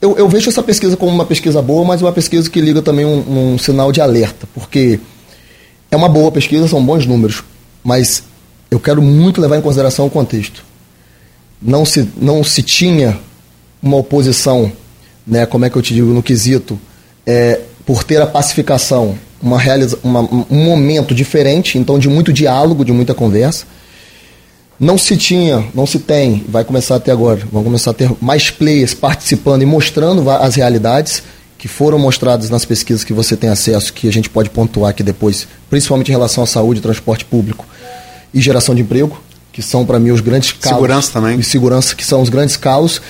[0.00, 3.04] eu, eu, vejo essa pesquisa como uma pesquisa boa, mas uma pesquisa que liga também
[3.04, 5.00] um, um, sinal de alerta, porque
[5.90, 7.42] é uma boa pesquisa, são bons números,
[7.82, 8.22] mas
[8.70, 10.64] eu quero muito levar em consideração o contexto.
[11.60, 13.18] Não se, não se tinha
[13.82, 14.70] uma oposição,
[15.26, 16.78] né, como é que eu te digo, no quesito,
[17.24, 22.84] é, por ter a pacificação, uma realiza, uma, um momento diferente, então de muito diálogo,
[22.84, 23.66] de muita conversa.
[24.78, 28.50] Não se tinha, não se tem, vai começar até agora, vão começar a ter mais
[28.50, 31.22] players participando e mostrando as realidades
[31.58, 35.02] que foram mostradas nas pesquisas que você tem acesso, que a gente pode pontuar aqui
[35.02, 37.64] depois, principalmente em relação à saúde, transporte público
[38.34, 39.18] e geração de emprego,
[39.52, 40.76] que são para mim os grandes calos.
[40.76, 41.38] Segurança também.
[41.38, 43.00] E segurança, que são os grandes calos.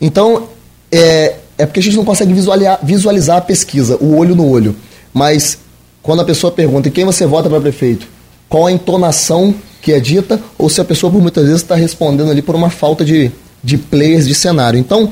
[0.00, 0.48] Então,
[0.92, 4.76] é, é porque a gente não consegue visualizar, visualizar a pesquisa, o olho no olho.
[5.12, 5.58] Mas
[6.02, 8.06] quando a pessoa pergunta em quem você vota para prefeito,
[8.48, 12.30] qual a entonação que é dita, ou se a pessoa por muitas vezes está respondendo
[12.30, 13.32] ali por uma falta de,
[13.62, 14.78] de players de cenário.
[14.78, 15.10] Então,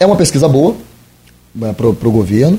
[0.00, 0.74] é uma pesquisa boa,
[1.54, 2.58] né, para o governo,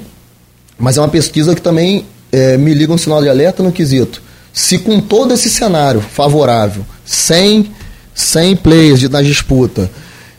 [0.77, 4.22] mas é uma pesquisa que também é, me liga um sinal de alerta no quesito.
[4.53, 7.72] Se com todo esse cenário favorável, sem,
[8.14, 9.89] sem players de, na disputa,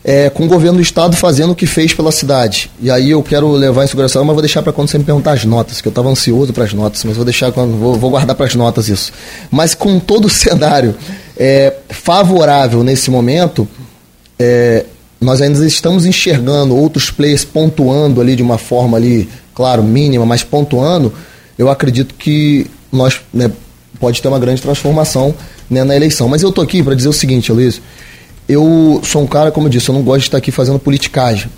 [0.09, 2.71] é, com o governo do estado fazendo o que fez pela cidade.
[2.81, 5.33] E aí eu quero levar em segurança, mas vou deixar para quando você me perguntar
[5.33, 8.09] as notas, que eu estava ansioso para as notas, mas vou deixar quando vou, vou
[8.09, 9.13] guardar para as notas isso.
[9.51, 10.95] Mas com todo o cenário
[11.37, 13.69] é, favorável nesse momento,
[14.39, 14.87] é,
[15.21, 20.43] nós ainda estamos enxergando outros players pontuando ali de uma forma ali, claro, mínima, mas
[20.43, 21.13] pontuando,
[21.59, 23.53] eu acredito que nós né,
[24.01, 25.35] pode ter uma grande transformação
[25.69, 26.31] né, na eleição.
[26.31, 27.79] Mas eu estou aqui para dizer o seguinte, Luiz,
[28.49, 31.51] eu sou um cara, como eu disse, eu não gosto de estar aqui fazendo politicagem.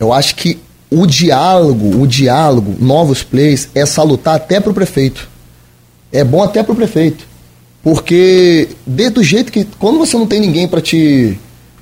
[0.00, 0.58] Eu acho que
[0.90, 5.28] o diálogo, o diálogo, novos players, é salutar até para o prefeito.
[6.10, 7.26] É bom até para o prefeito.
[7.82, 9.66] Porque, desde o jeito que.
[9.78, 11.38] Quando você não tem ninguém para te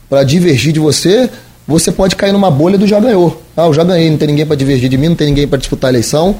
[0.08, 1.30] para divergir de você,
[1.66, 3.40] você pode cair numa bolha do já ganhou.
[3.56, 5.58] Ah, eu já ganhei, não tem ninguém para divergir de mim, não tem ninguém para
[5.58, 6.34] disputar a eleição.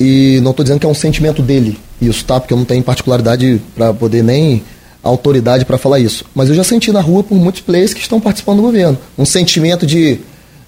[0.00, 2.40] E não estou dizendo que é um sentimento dele, isso, tá?
[2.40, 4.62] Porque eu não tenho particularidade para poder nem
[5.06, 6.24] autoridade para falar isso.
[6.34, 8.98] Mas eu já senti na rua por muitos players que estão participando do governo.
[9.16, 10.18] Um sentimento de.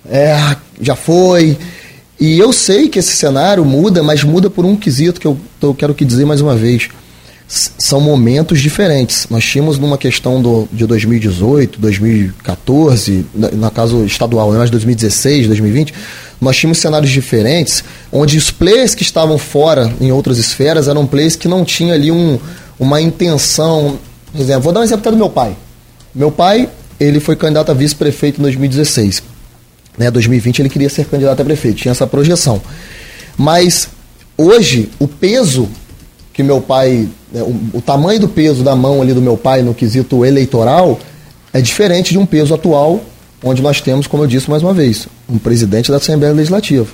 [0.09, 1.57] É, já foi.
[2.21, 5.75] E eu sei que esse cenário muda, mas muda por um quesito que eu, eu
[5.75, 6.89] quero que dizer mais uma vez
[7.49, 9.27] são momentos diferentes.
[9.31, 15.47] Nós tínhamos numa questão do, de 2018, 2014, na, na caso estadual, né, mas 2016,
[15.47, 15.95] 2020,
[16.41, 17.83] nós tínhamos cenários diferentes,
[18.13, 22.13] onde os players que estavam fora em outras esferas eram players que não tinham ali
[22.13, 22.39] um,
[22.79, 23.99] uma intenção.
[24.35, 25.57] Exemplo, vou dar um exemplo até do meu pai.
[26.15, 26.69] Meu pai,
[26.99, 29.23] ele foi candidato a vice-prefeito em 2016.
[29.97, 32.61] Né, 2020 ele queria ser candidato a prefeito, tinha essa projeção.
[33.37, 33.89] Mas
[34.37, 35.69] hoje, o peso
[36.39, 39.61] que meu pai, né, o, o, tamanho do peso da mão ali do meu pai
[39.61, 40.97] no quesito eleitoral
[41.53, 43.01] é diferente de um peso atual,
[43.43, 46.87] onde nós temos, como eu disse mais uma vez, um presidente da Assembleia Legislativa.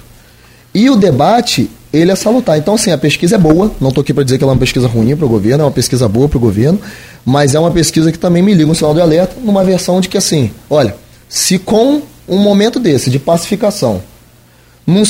[0.75, 2.57] E o debate, ele é salutar.
[2.57, 4.61] Então, assim, a pesquisa é boa, não estou aqui para dizer que ela é uma
[4.61, 6.81] pesquisa ruim para o governo, é uma pesquisa boa para o governo,
[7.25, 10.09] mas é uma pesquisa que também me liga um sinal de alerta numa versão de
[10.09, 10.95] que, assim, olha,
[11.29, 14.03] se com um momento desse de pacificação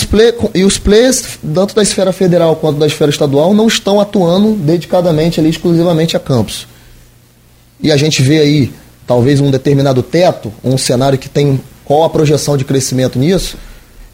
[0.09, 4.53] play, e os players, tanto da esfera federal quanto da esfera estadual, não estão atuando
[4.53, 6.67] dedicadamente ali, exclusivamente a campos.
[7.81, 8.73] E a gente vê aí,
[9.07, 13.57] talvez, um determinado teto, um cenário que tem qual a projeção de crescimento nisso.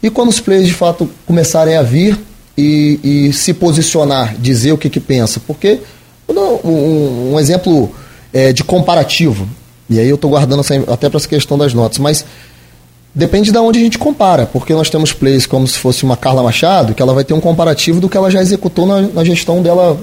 [0.01, 2.17] E quando os players de fato começarem a vir
[2.57, 5.39] e, e se posicionar, dizer o que, que pensa.
[5.45, 5.79] Porque,
[6.39, 7.91] um, um exemplo
[8.31, 9.47] é, de comparativo,
[9.89, 12.25] e aí eu estou guardando até para essa questão das notas, mas
[13.13, 16.41] Depende de onde a gente compara, porque nós temos plays como se fosse uma Carla
[16.41, 19.61] Machado, que ela vai ter um comparativo do que ela já executou na, na gestão
[19.61, 19.99] dela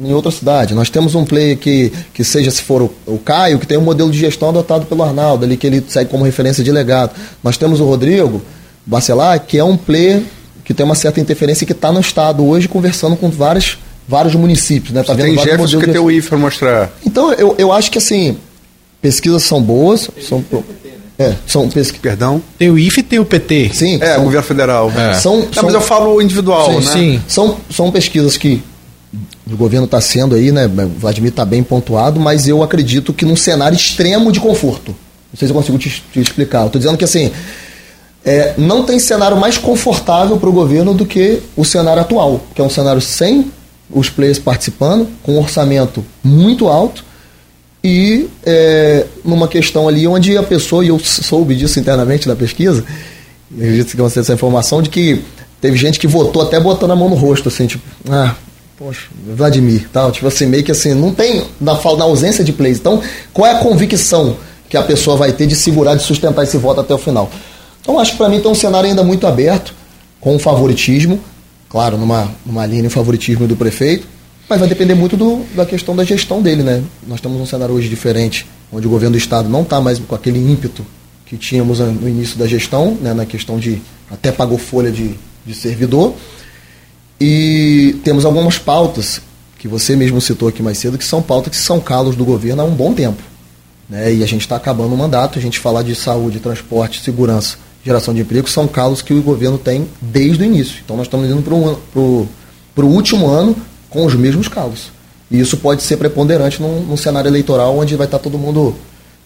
[0.00, 0.72] em outra cidade.
[0.72, 3.82] Nós temos um player que, que seja, se for o, o, Caio, que tem um
[3.82, 7.10] modelo de gestão adotado pelo Arnaldo, ali que ele segue como referência de legado.
[7.42, 8.40] Nós temos o Rodrigo
[8.86, 10.22] Bacelar, que é um player
[10.64, 13.76] que tem uma certa interferência e que está no estado hoje conversando com vários,
[14.06, 14.92] vários municípios.
[14.92, 15.02] Né?
[15.02, 16.90] Tá vendo tem Jefferson que tem o IFA mostrar.
[17.04, 18.36] Então, eu, eu acho que assim,
[19.00, 20.44] pesquisas são boas, são,
[21.18, 21.98] é, são pesqu...
[22.00, 22.42] Perdão?
[22.58, 23.70] Tem o IFE e tem o PT.
[23.72, 23.98] Sim.
[24.00, 24.92] É, são, governo federal.
[24.96, 25.14] É.
[25.14, 26.92] São, Não, são, mas eu falo individual, sim, né?
[26.92, 27.22] Sim.
[27.28, 28.62] São, são pesquisas que
[29.50, 30.66] o governo está sendo aí, né?
[30.66, 34.94] O Vladimir está bem pontuado, mas eu acredito que num cenário extremo de conforto.
[35.32, 36.60] Não sei se eu consigo te, te explicar.
[36.60, 37.30] Eu estou dizendo que assim.
[38.24, 42.60] É, não tem cenário mais confortável para o governo do que o cenário atual, que
[42.60, 43.50] é um cenário sem
[43.92, 47.04] os players participando, com um orçamento muito alto
[47.84, 52.84] e é, numa questão ali onde a pessoa, e eu soube disso internamente na pesquisa,
[53.52, 55.22] acredito que você essa informação, de que
[55.60, 58.34] teve gente que votou até botando a mão no rosto, assim, tipo, ah,
[58.78, 62.78] poxa, Vladimir, tal, tipo assim, meio que assim, não tem, na, na ausência de plays.
[62.78, 63.02] Então,
[63.32, 64.36] qual é a convicção
[64.68, 67.30] que a pessoa vai ter de segurar, de sustentar esse voto até o final?
[67.80, 69.74] Então, acho que para mim tem um cenário ainda muito aberto,
[70.20, 71.20] com favoritismo,
[71.72, 74.06] claro, numa, numa linha de favoritismo do prefeito,
[74.46, 76.84] mas vai depender muito do, da questão da gestão dele, né?
[77.08, 80.14] Nós temos um cenário hoje diferente, onde o governo do Estado não está mais com
[80.14, 80.84] aquele ímpeto
[81.24, 83.14] que tínhamos no início da gestão, né?
[83.14, 83.80] na questão de
[84.10, 85.14] até pagou folha de,
[85.46, 86.14] de servidor.
[87.18, 89.22] E temos algumas pautas
[89.58, 92.60] que você mesmo citou aqui mais cedo, que são pautas que são calos do governo
[92.60, 93.22] há um bom tempo.
[93.88, 94.12] Né?
[94.12, 98.14] E a gente está acabando o mandato, a gente falar de saúde, transporte, segurança, geração
[98.14, 100.80] de emprego, são calos que o governo tem desde o início.
[100.84, 103.56] Então nós estamos indo para o último ano
[103.90, 104.90] com os mesmos calos.
[105.30, 108.74] E isso pode ser preponderante num, num cenário eleitoral onde vai estar todo mundo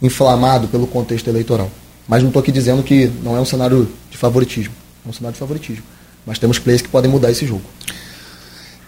[0.01, 1.70] inflamado pelo contexto eleitoral.
[2.09, 4.73] Mas não estou aqui dizendo que não é um cenário de favoritismo.
[5.05, 5.83] É um cenário de favoritismo.
[6.24, 7.62] Mas temos players que podem mudar esse jogo.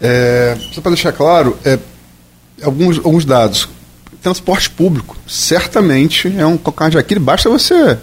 [0.00, 1.78] É, só para deixar claro, é,
[2.62, 3.68] alguns, alguns dados.
[4.22, 7.98] Transporte público, certamente é um calcanhar de Aquiles, basta você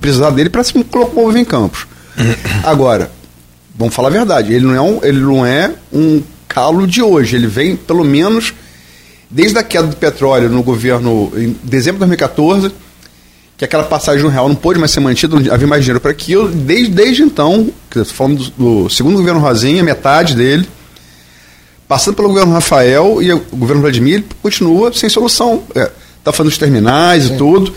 [0.00, 1.86] precisar dele para se colocar em campos.
[2.62, 3.10] Agora,
[3.76, 7.36] vamos falar a verdade, ele não é um, ele não é um calo de hoje.
[7.36, 8.54] Ele vem, pelo menos,
[9.30, 12.72] desde a queda do petróleo no governo em dezembro de 2014,
[13.56, 16.10] que aquela passagem no real não pôde mais ser mantida, não havia mais dinheiro para
[16.10, 16.48] aquilo.
[16.48, 17.70] Desde, desde então,
[18.06, 20.68] falando do, do, segundo governo Rosinha, metade dele,
[21.86, 25.62] passando pelo governo Rafael e o governo Vladimir, continua sem solução.
[25.68, 27.34] Está é, fazendo os terminais Sim.
[27.34, 27.74] e tudo.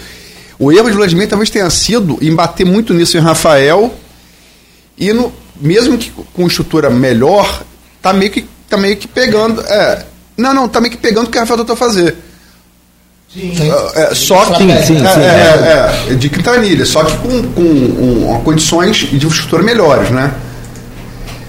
[0.59, 3.93] O erro de Vladimir talvez tenha sido em bater muito nisso em Rafael
[4.97, 5.31] e no,
[5.61, 7.63] mesmo que com estrutura melhor,
[8.01, 9.61] tá meio que tá meio que pegando.
[9.61, 10.05] É,
[10.35, 12.15] não, não, tá meio que pegando o que a Rafael tentou fazer.
[13.31, 13.53] Sim.
[13.95, 14.63] É, é só que.
[14.63, 19.61] Sim, sim, é, é, é, de quintanilha, só que com, com um, condições de infraestrutura
[19.61, 20.33] melhores, né?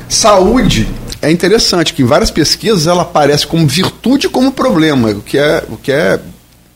[0.08, 0.88] Saúde
[1.22, 5.64] é interessante, que em várias pesquisas ela aparece como virtude como problema, o que é.
[5.70, 6.18] O que é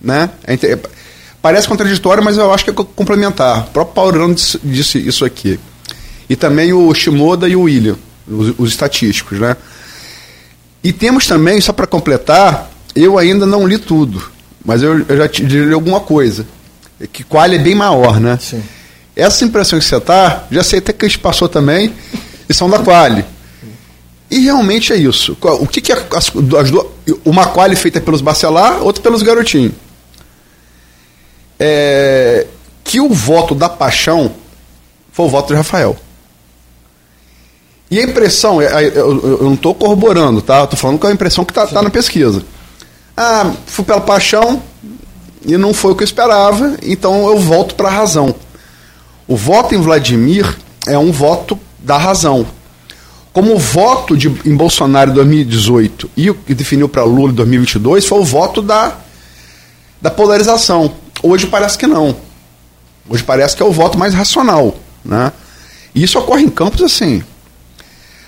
[0.00, 0.30] né?
[0.44, 0.54] É,
[1.42, 3.66] parece contraditório, mas eu acho que é complementar.
[3.66, 5.58] O próprio Paulo disse, disse isso aqui.
[6.30, 7.96] E também o Shimoda e o William,
[8.26, 9.56] os, os estatísticos, né?
[10.82, 14.22] E temos também, só para completar, eu ainda não li tudo,
[14.64, 16.46] mas eu, eu já te li alguma coisa.
[17.12, 18.38] Que qual é bem maior, né?
[18.40, 18.62] Sim.
[19.14, 21.92] Essa impressão que você está, já sei até que a gente passou também,
[22.48, 23.24] e são da Quali.
[24.30, 25.36] E realmente é isso.
[25.40, 26.86] O que, que é as, as duas,
[27.24, 29.72] uma Quali feita pelos Bacelar, outra pelos Garotinhos.
[31.64, 32.46] É,
[32.82, 34.32] que o voto da paixão
[35.12, 35.96] foi o voto de Rafael.
[37.88, 40.64] E a impressão, é, é, eu não estou corroborando, tá?
[40.64, 42.42] Estou falando com a impressão que está tá na pesquisa.
[43.16, 44.62] Ah, fui pela paixão
[45.44, 48.34] e não foi o que eu esperava, então eu volto para a razão.
[49.28, 50.56] O voto em Vladimir
[50.86, 52.46] é um voto da razão.
[53.32, 57.34] Como o voto de, em Bolsonaro em 2018 e o que definiu para Lula em
[57.34, 58.96] 2022 foi o voto da,
[60.00, 60.92] da polarização.
[61.22, 62.16] Hoje parece que não.
[63.08, 64.76] Hoje parece que é o voto mais racional.
[65.04, 65.32] Né?
[65.94, 67.22] E isso ocorre em campos assim.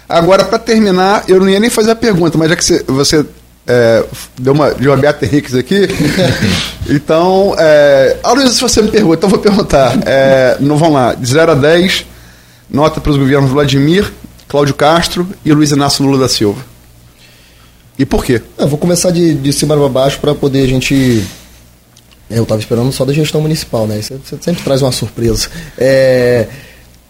[0.09, 3.27] Agora, para terminar, eu não ia nem fazer a pergunta, mas já que você, você
[3.67, 4.05] é,
[4.39, 5.89] deu uma de Beata Henriques aqui,
[6.89, 9.97] então, é, a Luísa, se você me pergunta, então vou perguntar.
[10.05, 12.05] É, não vamos lá, de 0 a 10,
[12.71, 14.13] nota para os governos Vladimir,
[14.47, 16.61] Cláudio Castro e Luiz Inácio Lula da Silva.
[17.99, 18.43] E por quê?
[18.59, 21.25] Eu vou começar de, de cima para baixo para poder a gente.
[22.31, 24.01] É, eu estava esperando só da gestão municipal, né?
[24.01, 25.49] Você, você sempre traz uma surpresa.
[25.77, 26.47] É,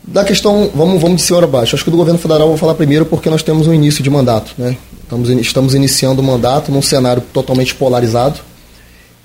[0.06, 1.74] da questão, vamos, vamos de cima a baixo.
[1.74, 4.10] Acho que do governo federal eu vou falar primeiro porque nós temos um início de
[4.10, 4.52] mandato.
[4.58, 4.76] Né?
[5.02, 8.40] Estamos, estamos iniciando o mandato num cenário totalmente polarizado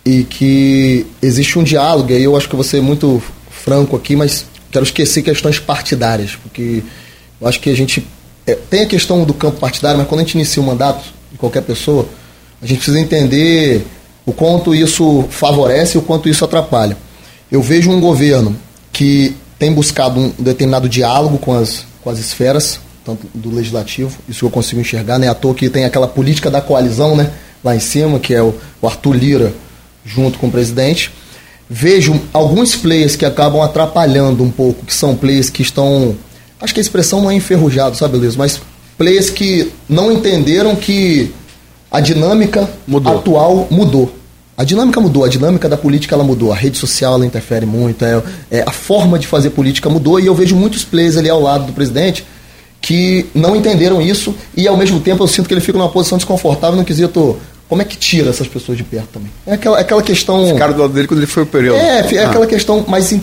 [0.06, 3.96] e que existe um diálogo, e aí eu acho que eu vou ser muito franco
[3.96, 6.82] aqui, mas quero esquecer questões partidárias, porque
[7.40, 8.08] eu acho que a gente
[8.48, 11.38] é, tem a questão do campo partidário, mas quando a gente inicia o mandato de
[11.38, 12.08] qualquer pessoa,
[12.62, 13.86] a gente precisa entender
[14.30, 16.96] o quanto isso favorece e o quanto isso atrapalha.
[17.52, 18.56] Eu vejo um governo
[18.94, 24.46] que tem buscado um determinado diálogo com as, com as esferas, tanto do legislativo, isso
[24.46, 25.28] eu consigo enxergar, né?
[25.28, 27.32] À toa que tem aquela política da coalizão, né?
[27.64, 29.54] Lá em cima, que é o, o Arthur Lira
[30.06, 31.12] junto com o presidente.
[31.68, 36.16] Vejo alguns players que acabam atrapalhando um pouco, que são players que estão.
[36.62, 38.36] Acho que a expressão não é enferrujado, sabe, Luiz?
[38.36, 38.62] Mas
[38.98, 41.34] players que não entenderam que
[41.92, 43.18] a dinâmica mudou.
[43.18, 44.19] atual mudou.
[44.60, 48.04] A dinâmica mudou, a dinâmica da política ela mudou, a rede social ela interfere muito,
[48.04, 48.22] é,
[48.52, 51.68] é, a forma de fazer política mudou e eu vejo muitos players ali ao lado
[51.68, 52.26] do presidente
[52.82, 56.18] que não entenderam isso e ao mesmo tempo eu sinto que ele fica numa posição
[56.18, 57.38] desconfortável no quesito
[57.70, 59.32] como é que tira essas pessoas de perto também.
[59.48, 60.46] É aquela, é aquela questão.
[60.48, 61.78] Ficaram do lado dele quando ele foi o período.
[61.78, 62.28] É, é ah.
[62.28, 63.14] aquela questão, mas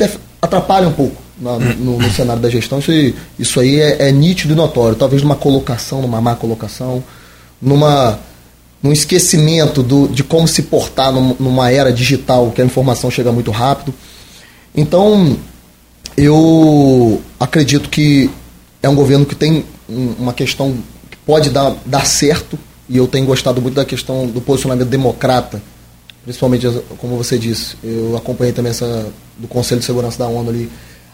[0.40, 2.78] atrapalha um pouco no, no, no, cenário da gestão.
[2.78, 4.96] Isso, isso aí é, é nítido e notório.
[4.96, 7.04] Talvez numa colocação, numa má colocação,
[7.60, 8.18] numa
[8.82, 13.50] num esquecimento do, de como se portar numa era digital, que a informação chega muito
[13.50, 13.92] rápido.
[14.74, 15.36] Então,
[16.16, 18.30] eu acredito que
[18.82, 20.76] é um governo que tem uma questão
[21.10, 22.58] que pode dar, dar certo,
[22.88, 25.60] e eu tenho gostado muito da questão do posicionamento democrata,
[26.24, 26.66] principalmente,
[26.98, 30.70] como você disse, eu acompanhei também essa do Conselho de Segurança da ONU ali.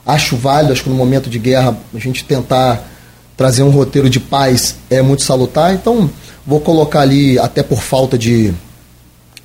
[0.06, 2.88] Acho válido, acho que no momento de guerra, a gente tentar
[3.36, 6.10] trazer um roteiro de paz é muito salutar, então
[6.46, 8.52] Vou colocar ali, até por falta de,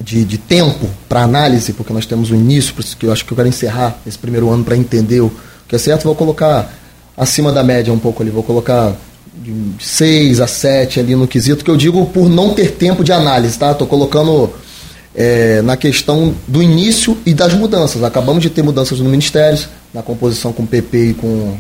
[0.02, 3.26] de, de tempo para análise, porque nós temos o início, por isso que eu acho
[3.26, 5.32] que eu quero encerrar esse primeiro ano para entender o
[5.68, 6.74] que é certo, vou colocar
[7.16, 8.96] acima da média um pouco ali, vou colocar
[9.44, 13.12] de 6 a 7 ali no quesito, que eu digo por não ter tempo de
[13.12, 13.72] análise, tá?
[13.72, 14.52] Estou colocando
[15.16, 18.04] é, na questão do início e das mudanças.
[18.04, 21.58] Acabamos de ter mudanças no Ministérios, na composição com o PP e com.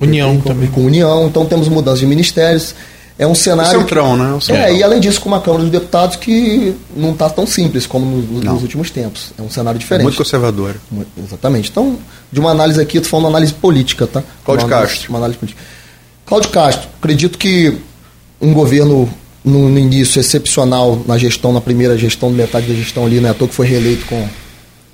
[0.00, 0.70] União PP, com, também.
[0.70, 2.74] Com União, então temos mudanças de ministérios.
[3.20, 3.78] É um cenário.
[3.78, 4.32] O centrão, né?
[4.32, 4.64] O centrão.
[4.64, 8.16] É, e além disso, com uma Câmara dos Deputados que não está tão simples como
[8.16, 9.34] nos, nos, últimos tempos.
[9.38, 10.04] É um cenário diferente.
[10.04, 10.76] Muito conservador.
[11.22, 11.68] Exatamente.
[11.68, 11.98] Então,
[12.32, 14.22] de uma análise aqui, estou falando uma análise política, tá?
[14.42, 15.10] Cláudio uma Castro.
[15.10, 15.62] Uma análise política.
[16.24, 17.76] Cláudio Castro, acredito que
[18.40, 19.06] um governo
[19.44, 23.28] no, no, início excepcional na gestão, na primeira gestão, metade da gestão ali, né?
[23.28, 24.26] À toa que foi reeleito com,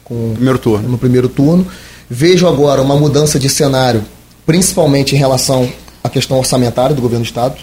[0.03, 0.89] com primeiro turno.
[0.89, 1.65] no primeiro turno.
[2.11, 4.05] Vejo agora uma mudança de cenário,
[4.45, 5.71] principalmente em relação
[6.03, 7.55] à questão orçamentária do governo do Estado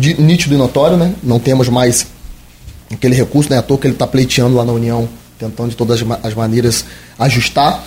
[0.00, 1.14] de, nítido e notório, né?
[1.22, 2.06] Não temos mais
[2.92, 3.58] aquele recurso, né?
[3.58, 5.08] À toa que ele está pleiteando lá na União,
[5.38, 6.84] tentando de todas as maneiras
[7.18, 7.84] ajustar.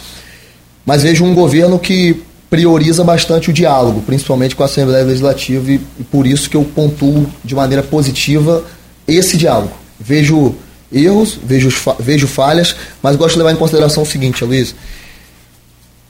[0.85, 5.81] Mas vejo um governo que prioriza bastante o diálogo, principalmente com a Assembleia Legislativa, e,
[5.99, 8.63] e por isso que eu pontuo de maneira positiva
[9.07, 9.73] esse diálogo.
[9.99, 10.55] Vejo
[10.91, 14.75] erros, vejo, vejo falhas, mas gosto de levar em consideração o seguinte, Luiz.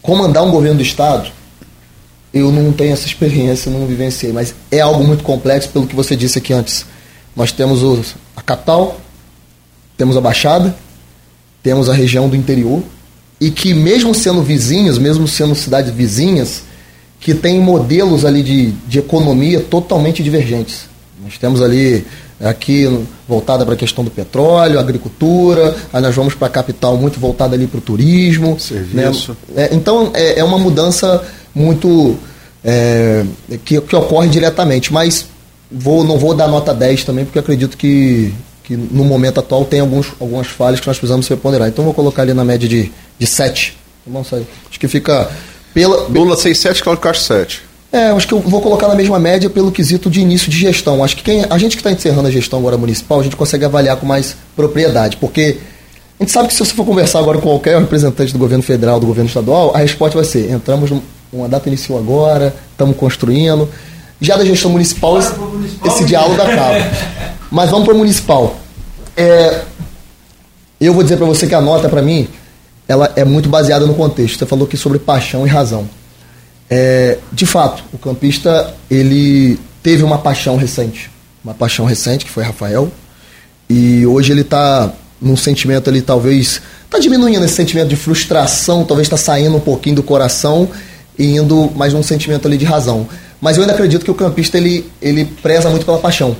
[0.01, 1.31] Comandar um governo do Estado
[2.33, 6.15] eu não tenho essa experiência, não vivenciei, mas é algo muito complexo pelo que você
[6.15, 6.85] disse aqui antes.
[7.35, 8.99] Nós temos os, a capital,
[9.95, 10.75] temos a Baixada,
[11.61, 12.81] temos a região do interior,
[13.39, 16.63] e que mesmo sendo vizinhos, mesmo sendo cidades vizinhas,
[17.19, 20.89] que tem modelos ali de, de economia totalmente divergentes.
[21.23, 22.05] Nós temos ali
[22.41, 27.19] aqui voltada para a questão do petróleo, agricultura, aí nós vamos para a capital muito
[27.19, 28.59] voltada ali para o turismo.
[28.59, 29.37] Serviço.
[29.49, 29.63] Né?
[29.63, 31.23] É, então é, é uma mudança
[31.53, 32.17] muito
[32.63, 33.25] é,
[33.63, 34.91] que, que ocorre diretamente.
[34.91, 35.25] Mas
[35.71, 39.79] vou, não vou dar nota 10 também, porque acredito que, que no momento atual tem
[39.79, 41.67] alguns, algumas falhas que nós precisamos reponderar.
[41.67, 43.77] Então vou colocar ali na média de, de 7.
[44.05, 44.47] Vamos sair.
[44.69, 45.29] Acho que fica.
[45.73, 47.73] Pela, Lula 6, 7, Cláudio Castro 7.
[47.91, 51.03] É, acho que eu vou colocar na mesma média pelo quesito de início de gestão.
[51.03, 53.65] Acho que quem, a gente que está encerrando a gestão agora municipal, a gente consegue
[53.65, 55.57] avaliar com mais propriedade, porque
[56.19, 58.99] a gente sabe que se você for conversar agora com qualquer representante do governo federal,
[58.99, 60.91] do governo estadual, a resposta vai ser: entramos
[61.33, 63.67] uma data iniciou agora, estamos construindo.
[64.21, 66.77] Já da gestão municipal, esse, municipal esse diálogo acaba.
[67.51, 68.55] Mas vamos para o municipal.
[69.17, 69.61] É,
[70.79, 72.27] eu vou dizer para você que a nota, para mim,
[72.87, 74.37] ela é muito baseada no contexto.
[74.37, 75.89] Você falou aqui sobre paixão e razão.
[76.69, 81.11] É, de fato, o campista ele teve uma paixão recente,
[81.43, 82.91] uma paixão recente que foi Rafael,
[83.69, 84.91] e hoje ele está
[85.21, 89.95] num sentimento ali talvez está diminuindo esse sentimento de frustração, talvez está saindo um pouquinho
[89.95, 90.69] do coração
[91.17, 93.07] e indo mais num sentimento ali de razão.
[93.39, 96.35] Mas eu ainda acredito que o campista ele, ele preza muito pela paixão.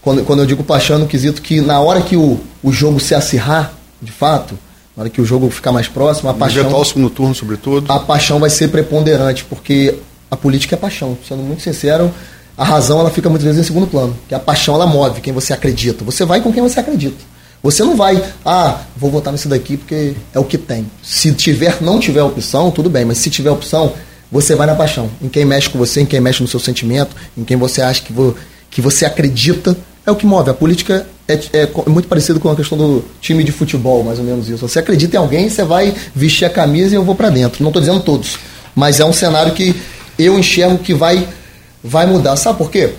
[0.00, 3.14] Quando, quando eu digo paixão, no quesito que na hora que o, o jogo se
[3.14, 4.58] acirrar, de fato,
[4.96, 6.60] na hora que o jogo ficar mais próximo, a paixão.
[6.60, 7.90] Eventual segundo turno, sobretudo.
[7.90, 9.94] A paixão vai ser preponderante, porque
[10.30, 11.16] a política é paixão.
[11.26, 12.12] Sendo muito sincero,
[12.56, 14.16] a razão ela fica muitas vezes em segundo plano.
[14.28, 16.04] Que a paixão ela move quem você acredita.
[16.04, 17.16] Você vai com quem você acredita.
[17.64, 20.84] Você não vai, ah, vou votar nesse daqui porque é o que tem.
[21.02, 23.94] Se tiver, não tiver opção, tudo bem, mas se tiver opção,
[24.34, 25.08] você vai na paixão.
[25.22, 28.02] Em quem mexe com você, em quem mexe no seu sentimento, em quem você acha
[28.02, 28.34] que, vo,
[28.68, 30.50] que você acredita, é o que move.
[30.50, 34.24] A política é, é, muito parecido com a questão do time de futebol, mais ou
[34.24, 34.66] menos isso.
[34.66, 37.62] Você acredita em alguém, você vai vestir a camisa e eu vou para dentro.
[37.62, 38.36] Não estou dizendo todos,
[38.74, 39.72] mas é um cenário que
[40.18, 41.28] eu enxergo que vai,
[41.80, 42.34] vai mudar.
[42.34, 42.92] Sabe por quê?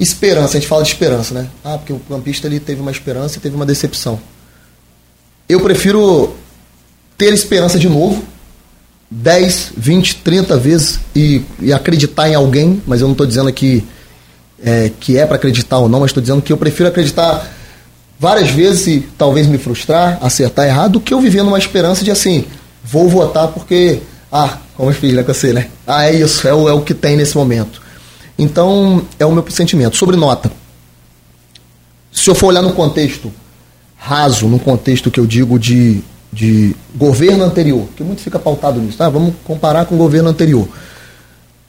[0.00, 1.46] Esperança, a gente fala de esperança, né?
[1.62, 4.18] Ah, porque o campista ele teve uma esperança e teve uma decepção.
[5.46, 6.34] Eu prefiro
[7.18, 8.24] ter esperança de novo,
[9.10, 13.84] 10, 20, 30 vezes e, e acreditar em alguém, mas eu não estou dizendo aqui
[14.62, 17.48] é, que é para acreditar ou não, mas estou dizendo que eu prefiro acreditar
[18.18, 22.10] várias vezes e talvez me frustrar, acertar errado, do que eu viver numa esperança de
[22.10, 22.44] assim,
[22.82, 24.00] vou votar porque,
[24.32, 25.68] ah, como eu fiz né, com você, né?
[25.86, 27.82] Ah, é isso, é o, é o que tem nesse momento.
[28.38, 29.96] Então, é o meu sentimento.
[29.96, 30.50] Sobre nota.
[32.10, 33.32] Se eu for olhar no contexto
[33.96, 36.02] raso, no contexto que eu digo de,
[36.34, 39.08] de governo anterior, que muito fica pautado nisso, tá?
[39.08, 40.68] Vamos comparar com o governo anterior.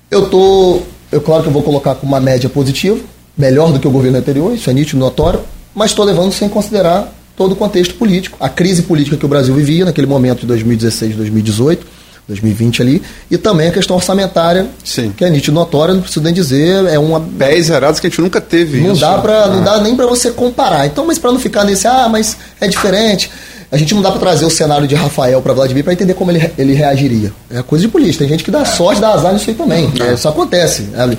[0.09, 0.81] Eu tô,
[1.11, 2.99] eu claro que eu vou colocar com uma média positiva,
[3.37, 5.41] melhor do que o governo anterior, isso é nítido, notório,
[5.73, 9.53] mas estou levando sem considerar todo o contexto político, a crise política que o Brasil
[9.53, 11.95] vivia naquele momento de 2016, 2018
[12.27, 15.13] 2020 ali, e também a questão orçamentária, Sim.
[15.15, 18.21] que é nítido notória, não preciso nem dizer, é uma pés zerados que a gente
[18.21, 19.01] nunca teve não isso.
[19.01, 19.47] Dá pra, ah.
[19.47, 20.87] Não dá nem para você comparar.
[20.87, 23.29] Então, mas para não ficar nesse, ah, mas é diferente,
[23.71, 26.31] a gente não dá para trazer o cenário de Rafael para Vladimir para entender como
[26.31, 27.33] ele, ele reagiria.
[27.49, 28.19] É coisa de polícia.
[28.19, 29.91] Tem gente que dá sorte, dá azar nisso aí também.
[29.99, 30.13] É.
[30.13, 30.83] Isso acontece.
[30.83, 31.17] Né?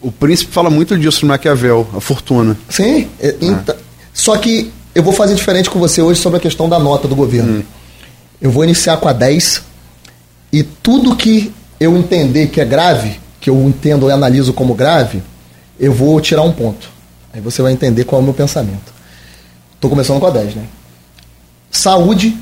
[0.00, 2.56] O príncipe fala muito disso no Maquiavel, a fortuna.
[2.68, 3.08] Sim.
[3.20, 3.74] É, então,
[4.12, 7.14] só que eu vou fazer diferente com você hoje sobre a questão da nota do
[7.14, 7.58] governo.
[7.58, 7.62] Hum.
[8.40, 9.62] Eu vou iniciar com a 10
[10.52, 15.22] e tudo que eu entender que é grave, que eu entendo e analiso como grave,
[15.78, 16.90] eu vou tirar um ponto.
[17.32, 18.92] Aí você vai entender qual é o meu pensamento.
[19.74, 20.64] Estou começando com a 10, né?
[21.70, 22.36] Saúde,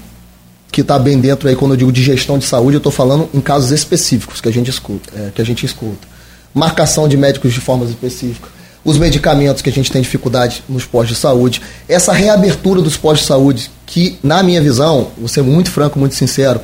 [0.73, 3.29] que está bem dentro aí, quando eu digo de gestão de saúde, eu estou falando
[3.35, 5.11] em casos específicos que a gente escuta.
[5.15, 6.07] É, que a gente escuta.
[6.55, 8.51] Marcação de médicos de formas específicas.
[8.85, 11.61] Os medicamentos que a gente tem dificuldade nos postos de saúde.
[11.89, 16.15] Essa reabertura dos postos de saúde, que, na minha visão, vou ser muito franco, muito
[16.15, 16.61] sincero,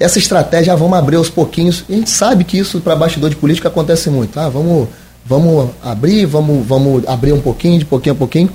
[0.00, 1.84] essa estratégia, ah, vamos abrir aos pouquinhos.
[1.88, 4.38] A gente sabe que isso para bastidor de política acontece muito.
[4.38, 4.88] Ah, vamos,
[5.26, 8.50] vamos abrir, vamos, vamos abrir um pouquinho, de pouquinho a pouquinho.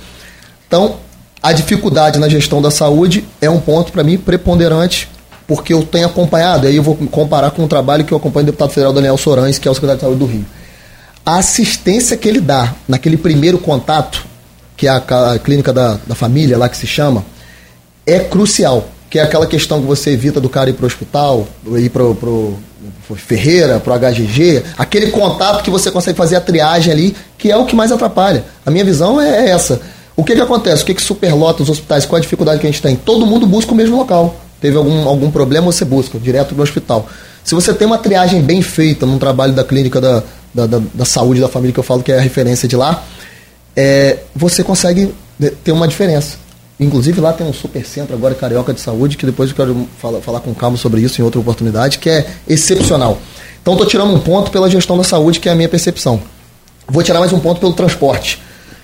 [0.66, 0.96] Então,
[1.44, 5.10] a dificuldade na gestão da saúde é um ponto para mim preponderante,
[5.46, 8.52] porque eu tenho acompanhado, aí eu vou comparar com o trabalho que eu acompanho do
[8.54, 10.46] deputado federal Daniel Sorães, que é o secretário de saúde do Rio.
[11.26, 14.26] A assistência que ele dá naquele primeiro contato,
[14.78, 14.98] que é a,
[15.34, 17.26] a clínica da, da família lá que se chama,
[18.08, 21.48] é crucial que é aquela questão que você evita do cara ir para o hospital,
[21.78, 22.58] ir para o
[23.16, 27.56] Ferreira, para o HGG, aquele contato que você consegue fazer a triagem ali, que é
[27.56, 28.44] o que mais atrapalha.
[28.66, 29.80] A minha visão é essa.
[30.16, 30.84] O que, que acontece?
[30.84, 32.06] O que, que superlota os hospitais?
[32.06, 32.96] Qual a dificuldade que a gente tem?
[32.96, 34.36] Todo mundo busca o mesmo local.
[34.62, 37.08] Teve algum, algum problema, você busca, direto para o hospital.
[37.44, 40.24] Se você tem uma triagem bem feita num trabalho da clínica da,
[40.54, 43.04] da, da, da saúde da família, que eu falo que é a referência de lá,
[43.76, 45.14] é, você consegue
[45.64, 46.38] ter uma diferença.
[46.80, 50.22] Inclusive lá tem um super centro agora carioca de saúde, que depois eu quero falar,
[50.22, 53.20] falar com calma sobre isso em outra oportunidade, que é excepcional.
[53.62, 56.22] Então estou tirando um ponto pela gestão da saúde, que é a minha percepção.
[56.88, 58.42] Vou tirar mais um ponto pelo transporte.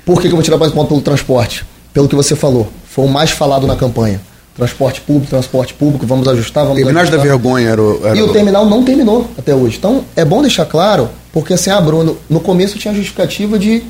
[0.10, 1.64] Por que, que eu vou tirar mais ponto pelo transporte?
[1.94, 2.68] Pelo que você falou.
[2.84, 4.20] Foi o mais falado na campanha.
[4.56, 7.20] Transporte público, transporte público, vamos ajustar, vamos Terminais ajustar.
[7.20, 9.78] da vergonha era o, era E o terminal não terminou até hoje.
[9.78, 13.84] Então, é bom deixar claro, porque assim, ah, Bruno, no começo tinha a justificativa de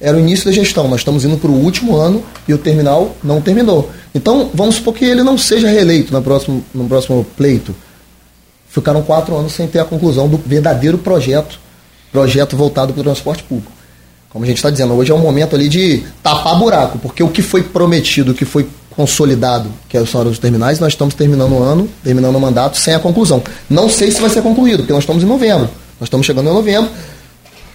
[0.00, 0.88] era o início da gestão.
[0.88, 3.90] Nós estamos indo para o último ano e o terminal não terminou.
[4.12, 7.76] Então, vamos supor que ele não seja reeleito no próximo, no próximo pleito.
[8.68, 11.60] Ficaram quatro anos sem ter a conclusão do verdadeiro projeto,
[12.10, 13.79] projeto voltado para o transporte público.
[14.30, 17.28] Como a gente está dizendo, hoje é um momento ali de tapar buraco, porque o
[17.28, 21.52] que foi prometido, o que foi consolidado, que é são os terminais, nós estamos terminando
[21.52, 23.42] o ano, terminando o mandato sem a conclusão.
[23.68, 25.68] Não sei se vai ser concluído, porque nós estamos em novembro.
[25.98, 26.90] Nós estamos chegando em novembro,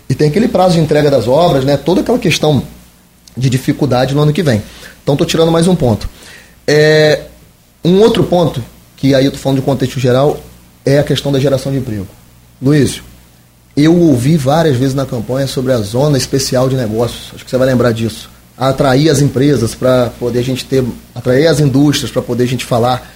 [0.10, 1.78] e tem aquele prazo de entrega das obras, né?
[1.78, 2.64] Toda aquela questão
[3.36, 4.62] de dificuldade no ano que vem.
[5.04, 6.08] Então estou tirando mais um ponto.
[6.68, 7.24] É,
[7.84, 8.64] um outro ponto,
[8.96, 10.40] que aí eu estou falando de contexto geral,
[10.86, 12.08] é a questão da geração de emprego.
[12.62, 13.02] Luiz,
[13.76, 17.32] eu ouvi várias vezes na campanha sobre a zona especial de negócios.
[17.36, 18.30] Acho que você vai lembrar disso.
[18.58, 20.84] Atrair as empresas para poder a gente ter.
[21.14, 23.12] Atrair as indústrias para poder a gente falar.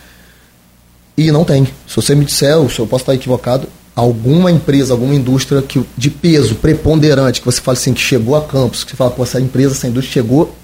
[1.15, 1.65] E não tem.
[1.87, 6.55] Se você me disser, eu posso estar equivocado, alguma empresa, alguma indústria que, de peso
[6.55, 9.73] preponderante, que você fala assim, que chegou a campus, que você fala, pô, essa empresa,
[9.73, 10.55] essa indústria chegou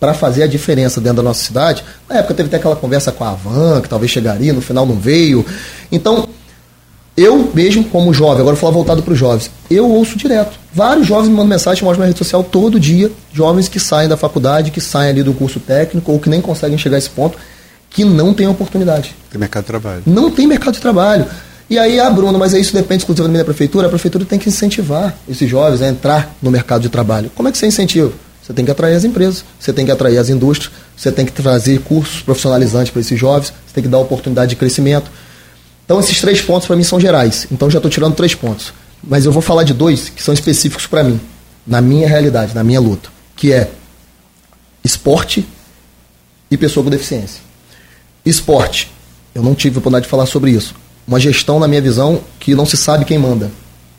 [0.00, 1.84] para fazer a diferença dentro da nossa cidade.
[2.08, 4.96] Na época teve até aquela conversa com a Avan, que talvez chegaria, no final não
[4.96, 5.44] veio.
[5.92, 6.28] Então,
[7.20, 10.58] Eu mesmo, como jovem, agora vou falar voltado para os jovens, eu ouço direto.
[10.72, 14.16] Vários jovens me mandam mensagem, mostram na rede social todo dia, jovens que saem da
[14.16, 17.36] faculdade, que saem ali do curso técnico ou que nem conseguem chegar a esse ponto,
[17.90, 19.14] que não têm oportunidade.
[19.30, 20.02] Tem mercado de trabalho.
[20.06, 21.26] Não tem mercado de trabalho.
[21.68, 23.88] E aí, ah, Bruno, mas isso depende exclusivamente da prefeitura.
[23.88, 27.30] A prefeitura tem que incentivar esses jovens a entrar no mercado de trabalho.
[27.34, 28.10] Como é que você incentiva?
[28.42, 31.32] Você tem que atrair as empresas, você tem que atrair as indústrias, você tem que
[31.32, 35.10] trazer cursos profissionalizantes para esses jovens, você tem que dar oportunidade de crescimento.
[35.90, 37.48] Então, esses três pontos para mim são gerais.
[37.50, 38.72] Então, já estou tirando três pontos.
[39.02, 41.20] Mas eu vou falar de dois que são específicos para mim,
[41.66, 43.68] na minha realidade, na minha luta, que é
[44.84, 45.44] esporte
[46.48, 47.40] e pessoa com deficiência.
[48.24, 48.88] Esporte,
[49.34, 50.76] eu não tive a oportunidade de falar sobre isso.
[51.08, 53.50] Uma gestão, na minha visão, que não se sabe quem manda.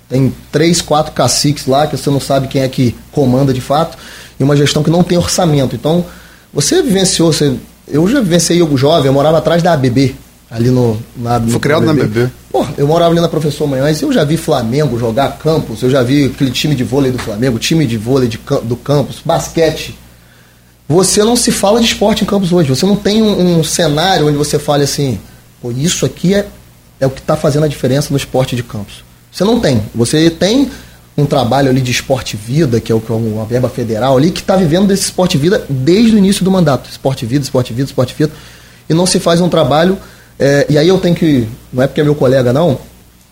[0.07, 3.97] Tem três, quatro caciques lá que você não sabe quem é que comanda de fato,
[4.39, 5.75] e uma gestão que não tem orçamento.
[5.75, 6.05] Então,
[6.53, 7.53] você vivenciou, você,
[7.85, 10.15] eu já vivenciei o jovem, eu morava atrás da ABB,
[10.51, 11.01] ali no.
[11.15, 12.29] Na, Foi criado na ABB.
[12.51, 16.03] Pô, eu morava ali na Professor Manhães, eu já vi Flamengo jogar campus, eu já
[16.03, 19.97] vi aquele time de vôlei do Flamengo, time de vôlei de, do campus, basquete.
[20.89, 22.67] Você não se fala de esporte em campos hoje.
[22.67, 25.17] Você não tem um, um cenário onde você fale assim,
[25.61, 26.45] pô, isso aqui é,
[26.99, 29.05] é o que está fazendo a diferença no esporte de campos.
[29.31, 29.81] Você não tem.
[29.95, 30.69] Você tem
[31.17, 34.31] um trabalho ali de esporte vida, que é, o, que é uma verba federal ali,
[34.31, 36.89] que está vivendo desse esporte vida desde o início do mandato.
[36.89, 38.33] Esporte vida, esporte vida, esporte vida.
[38.89, 39.97] E não se faz um trabalho.
[40.41, 41.47] É, e aí eu tenho que.
[41.71, 42.79] Não é porque é meu colega, não.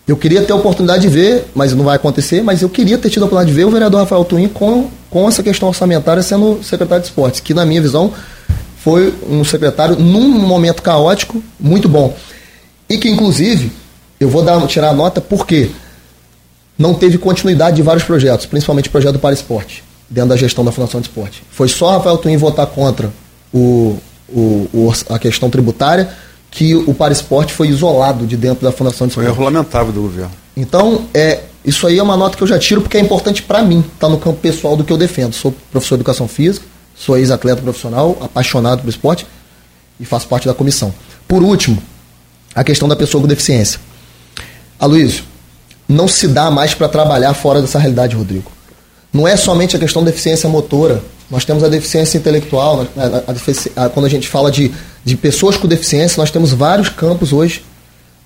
[0.06, 3.10] Eu queria ter a oportunidade de ver, mas não vai acontecer, mas eu queria ter
[3.10, 6.62] tido a oportunidade de ver o vereador Rafael Twin com, com essa questão orçamentária sendo
[6.62, 8.12] secretário de esportes, que na minha visão
[8.76, 12.16] foi um secretário num momento caótico muito bom.
[12.88, 13.72] E que inclusive,
[14.18, 15.70] eu vou dar, tirar a nota porque
[16.78, 20.64] não teve continuidade de vários projetos, principalmente o projeto do Para Esporte, dentro da gestão
[20.64, 21.42] da Fundação de Esporte.
[21.50, 23.12] Foi só Rafael Twin votar contra
[23.52, 23.96] o,
[24.28, 26.08] o, o a questão tributária
[26.50, 29.34] que o Para Esporte foi isolado de dentro da Fundação de Esporte.
[29.34, 30.32] Foi lamentável do governo.
[30.56, 33.62] Então, é, isso aí é uma nota que eu já tiro porque é importante para
[33.62, 35.34] mim, tá no campo pessoal do que eu defendo.
[35.34, 36.66] Sou professor de educação física,
[36.96, 39.26] sou ex-atleta profissional, apaixonado pelo esporte
[39.98, 40.92] e faço parte da comissão.
[41.28, 41.80] Por último,
[42.54, 43.78] a questão da pessoa com deficiência.
[44.78, 45.24] Aloysio,
[45.88, 48.50] não se dá mais para trabalhar fora dessa realidade, Rodrigo.
[49.12, 53.86] Não é somente a questão da deficiência motora, nós temos a deficiência intelectual, a, a,
[53.86, 54.72] a, quando a gente fala de,
[55.04, 57.64] de pessoas com deficiência, nós temos vários campos hoje,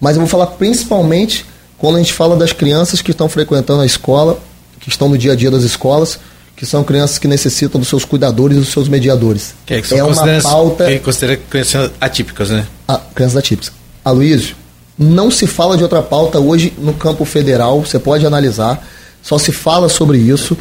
[0.01, 1.45] mas eu vou falar principalmente
[1.77, 4.39] quando a gente fala das crianças que estão frequentando a escola,
[4.81, 6.19] que estão no dia a dia das escolas,
[6.57, 9.55] que são crianças que necessitam dos seus cuidadores e dos seus mediadores.
[9.67, 10.87] Que é, que é uma pauta.
[10.87, 12.67] Que considera crianças atípicas, né?
[12.87, 13.73] Ah, crianças atípicas.
[14.05, 14.55] Aloysio,
[14.99, 18.87] não se fala de outra pauta hoje no campo federal, você pode analisar,
[19.23, 20.57] só se fala sobre isso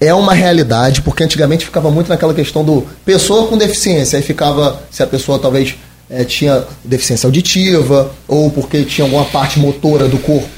[0.00, 4.80] é uma realidade, porque antigamente ficava muito naquela questão do pessoa com deficiência, aí ficava
[4.90, 5.74] se a pessoa talvez
[6.08, 10.48] é, tinha deficiência auditiva, ou porque tinha alguma parte motora do corpo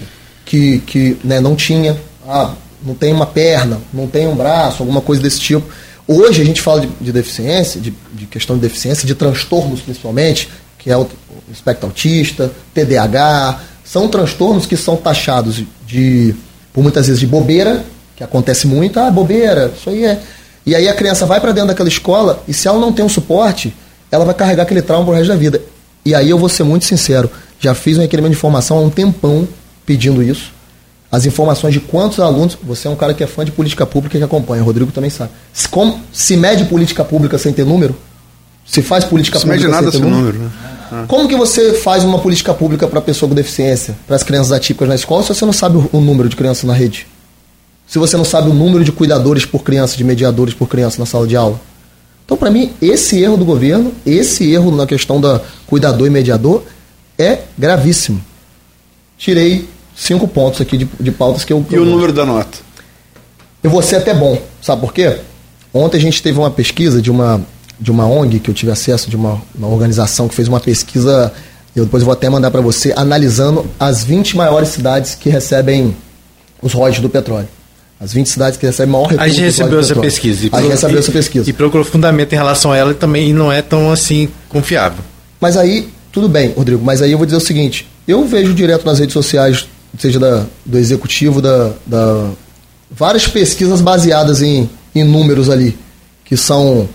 [0.45, 1.97] que, que né, não tinha,
[2.29, 2.55] ah,
[2.85, 5.67] não tem uma perna, não tem um braço, alguma coisa desse tipo.
[6.07, 10.49] Hoje a gente fala de, de deficiência, de, de, questão de deficiência, de transtornos principalmente,
[10.79, 16.35] que é o, o espectro autista, TDAH, são transtornos que são taxados de,
[16.73, 17.85] por muitas vezes, de bobeira,
[18.21, 20.21] que acontece muito, ah, bobeira, isso aí é.
[20.67, 23.09] E aí a criança vai para dentro daquela escola e se ela não tem um
[23.09, 23.75] suporte,
[24.11, 25.63] ela vai carregar aquele trauma pro resto da vida.
[26.05, 28.91] E aí eu vou ser muito sincero, já fiz um requerimento de informação há um
[28.91, 29.49] tempão
[29.87, 30.53] pedindo isso.
[31.11, 34.19] As informações de quantos alunos, você é um cara que é fã de política pública
[34.19, 35.31] que acompanha, o Rodrigo também sabe.
[35.51, 37.97] Se, como, se mede política pública sem ter número?
[38.67, 40.37] Se faz política se pública mede nada sem ter sem número?
[40.37, 40.53] número
[40.93, 41.05] né?
[41.09, 44.89] Como que você faz uma política pública para pessoa com deficiência, para as crianças atípicas
[44.91, 47.07] na escola, se você não sabe o, o número de crianças na rede?
[47.91, 51.07] Se você não sabe o número de cuidadores por criança, de mediadores por criança na
[51.07, 51.61] sala de aula.
[52.25, 56.63] Então, para mim, esse erro do governo, esse erro na questão da cuidador e mediador,
[57.19, 58.25] é gravíssimo.
[59.19, 61.67] Tirei cinco pontos aqui de, de pautas que eu.
[61.69, 62.59] E o número da nota?
[63.61, 64.41] Eu vou ser até bom.
[64.63, 65.19] Sabe por quê?
[65.75, 67.45] Ontem a gente teve uma pesquisa de uma,
[67.81, 71.33] de uma ONG que eu tive acesso, de uma, uma organização que fez uma pesquisa.
[71.75, 75.97] Eu depois vou até mandar para você, analisando as 20 maiores cidades que recebem
[76.63, 77.49] os royalties do petróleo.
[78.01, 79.25] As 20 cidades que recebem maior recurso.
[79.25, 80.49] A gente recebeu essa pesquisa.
[80.53, 81.51] a gente recebeu essa pesquisa.
[81.51, 85.05] E procurou fundamento em relação a ela e também não é tão assim confiável.
[85.39, 88.87] Mas aí, tudo bem, Rodrigo, mas aí eu vou dizer o seguinte: eu vejo direto
[88.87, 89.69] nas redes sociais,
[89.99, 92.31] seja da, do executivo, da, da
[92.91, 95.77] várias pesquisas baseadas em, em números ali,
[96.25, 96.89] que são,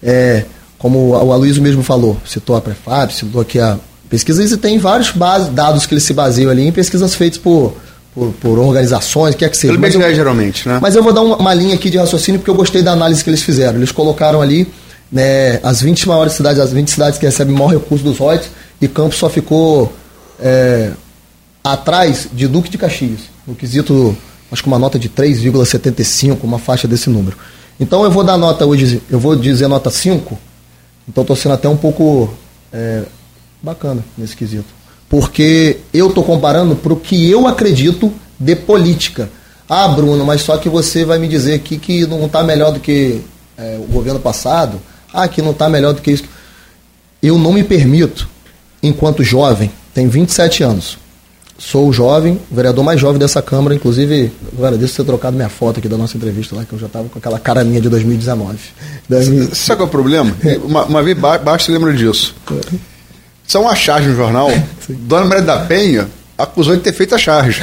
[0.00, 0.44] é,
[0.78, 3.78] como o Aloysio mesmo falou, citou a Prefab, citou aqui a
[4.08, 7.74] pesquisa, e tem vários base, dados que eles se baseiam ali em pesquisas feitas por
[8.14, 9.78] por, por organizações, quer que seja.
[9.78, 10.78] Pelo BGE, geralmente, né?
[10.80, 13.24] Mas eu vou dar uma, uma, linha aqui de raciocínio porque eu gostei da análise
[13.24, 13.78] que eles fizeram.
[13.78, 14.70] Eles colocaram ali
[15.10, 18.88] né, as 20 maiores cidades, as 20 cidades que recebem maior recurso dos royalties, e
[18.88, 19.92] Campos só ficou
[20.40, 20.90] é,
[21.62, 24.16] atrás de Duque de Caxias, no quesito,
[24.50, 27.36] acho que uma nota de 3,75, uma faixa desse número.
[27.78, 30.38] Então eu vou dar nota hoje, eu vou dizer nota 5,
[31.08, 32.32] então estou sendo até um pouco
[32.72, 33.02] é,
[33.62, 34.81] bacana nesse quesito.
[35.12, 38.10] Porque eu estou comparando para o que eu acredito
[38.40, 39.28] de política.
[39.68, 42.80] Ah, Bruno, mas só que você vai me dizer aqui que não está melhor do
[42.80, 43.20] que
[43.58, 44.80] é, o governo passado.
[45.12, 46.24] Ah, que não está melhor do que isso.
[47.22, 48.26] Eu não me permito,
[48.82, 50.96] enquanto jovem, tenho 27 anos,
[51.58, 55.78] sou jovem, o vereador mais jovem dessa Câmara, inclusive, eu agradeço ter trocado minha foto
[55.78, 58.58] aqui da nossa entrevista lá, que eu já estava com aquela cara minha de 2019.
[59.10, 59.54] 2000...
[59.54, 60.34] Sabe qual é o problema?
[60.64, 62.34] Uma, uma vez basta lembra disso.
[63.46, 64.50] Isso é uma charge no jornal.
[64.88, 67.62] Dona Maria da Penha acusou de ter feito a charge.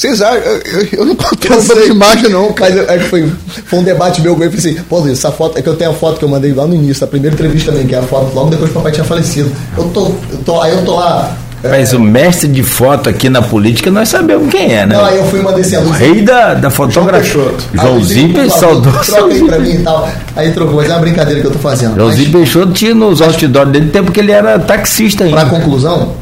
[0.00, 0.40] Vocês acham?
[0.40, 2.54] Eu, eu não conto de imagem, não.
[2.58, 3.30] Mas é foi,
[3.66, 4.56] foi um debate meu com ele.
[4.56, 5.58] Falei assim, pô, Luiz, essa foto.
[5.58, 7.70] É que eu tenho a foto que eu mandei lá no início, a primeira entrevista
[7.70, 9.52] também, que é a foto logo depois que o papai tinha falecido.
[9.76, 11.36] Eu tô, eu tô, aí eu tô lá.
[11.62, 14.96] Mas é, o mestre de foto aqui na política nós sabemos quem é, né?
[14.96, 17.52] Não, aí eu fui mandar assim, O rei da, da fotografia.
[17.74, 18.90] Joãozinho Peixoto.
[19.04, 20.08] Troca aí pra mim e tal.
[20.34, 21.96] Aí trocou, mas é uma brincadeira que eu tô fazendo.
[21.96, 25.36] Joãozinho Peixoto tinha nos outdoors dele tempo que ele era taxista ainda.
[25.36, 26.14] Pra conclusão,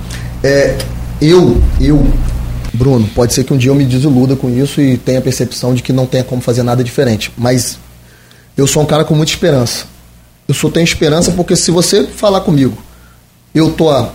[0.43, 0.74] é,
[1.20, 2.05] eu, eu
[2.73, 5.74] Bruno, pode ser que um dia eu me desiluda com isso e tenha a percepção
[5.74, 7.32] de que não tenha como fazer nada diferente.
[7.36, 7.78] Mas
[8.56, 9.85] eu sou um cara com muita esperança.
[10.47, 12.77] Eu só tenho esperança porque se você falar comigo,
[13.55, 14.10] eu tô há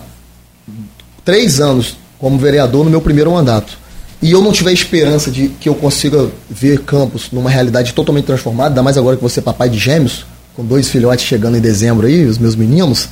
[1.24, 3.84] três anos como vereador no meu primeiro mandato
[4.24, 8.70] e eu não tiver esperança de que eu consiga ver Campos numa realidade totalmente transformada,
[8.70, 10.24] ainda mais agora que você é papai de gêmeos,
[10.56, 13.10] com dois filhotes chegando em dezembro aí, os meus meninos,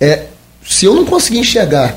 [0.00, 0.24] é,
[0.68, 1.94] se eu não conseguir enxergar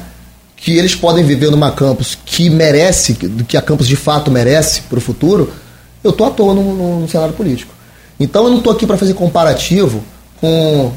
[0.55, 4.81] que eles podem viver numa campus que merece, do que a campus de fato merece
[4.81, 5.51] para o futuro,
[6.03, 7.73] eu estou à toa no, no, cenário político.
[8.19, 10.03] Então eu não estou aqui para fazer comparativo
[10.39, 10.91] com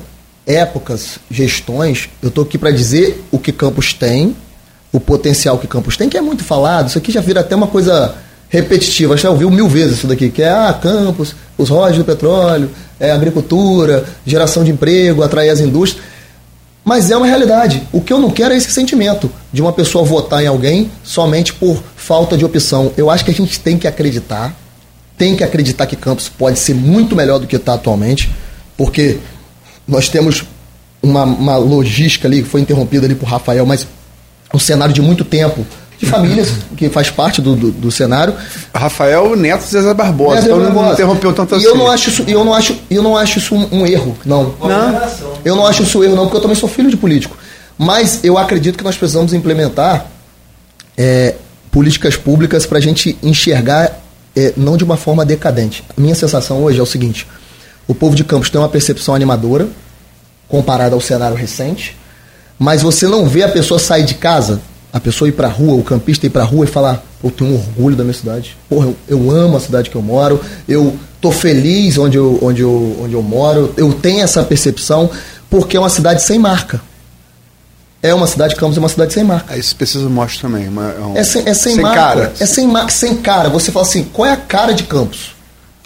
[0.46, 4.36] épocas, gestões, eu estou aqui para dizer o que Campos tem,
[4.92, 7.66] o potencial que Campos tem, que é muito falado, isso aqui já vira até uma
[7.66, 8.14] coisa
[8.48, 12.70] repetitiva, já ouviu mil vezes isso daqui, que é ah, Campos, os rojas do petróleo,
[12.98, 16.04] é agricultura, geração de emprego, atrair as indústrias.
[16.84, 17.82] Mas é uma realidade.
[17.92, 21.52] O que eu não quero é esse sentimento de uma pessoa votar em alguém somente
[21.52, 22.92] por falta de opção.
[22.96, 24.54] Eu acho que a gente tem que acreditar,
[25.18, 28.30] tem que acreditar que Campos pode ser muito melhor do que está atualmente,
[28.76, 29.18] porque
[29.86, 30.44] nós temos
[31.02, 33.86] uma, uma logística ali que foi interrompida ali por Rafael, mas
[34.52, 35.66] um cenário de muito tempo
[35.98, 38.34] de famílias, que faz parte do, do, do cenário.
[38.74, 40.86] Rafael Neto Zezé Barbosa, Zezé então Barbosa.
[40.86, 41.66] não interrompeu tanto e assim.
[41.66, 44.54] Eu não acho isso, eu não acho, eu não acho isso um, um erro, não.
[44.60, 45.00] não.
[45.44, 47.36] Eu não acho isso um erro, não, porque eu também sou filho de político.
[47.78, 50.06] Mas eu acredito que nós precisamos implementar
[50.96, 51.34] é,
[51.70, 54.00] políticas públicas para a gente enxergar
[54.34, 55.84] é, não de uma forma decadente.
[55.96, 57.26] A minha sensação hoje é o seguinte:
[57.86, 59.68] o povo de Campos tem uma percepção animadora
[60.48, 61.96] comparada ao cenário recente,
[62.58, 64.60] mas você não vê a pessoa sair de casa
[64.96, 67.30] a pessoa ir para a rua, o campista ir para a rua e falar: eu
[67.30, 68.56] tenho um orgulho da minha cidade.
[68.66, 72.62] Porra, eu, eu, amo a cidade que eu moro, eu tô feliz onde eu, onde,
[72.62, 75.10] eu, onde eu moro, eu tenho essa percepção,
[75.50, 76.80] porque é uma cidade sem marca.
[78.02, 79.56] É uma cidade, Campos é uma cidade sem marca.
[79.56, 80.68] Esse pesquisa mostra também.
[80.68, 82.00] Uma, é, um, é, sem, é sem, sem marca.
[82.00, 82.32] Cara.
[82.38, 83.48] É sem marca, sem cara.
[83.50, 85.34] Você fala assim: qual é a cara de Campos?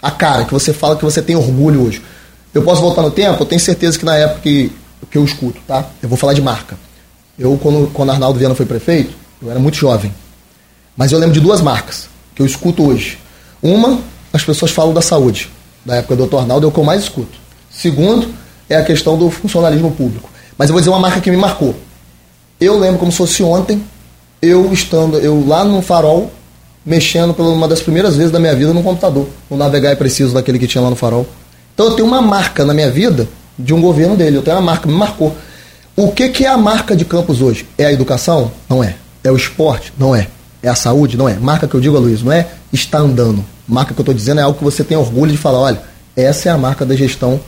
[0.01, 2.01] A cara que você fala que você tem orgulho hoje.
[2.53, 3.41] Eu posso voltar no tempo?
[3.41, 4.71] Eu tenho certeza que na época que,
[5.07, 5.85] que eu escuto, tá?
[6.01, 6.77] Eu vou falar de marca.
[7.37, 10.13] Eu, quando, quando Arnaldo Viana foi prefeito, eu era muito jovem.
[10.95, 13.17] Mas eu lembro de duas marcas que eu escuto hoje.
[13.61, 13.99] Uma,
[14.31, 15.49] as pessoas falam da saúde.
[15.83, 16.37] Da época do Dr.
[16.37, 17.39] Arnaldo é o que eu mais escuto.
[17.69, 18.31] Segundo,
[18.69, 20.29] é a questão do funcionalismo público.
[20.57, 21.75] Mas eu vou dizer uma marca que me marcou.
[22.59, 23.83] Eu lembro como se fosse ontem,
[24.41, 26.31] eu estando, eu lá no farol,
[26.85, 29.27] mexendo pela uma das primeiras vezes da minha vida no computador.
[29.49, 31.25] O navegar é preciso daquele que tinha lá no farol.
[31.73, 34.37] Então eu tenho uma marca na minha vida de um governo dele.
[34.37, 35.35] Eu tenho uma marca, me marcou.
[35.95, 37.67] O que, que é a marca de Campos hoje?
[37.77, 38.51] É a educação?
[38.69, 38.95] Não é.
[39.23, 39.93] É o esporte?
[39.97, 40.27] Não é.
[40.63, 41.17] É a saúde?
[41.17, 41.35] Não é.
[41.35, 43.43] Marca que eu digo, Luiz, não é está andando.
[43.67, 45.81] Marca que eu estou dizendo é algo que você tem orgulho de falar, olha,
[46.15, 47.39] essa é a marca da gestão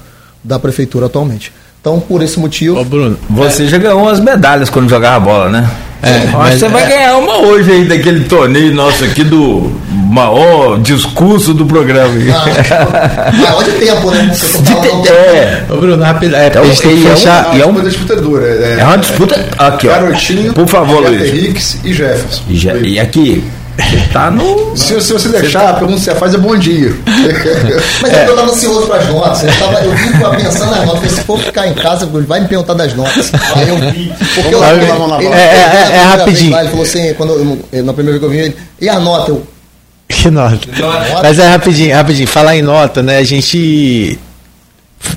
[0.44, 1.52] da prefeitura atualmente.
[1.80, 2.80] Então, por esse motivo.
[2.80, 3.68] Ô, Bruno, você é...
[3.68, 5.70] já ganhou umas medalhas quando jogava bola, né?
[6.02, 6.70] É, mas você é...
[6.70, 9.72] vai ganhar uma hoje aí daquele torneio nosso aqui do
[10.14, 12.14] maior discurso do programa.
[12.34, 14.32] Ah, maior de tempo, né?
[14.62, 15.66] De é.
[15.70, 16.36] Ô, Bruno, rápido.
[16.36, 17.60] É, então, a gente tem que fechar.
[17.60, 18.46] É, uma disputa dura.
[18.46, 19.44] É, é uma disputa.
[19.58, 20.54] Aqui, ó.
[20.54, 21.34] Por favor, Luiz.
[21.34, 22.44] Henriques e Jefferson.
[22.48, 23.44] E, e aqui,
[24.12, 24.78] Tá no.
[24.78, 25.70] Se, se você deixar, tá...
[25.72, 26.94] a pergunta que você faz é bom dia.
[28.02, 28.28] Mas é.
[28.28, 29.44] eu tava ansioso para as notas.
[29.44, 31.12] Eu, tava, eu vim pensando nas notas.
[31.12, 33.32] Se for ficar em casa, vai me perguntar das notas.
[33.56, 34.14] Aí eu vi.
[34.36, 35.38] Porque vamos eu, lá, vamos lá, vamos lá.
[35.38, 36.52] É, é, é, é rapidinho.
[36.52, 37.34] Lá, ele falou assim, quando
[37.72, 38.56] eu, na primeira vez que eu vim, ele.
[38.80, 39.32] E a nota?
[39.32, 39.53] Eu.
[40.14, 40.68] Que nota?
[41.22, 42.28] Mas é rapidinho, rapidinho.
[42.28, 43.18] Falar em nota, né?
[43.18, 44.20] A gente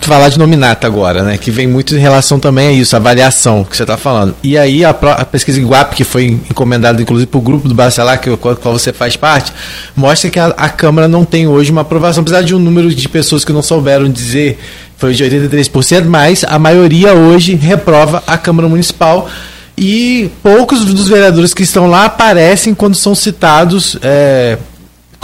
[0.01, 1.39] falar de nominata agora, né?
[1.39, 4.35] Que vem muito em relação também a isso, a avaliação que você está falando.
[4.43, 8.21] E aí a, a, pesquisa Iguap, que foi encomendada inclusive para o grupo do Bacelar,
[8.21, 9.53] que qual, qual você faz parte,
[9.95, 13.09] mostra que a, a, Câmara não tem hoje uma aprovação, apesar de um número de
[13.09, 14.59] pessoas que não souberam dizer
[14.97, 19.29] foi de 83%, mas a maioria hoje reprova a Câmara Municipal.
[19.79, 24.57] E poucos dos vereadores que estão lá aparecem quando são citados é,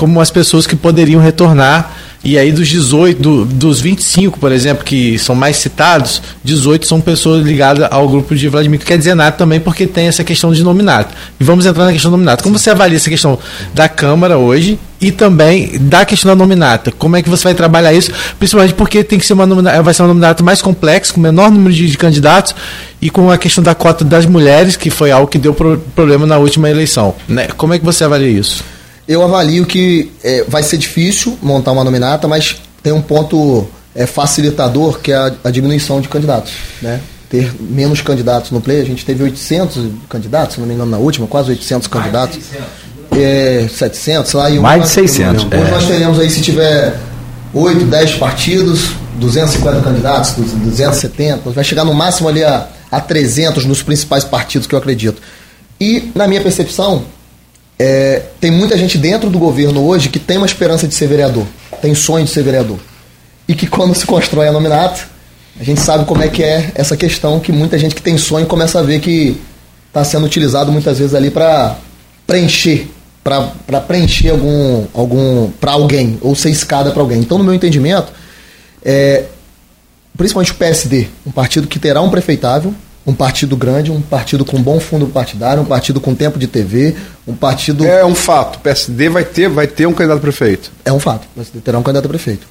[0.03, 4.85] como as pessoas que poderiam retornar e aí dos 18, do, dos 25, por exemplo,
[4.85, 9.31] que são mais citados, 18 são pessoas ligadas ao grupo de Vladimir, que dizer nada
[9.31, 11.15] também porque tem essa questão de nominato.
[11.39, 12.43] E vamos entrar na questão do nominato.
[12.43, 13.39] Como você avalia essa questão
[13.73, 16.91] da Câmara hoje e também da questão da nominata?
[16.91, 18.11] Como é que você vai trabalhar isso?
[18.41, 21.49] Principalmente porque tem que ser uma nominata, vai ser uma nominata mais complexa, com menor
[21.49, 22.57] número de, de candidatos
[23.01, 26.27] e com a questão da cota das mulheres, que foi algo que deu pro, problema
[26.27, 27.15] na última eleição.
[27.29, 27.47] Né?
[27.57, 28.65] Como é que você avalia isso?
[29.07, 34.07] Eu avalio que é, vai ser difícil montar uma nominata, mas tem um ponto é,
[34.07, 37.01] facilitador que é a, a, diminuição de candidatos, né?
[37.29, 40.99] Ter menos candidatos no play, a gente teve 800 candidatos, se não me engano, na
[40.99, 42.39] última, quase 800 candidatos.
[43.11, 44.51] É, 700, lá.
[44.51, 45.45] E Mais de 600.
[45.45, 45.70] Hoje é.
[45.70, 46.95] nós teremos aí, se tiver
[47.55, 53.83] 8, 10 partidos, 250 candidatos, 270, vai chegar no máximo ali a, a 300 nos
[53.83, 55.20] principais partidos que eu acredito.
[55.81, 57.05] E, na minha percepção,
[57.84, 61.44] é, tem muita gente dentro do governo hoje que tem uma esperança de ser vereador,
[61.80, 62.78] tem sonho de ser vereador.
[63.48, 65.04] E que quando se constrói a nominato,
[65.59, 68.46] a gente sabe como é que é essa questão que muita gente que tem sonho
[68.46, 69.36] começa a ver que
[69.88, 71.76] está sendo utilizado muitas vezes ali para
[72.24, 72.86] preencher,
[73.24, 77.18] para preencher algum, algum para alguém, ou ser escada para alguém.
[77.18, 78.12] Então, no meu entendimento,
[78.84, 79.24] é,
[80.16, 82.72] principalmente o PSD, um partido que terá um prefeitável,
[83.07, 86.95] um partido grande, um partido com bom fundo partidário, um partido com tempo de TV,
[87.27, 87.85] um partido.
[87.85, 88.57] É um fato.
[88.57, 90.70] O PSD vai ter, vai ter um candidato a prefeito.
[90.85, 91.24] É um fato.
[91.24, 92.47] O PSD terá um candidato a prefeito.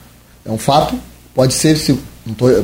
[0.45, 0.95] É um fato.
[1.33, 1.97] Pode ser, se.
[2.37, 2.63] Tô,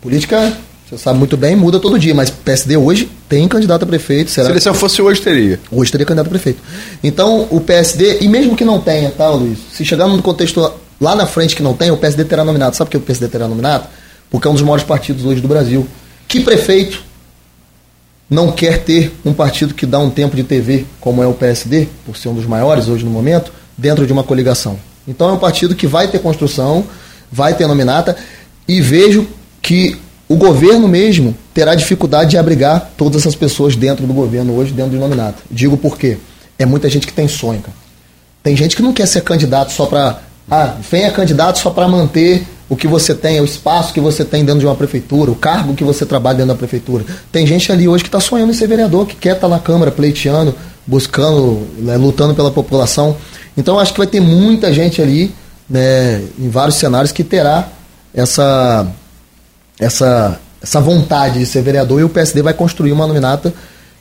[0.00, 0.56] política,
[0.88, 4.30] você sabe muito bem, muda todo dia, mas PSD hoje tem candidato a prefeito.
[4.30, 5.60] Será se a eleição fosse hoje, teria.
[5.70, 6.62] Hoje teria candidato a prefeito.
[7.02, 9.58] Então, o PSD, e mesmo que não tenha, tá, Luiz?
[9.72, 12.76] Se chegar num contexto lá na frente que não tem, o PSD terá nominado.
[12.76, 13.88] Sabe por que o PSD terá nominado?
[14.30, 15.86] Porque é um dos maiores partidos hoje do Brasil.
[16.26, 17.07] Que prefeito
[18.28, 21.88] não quer ter um partido que dá um tempo de TV, como é o PSD,
[22.04, 24.78] por ser um dos maiores hoje no momento, dentro de uma coligação.
[25.06, 26.84] Então é um partido que vai ter construção,
[27.32, 28.16] vai ter nominata,
[28.66, 29.26] e vejo
[29.62, 29.96] que
[30.28, 34.92] o governo mesmo terá dificuldade de abrigar todas essas pessoas dentro do governo hoje, dentro
[34.92, 35.38] do nominata.
[35.50, 36.18] Digo por quê?
[36.58, 37.76] É muita gente que tem sonho, cara.
[38.42, 40.22] Tem gente que não quer ser candidato só para.
[40.50, 44.44] Ah, venha candidato só para manter o que você tem, o espaço que você tem
[44.44, 47.04] dentro de uma prefeitura, o cargo que você trabalha dentro da prefeitura.
[47.32, 49.58] Tem gente ali hoje que está sonhando em ser vereador, que quer estar tá na
[49.58, 50.54] Câmara pleiteando,
[50.86, 53.16] buscando, né, lutando pela população.
[53.56, 55.34] Então acho que vai ter muita gente ali,
[55.68, 57.68] né, em vários cenários, que terá
[58.14, 58.86] essa,
[59.78, 63.52] essa, essa vontade de ser vereador e o PSD vai construir uma nominata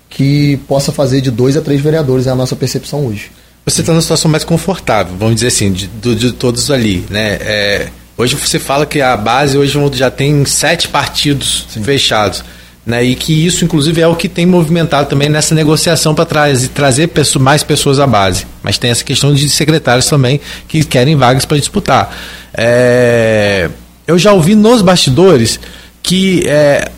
[0.10, 3.32] que possa fazer de dois a três vereadores, é a nossa percepção hoje.
[3.68, 7.38] Você está numa situação mais confortável, vamos dizer assim, de, de, de todos ali, né?
[7.42, 7.88] É
[8.18, 11.84] Hoje você fala que a base hoje já tem sete partidos Sim.
[11.84, 12.44] fechados.
[12.84, 16.70] Né, e que isso, inclusive, é o que tem movimentado também nessa negociação para trazer,
[16.70, 18.48] trazer pessoas, mais pessoas à base.
[18.64, 20.40] Mas tem essa questão de secretários também
[20.70, 22.18] que querem vagas para disputar.
[22.54, 23.70] É,
[24.08, 25.60] eu já ouvi nos bastidores
[26.02, 26.90] que, é,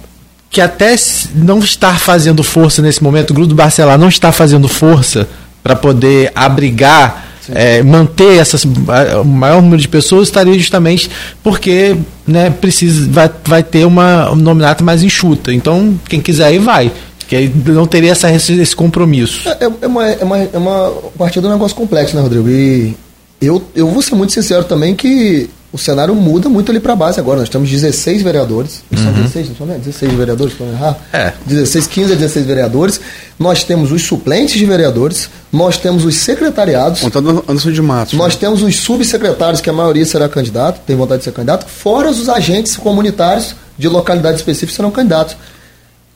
[0.51, 0.95] que até
[1.33, 5.27] não estar fazendo força nesse momento, o grupo do Barcelar não está fazendo força
[5.63, 11.09] para poder abrigar é, manter essas, o maior número de pessoas estaria justamente
[11.43, 11.95] porque
[12.27, 15.53] né, precisa, vai, vai ter uma nominata mais enxuta.
[15.53, 16.91] Então, quem quiser ir, vai.
[17.27, 19.47] Que aí não teria essa, esse compromisso.
[19.49, 22.49] É, é, uma, é, uma, é uma partida um negócio complexo, né, Rodrigo?
[22.49, 22.95] E
[23.41, 27.19] eu, eu vou ser muito sincero também que o cenário muda muito ali para base
[27.19, 27.39] agora.
[27.39, 28.81] Nós temos 16 vereadores.
[28.91, 29.03] Uhum.
[29.03, 29.77] São 16, não são, né?
[29.77, 30.97] 16 vereadores, para errar?
[31.13, 31.33] É.
[31.45, 32.99] 16, 15 a 16 vereadores.
[33.37, 37.01] Nós temos os suplentes de vereadores, nós temos os secretariados.
[37.01, 38.13] Contando Anderson de Matos.
[38.13, 38.39] Nós né?
[38.39, 42.27] temos os subsecretários, que a maioria será candidato, tem vontade de ser candidato, fora os
[42.27, 45.37] agentes comunitários de localidade específica serão candidatos.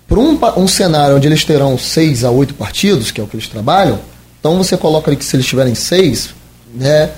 [0.08, 3.36] Para um, um cenário onde eles terão seis a oito partidos, que é o que
[3.36, 4.00] eles trabalham,
[4.40, 6.32] então você coloca ali que se eles tiverem seis,
[6.74, 7.12] né,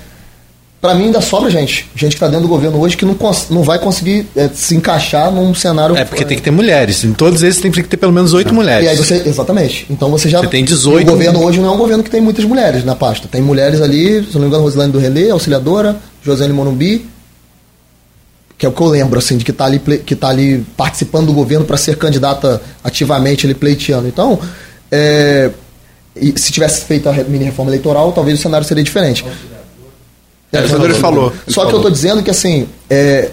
[0.86, 1.90] para mim ainda sobra gente.
[1.96, 3.16] Gente que está dentro do governo hoje que não,
[3.50, 5.96] não vai conseguir é, se encaixar num cenário.
[5.96, 7.02] É porque é, tem que ter mulheres.
[7.02, 8.96] Em todos esses tem que ter pelo menos oito mulheres.
[8.96, 9.84] Você, exatamente.
[9.90, 10.38] Então você já.
[10.38, 11.04] Você tem 18.
[11.04, 13.26] O governo hoje não é um governo que tem muitas mulheres na pasta.
[13.26, 17.04] Tem mulheres ali, se não me engano, Rosilane do Relê, auxiliadora, José Morumbi,
[18.56, 21.26] que é o que eu lembro, assim, de que está ali, que tá ali participando
[21.26, 24.06] do governo para ser candidata ativamente, ele pleiteando.
[24.06, 24.38] Então,
[24.92, 25.50] é,
[26.36, 29.24] se tivesse feito a mini reforma eleitoral, talvez o cenário seria diferente.
[30.52, 31.30] É, o ele falou.
[31.30, 31.70] Só que falou.
[31.72, 33.30] eu estou dizendo que, assim, é,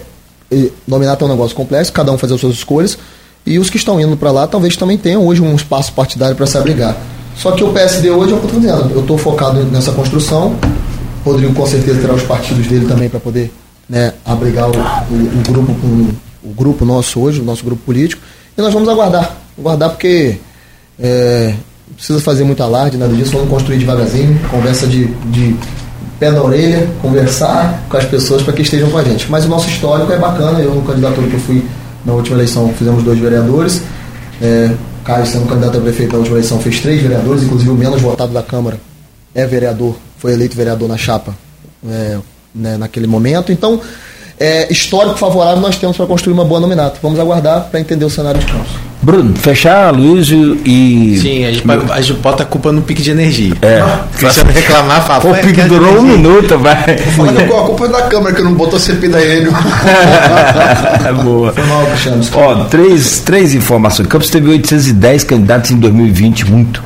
[0.86, 2.98] nominato é um negócio complexo, cada um fazer as suas escolhas.
[3.46, 6.46] E os que estão indo para lá talvez também tenham hoje um espaço partidário para
[6.46, 6.96] se abrigar.
[7.36, 9.92] Só que o PSD hoje, é o que eu estou dizendo, eu estou focado nessa
[9.92, 10.56] construção.
[11.24, 13.50] Rodrigo com certeza terá os partidos dele também para poder
[13.88, 16.08] né, abrigar o, o, o grupo com
[16.44, 18.22] o grupo nosso hoje, o nosso grupo político.
[18.56, 19.36] E nós vamos aguardar.
[19.58, 20.36] Aguardar porque
[20.98, 21.54] é,
[21.88, 25.56] não precisa fazer muito alarde, nada disso, vamos construir devagarzinho, conversa de, de
[26.18, 29.30] pé na orelha, conversar com as pessoas para que estejam com a gente.
[29.30, 31.64] Mas o nosso histórico é bacana, eu no candidatura que eu fui
[32.04, 33.82] na última eleição fizemos dois vereadores.
[34.40, 34.70] É,
[35.04, 38.32] Caio, sendo candidato a prefeito na última eleição, fez três vereadores, inclusive o menos votado
[38.32, 38.78] da Câmara
[39.34, 41.34] é vereador, foi eleito vereador na chapa
[41.86, 42.18] é,
[42.54, 43.50] né, naquele momento.
[43.50, 43.80] Então,
[44.38, 46.98] é, histórico favorável nós temos para construir uma boa nominata.
[47.02, 48.72] Vamos aguardar para entender o cenário de campos.
[49.04, 51.18] Bruno, fechar, Luiz e.
[51.20, 53.52] Sim, a gente, pode, a gente bota a culpa no pique de energia.
[53.60, 53.84] É.
[54.16, 55.30] Se você reclamar, fala.
[55.30, 56.82] O pique durou um minuto, vai.
[56.96, 59.52] Que a culpa é da Câmara que não botou CP da Enio.
[61.22, 61.52] Boa.
[61.52, 62.24] Foi mal, Cristiano.
[62.32, 64.08] Ó, três, três informações.
[64.08, 66.82] Campos teve 810 candidatos em 2020, muito.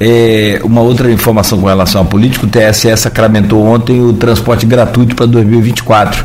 [0.00, 5.14] É, uma outra informação com relação à política, o TSE sacramentou ontem o transporte gratuito
[5.14, 6.24] para 2024.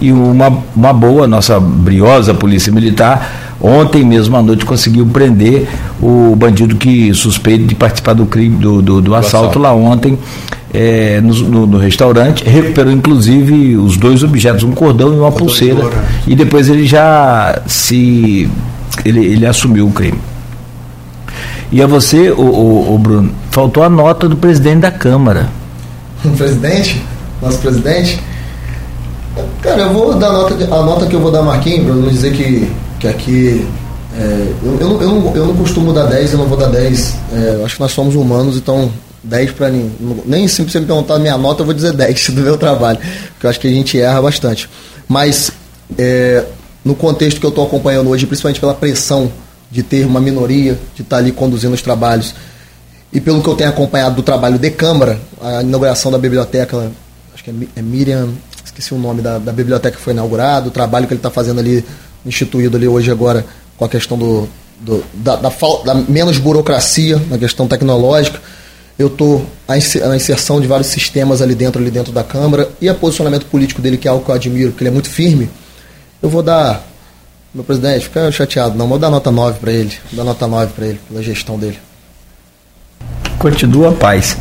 [0.00, 5.68] E uma, uma boa, nossa briosa Polícia Militar, ontem mesmo à noite conseguiu prender
[6.02, 9.58] o bandido que suspeito de participar do crime, do, do, do assalto, assalto.
[9.60, 10.18] lá ontem
[10.74, 15.46] é, no, no- no restaurante, recuperou inclusive os dois objetos, um cordão e uma Cordão
[15.46, 15.84] pulseira.
[15.84, 16.04] ouro, né?
[16.26, 18.48] E depois ele já se.
[19.04, 20.18] ele, ele assumiu o crime.
[21.70, 25.48] E a você, o, o, o Bruno, faltou a nota do presidente da Câmara.
[26.24, 27.02] o presidente,
[27.40, 28.20] nosso presidente.
[29.62, 32.08] Cara, eu vou dar a nota, a nota que eu vou dar Marquinhos, para não
[32.08, 32.70] dizer que,
[33.02, 33.66] que aqui.
[34.16, 37.16] é, eu, eu, eu, não, eu não costumo dar 10, eu não vou dar 10.
[37.32, 38.90] É, acho que nós somos humanos, então
[39.24, 39.90] 10 para mim.
[40.24, 42.98] Nem se você me perguntar a minha nota, eu vou dizer 10 do meu trabalho,
[43.32, 44.70] porque eu acho que a gente erra bastante.
[45.08, 45.50] Mas
[45.98, 46.44] é,
[46.84, 49.30] no contexto que eu estou acompanhando hoje, principalmente pela pressão
[49.70, 52.34] de ter uma minoria, de estar ali conduzindo os trabalhos,
[53.12, 56.90] e pelo que eu tenho acompanhado do trabalho de Câmara, a inauguração da biblioteca,
[57.34, 58.30] acho que é, é Miriam,
[58.64, 61.58] esqueci o nome da, da biblioteca que foi inaugurada, o trabalho que ele está fazendo
[61.58, 61.84] ali,
[62.24, 63.44] instituído ali hoje agora,
[63.76, 64.48] com a questão do,
[64.80, 65.50] do- da, da,
[65.84, 68.40] da menos burocracia na questão tecnológica.
[68.98, 72.68] Eu estou a inse- a inserção de vários sistemas ali dentro, ali dentro da Câmara,
[72.80, 75.08] e o posicionamento político dele, que é algo que eu admiro, porque ele é muito
[75.10, 75.48] firme.
[76.22, 76.86] Eu vou dar,
[77.54, 80.72] meu presidente, fica chateado, não, vou dar nota 9 para ele, vou dar nota 9
[80.74, 81.78] para ele, pela gestão dele.
[83.38, 84.36] Continua a paz.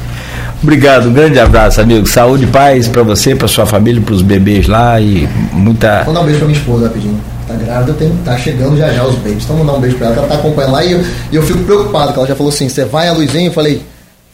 [0.61, 2.05] Obrigado, um grande abraço, amigo.
[2.07, 6.03] Saúde e paz para você, para sua família, para os bebês lá e muita.
[6.03, 7.19] Vou dar um beijo pra minha esposa rapidinho.
[7.51, 9.43] Tá grávida, tem, tá chegando já já os babies.
[9.43, 11.43] Então vou dar um beijo pra ela, ela tá acompanhando lá e eu, e eu
[11.43, 13.47] fico preocupado, que ela já falou assim, você vai a Luizinho?
[13.47, 13.81] Eu falei,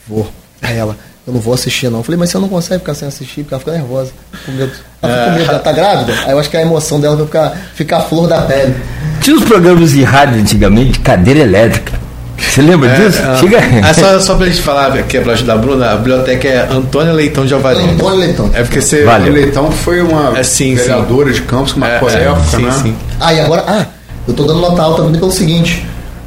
[0.08, 0.28] vou.
[0.62, 0.96] Aí ela,
[1.26, 2.00] eu não vou assistir não.
[2.00, 4.12] Eu falei, mas você não consegue ficar sem assistir, porque ela fica nervosa.
[4.46, 4.72] Com medo.
[5.02, 6.14] Ela fica com medo, ela tá grávida?
[6.26, 8.76] Aí eu acho que a emoção dela vai ficar, ficar flor da pele.
[9.22, 11.97] Tinha os programas de rádio antigamente de cadeira elétrica.
[12.38, 13.20] Você lembra disso?
[13.24, 13.60] ah, Chega.
[13.84, 17.14] ah, só, só pra gente falar aqui, pra ajudar a Bruna, a biblioteca é Antônio
[17.14, 17.94] Leitão de Alvarenga.
[17.94, 18.50] Antônio Leitão.
[18.54, 19.04] É porque você.
[19.04, 19.32] Valeu.
[19.32, 22.72] O Leitão foi uma É, sim, vereadora de Campos marcou É, é, época, sim, né?
[22.82, 22.96] sim.
[23.20, 23.86] Ah, e agora, ah,
[24.28, 25.86] eu tô dando nota alta também pelo seguinte,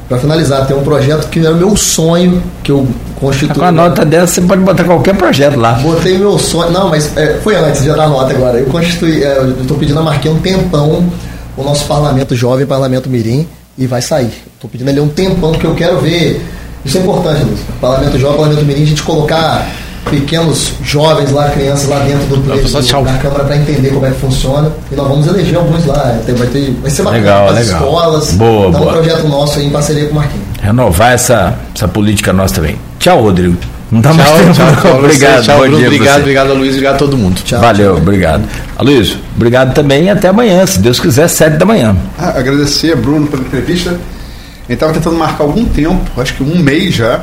[0.09, 2.85] pra finalizar, tem um projeto que era o meu sonho, que eu
[3.15, 3.55] constituí.
[3.57, 5.73] Com a nota dessa, você pode botar qualquer projeto lá.
[5.73, 6.71] Botei meu sonho.
[6.71, 8.57] Não, mas é, foi antes, já dá nota agora.
[8.59, 11.09] Eu constituí, é, eu estou pedindo a Marquinhos um tempão
[11.57, 13.45] o nosso parlamento jovem, parlamento Mirim,
[13.77, 14.31] e vai sair.
[14.55, 16.45] Estou pedindo ali um tempão que eu quero ver.
[16.83, 17.59] Isso é importante, Luiz.
[17.79, 19.67] Parlamento jovem, parlamento Mirim, a gente colocar
[20.09, 23.03] pequenos jovens lá, crianças lá dentro do, do, tchau.
[23.03, 24.71] da Câmara para entender como é que funciona.
[24.91, 26.17] E nós vamos eleger alguns lá.
[26.25, 27.61] Tem- Vai, ter, vai ser bacana Legal, legal.
[27.81, 28.31] escolas.
[28.33, 28.91] Boa, então, boa.
[28.91, 30.45] um projeto nosso aí em parceria com o Marquinhos.
[30.59, 32.77] Renovar essa, essa política nossa também.
[32.99, 33.57] Tchau, Rodrigo.
[33.91, 34.53] Não dá mais Tchau, tempo.
[34.53, 34.75] tchau, não.
[34.81, 34.97] tchau.
[34.99, 35.43] obrigado.
[35.43, 35.85] Tchau, bom Bruno.
[35.85, 36.19] Obrigado, você.
[36.21, 36.69] obrigado, Luiz.
[36.71, 37.41] Obrigado a todo mundo.
[37.43, 37.59] Tchau.
[37.59, 38.47] Valeu, obrigado.
[38.77, 41.95] Aloysio, obrigado também e até amanhã, se Deus quiser, sete da manhã.
[42.17, 43.89] Ah, agradecer a Bruno pela entrevista.
[43.89, 47.21] A gente estava tentando marcar algum tempo, acho que um mês já.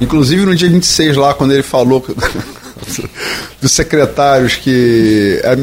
[0.00, 2.04] Inclusive no dia 26 lá, quando ele falou
[3.62, 5.56] dos secretários que é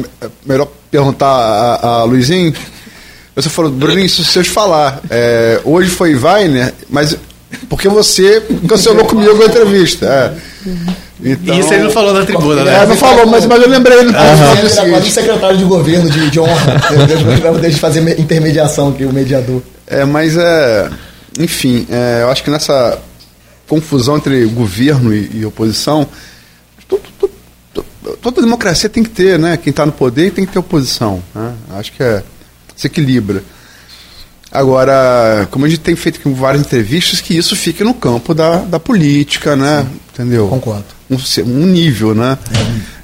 [0.46, 2.54] melhor perguntar a, a Luizinho.
[3.36, 7.16] Você falou, Bruninho, se eu te falar, é, hoje foi Weiner, mas
[7.68, 10.06] porque você cancelou comigo a entrevista.
[10.66, 10.68] É.
[11.20, 12.82] Então, Isso ele não falou na tribuna, né?
[12.82, 14.08] É, não falou, mas, mas eu lembrei ele.
[14.10, 16.76] Ele era quase um secretário de governo de, de honra.
[17.40, 19.60] Para poder fazer me- intermediação, que o mediador.
[19.86, 20.88] É, mas é.
[21.38, 22.98] Enfim, é, eu acho que nessa
[23.66, 26.06] confusão entre governo e, e oposição,
[26.88, 27.30] tu- tu-
[27.74, 27.84] tu-
[28.22, 29.56] toda democracia tem que ter, né?
[29.56, 31.22] Quem está no poder tem que ter oposição.
[31.34, 31.52] Né?
[31.70, 32.22] Acho que é,
[32.76, 33.42] se equilibra.
[34.50, 38.56] Agora, como a gente tem feito com várias entrevistas, que isso fique no campo da,
[38.58, 39.86] da política, né?
[40.12, 40.48] Entendeu?
[40.48, 40.84] Concordo.
[41.10, 42.38] Um, um nível, né?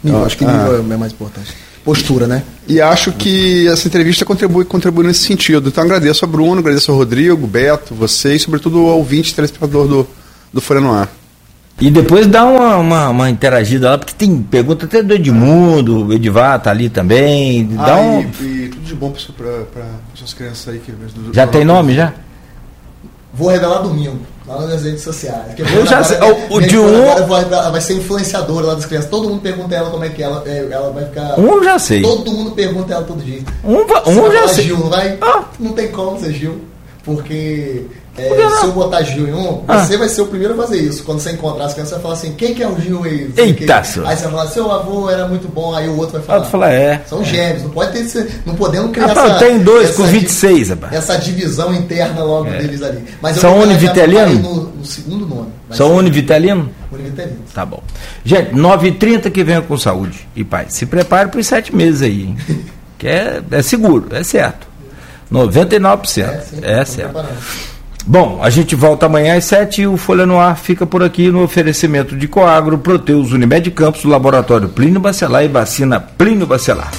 [0.03, 0.53] Nível, acho que Ah.
[0.53, 1.53] nível é mais importante.
[1.85, 2.43] postura, né?
[2.67, 5.69] E acho que essa entrevista contribui, contribui nesse sentido.
[5.69, 10.07] Então agradeço a Bruno, agradeço ao Rodrigo, Beto, você e sobretudo ao ouvinte telespectador do,
[10.51, 11.13] do Folha no Ar.
[11.81, 16.13] E depois dá uma, uma, uma, interagida lá, porque tem pergunta até do Edmundo, o
[16.13, 17.67] Edivar tá ali também.
[17.67, 18.21] Dá ah, um...
[18.21, 19.85] e, e, tudo de bom para
[20.15, 20.79] suas crianças aí.
[20.79, 22.15] Que, do, já do, tem nome, já?
[23.33, 25.53] Vou revelar domingo, lá nas redes sociais.
[25.59, 27.27] Eu já sei, o, o de um...
[27.27, 29.11] Vai, vai ser influenciadora lá das crianças.
[29.11, 31.41] Todo mundo pergunta ela como é que ela, é, ela vai ficar...
[31.41, 32.03] Um já sei.
[32.03, 33.43] Todo mundo pergunta ela todo dia.
[33.65, 34.67] Um, um já sei.
[34.67, 35.19] Gil, não vai?
[35.21, 35.43] Ah.
[35.59, 36.61] Não tem como ser Gil.
[37.03, 37.85] Porque
[38.17, 39.85] é, se eu botar Gil em um, ah.
[39.85, 41.03] você vai ser o primeiro a fazer isso.
[41.03, 43.33] Quando você encontrar as crianças, você vai falar assim: quem que é o Gil aí?
[43.37, 45.75] Eita, Aí você vai falar: seu avô era muito bom.
[45.75, 47.03] Aí o outro vai falar: ah, falar é.
[47.07, 48.41] São gêmeos, não pode ter.
[48.47, 49.35] Não podemos criar ah, essa.
[49.39, 50.93] Tem dois essa, com 26, rapaz.
[50.93, 52.59] Essa divisão interna logo é.
[52.59, 53.05] deles ali.
[53.21, 54.35] Mas São univitelino?
[54.35, 55.49] No, no segundo nome.
[55.71, 56.71] São univitelino?
[56.93, 57.39] Univitelino.
[57.53, 57.83] Tá bom.
[58.25, 60.75] Gente, 9h30 que venha com saúde e paz.
[60.75, 62.39] Se prepare para os sete meses aí, hein?
[62.97, 64.69] que é, é seguro, é certo.
[65.33, 66.23] 99%.
[66.23, 67.13] É, sim, é certo.
[67.13, 67.74] Preparando.
[68.07, 71.31] Bom, a gente volta amanhã às 7 e o Folha no Ar fica por aqui
[71.31, 76.91] no oferecimento de Coagro, Proteus Unimed Campos, Laboratório Plínio Bacelar e Vacina Plínio Bacelar.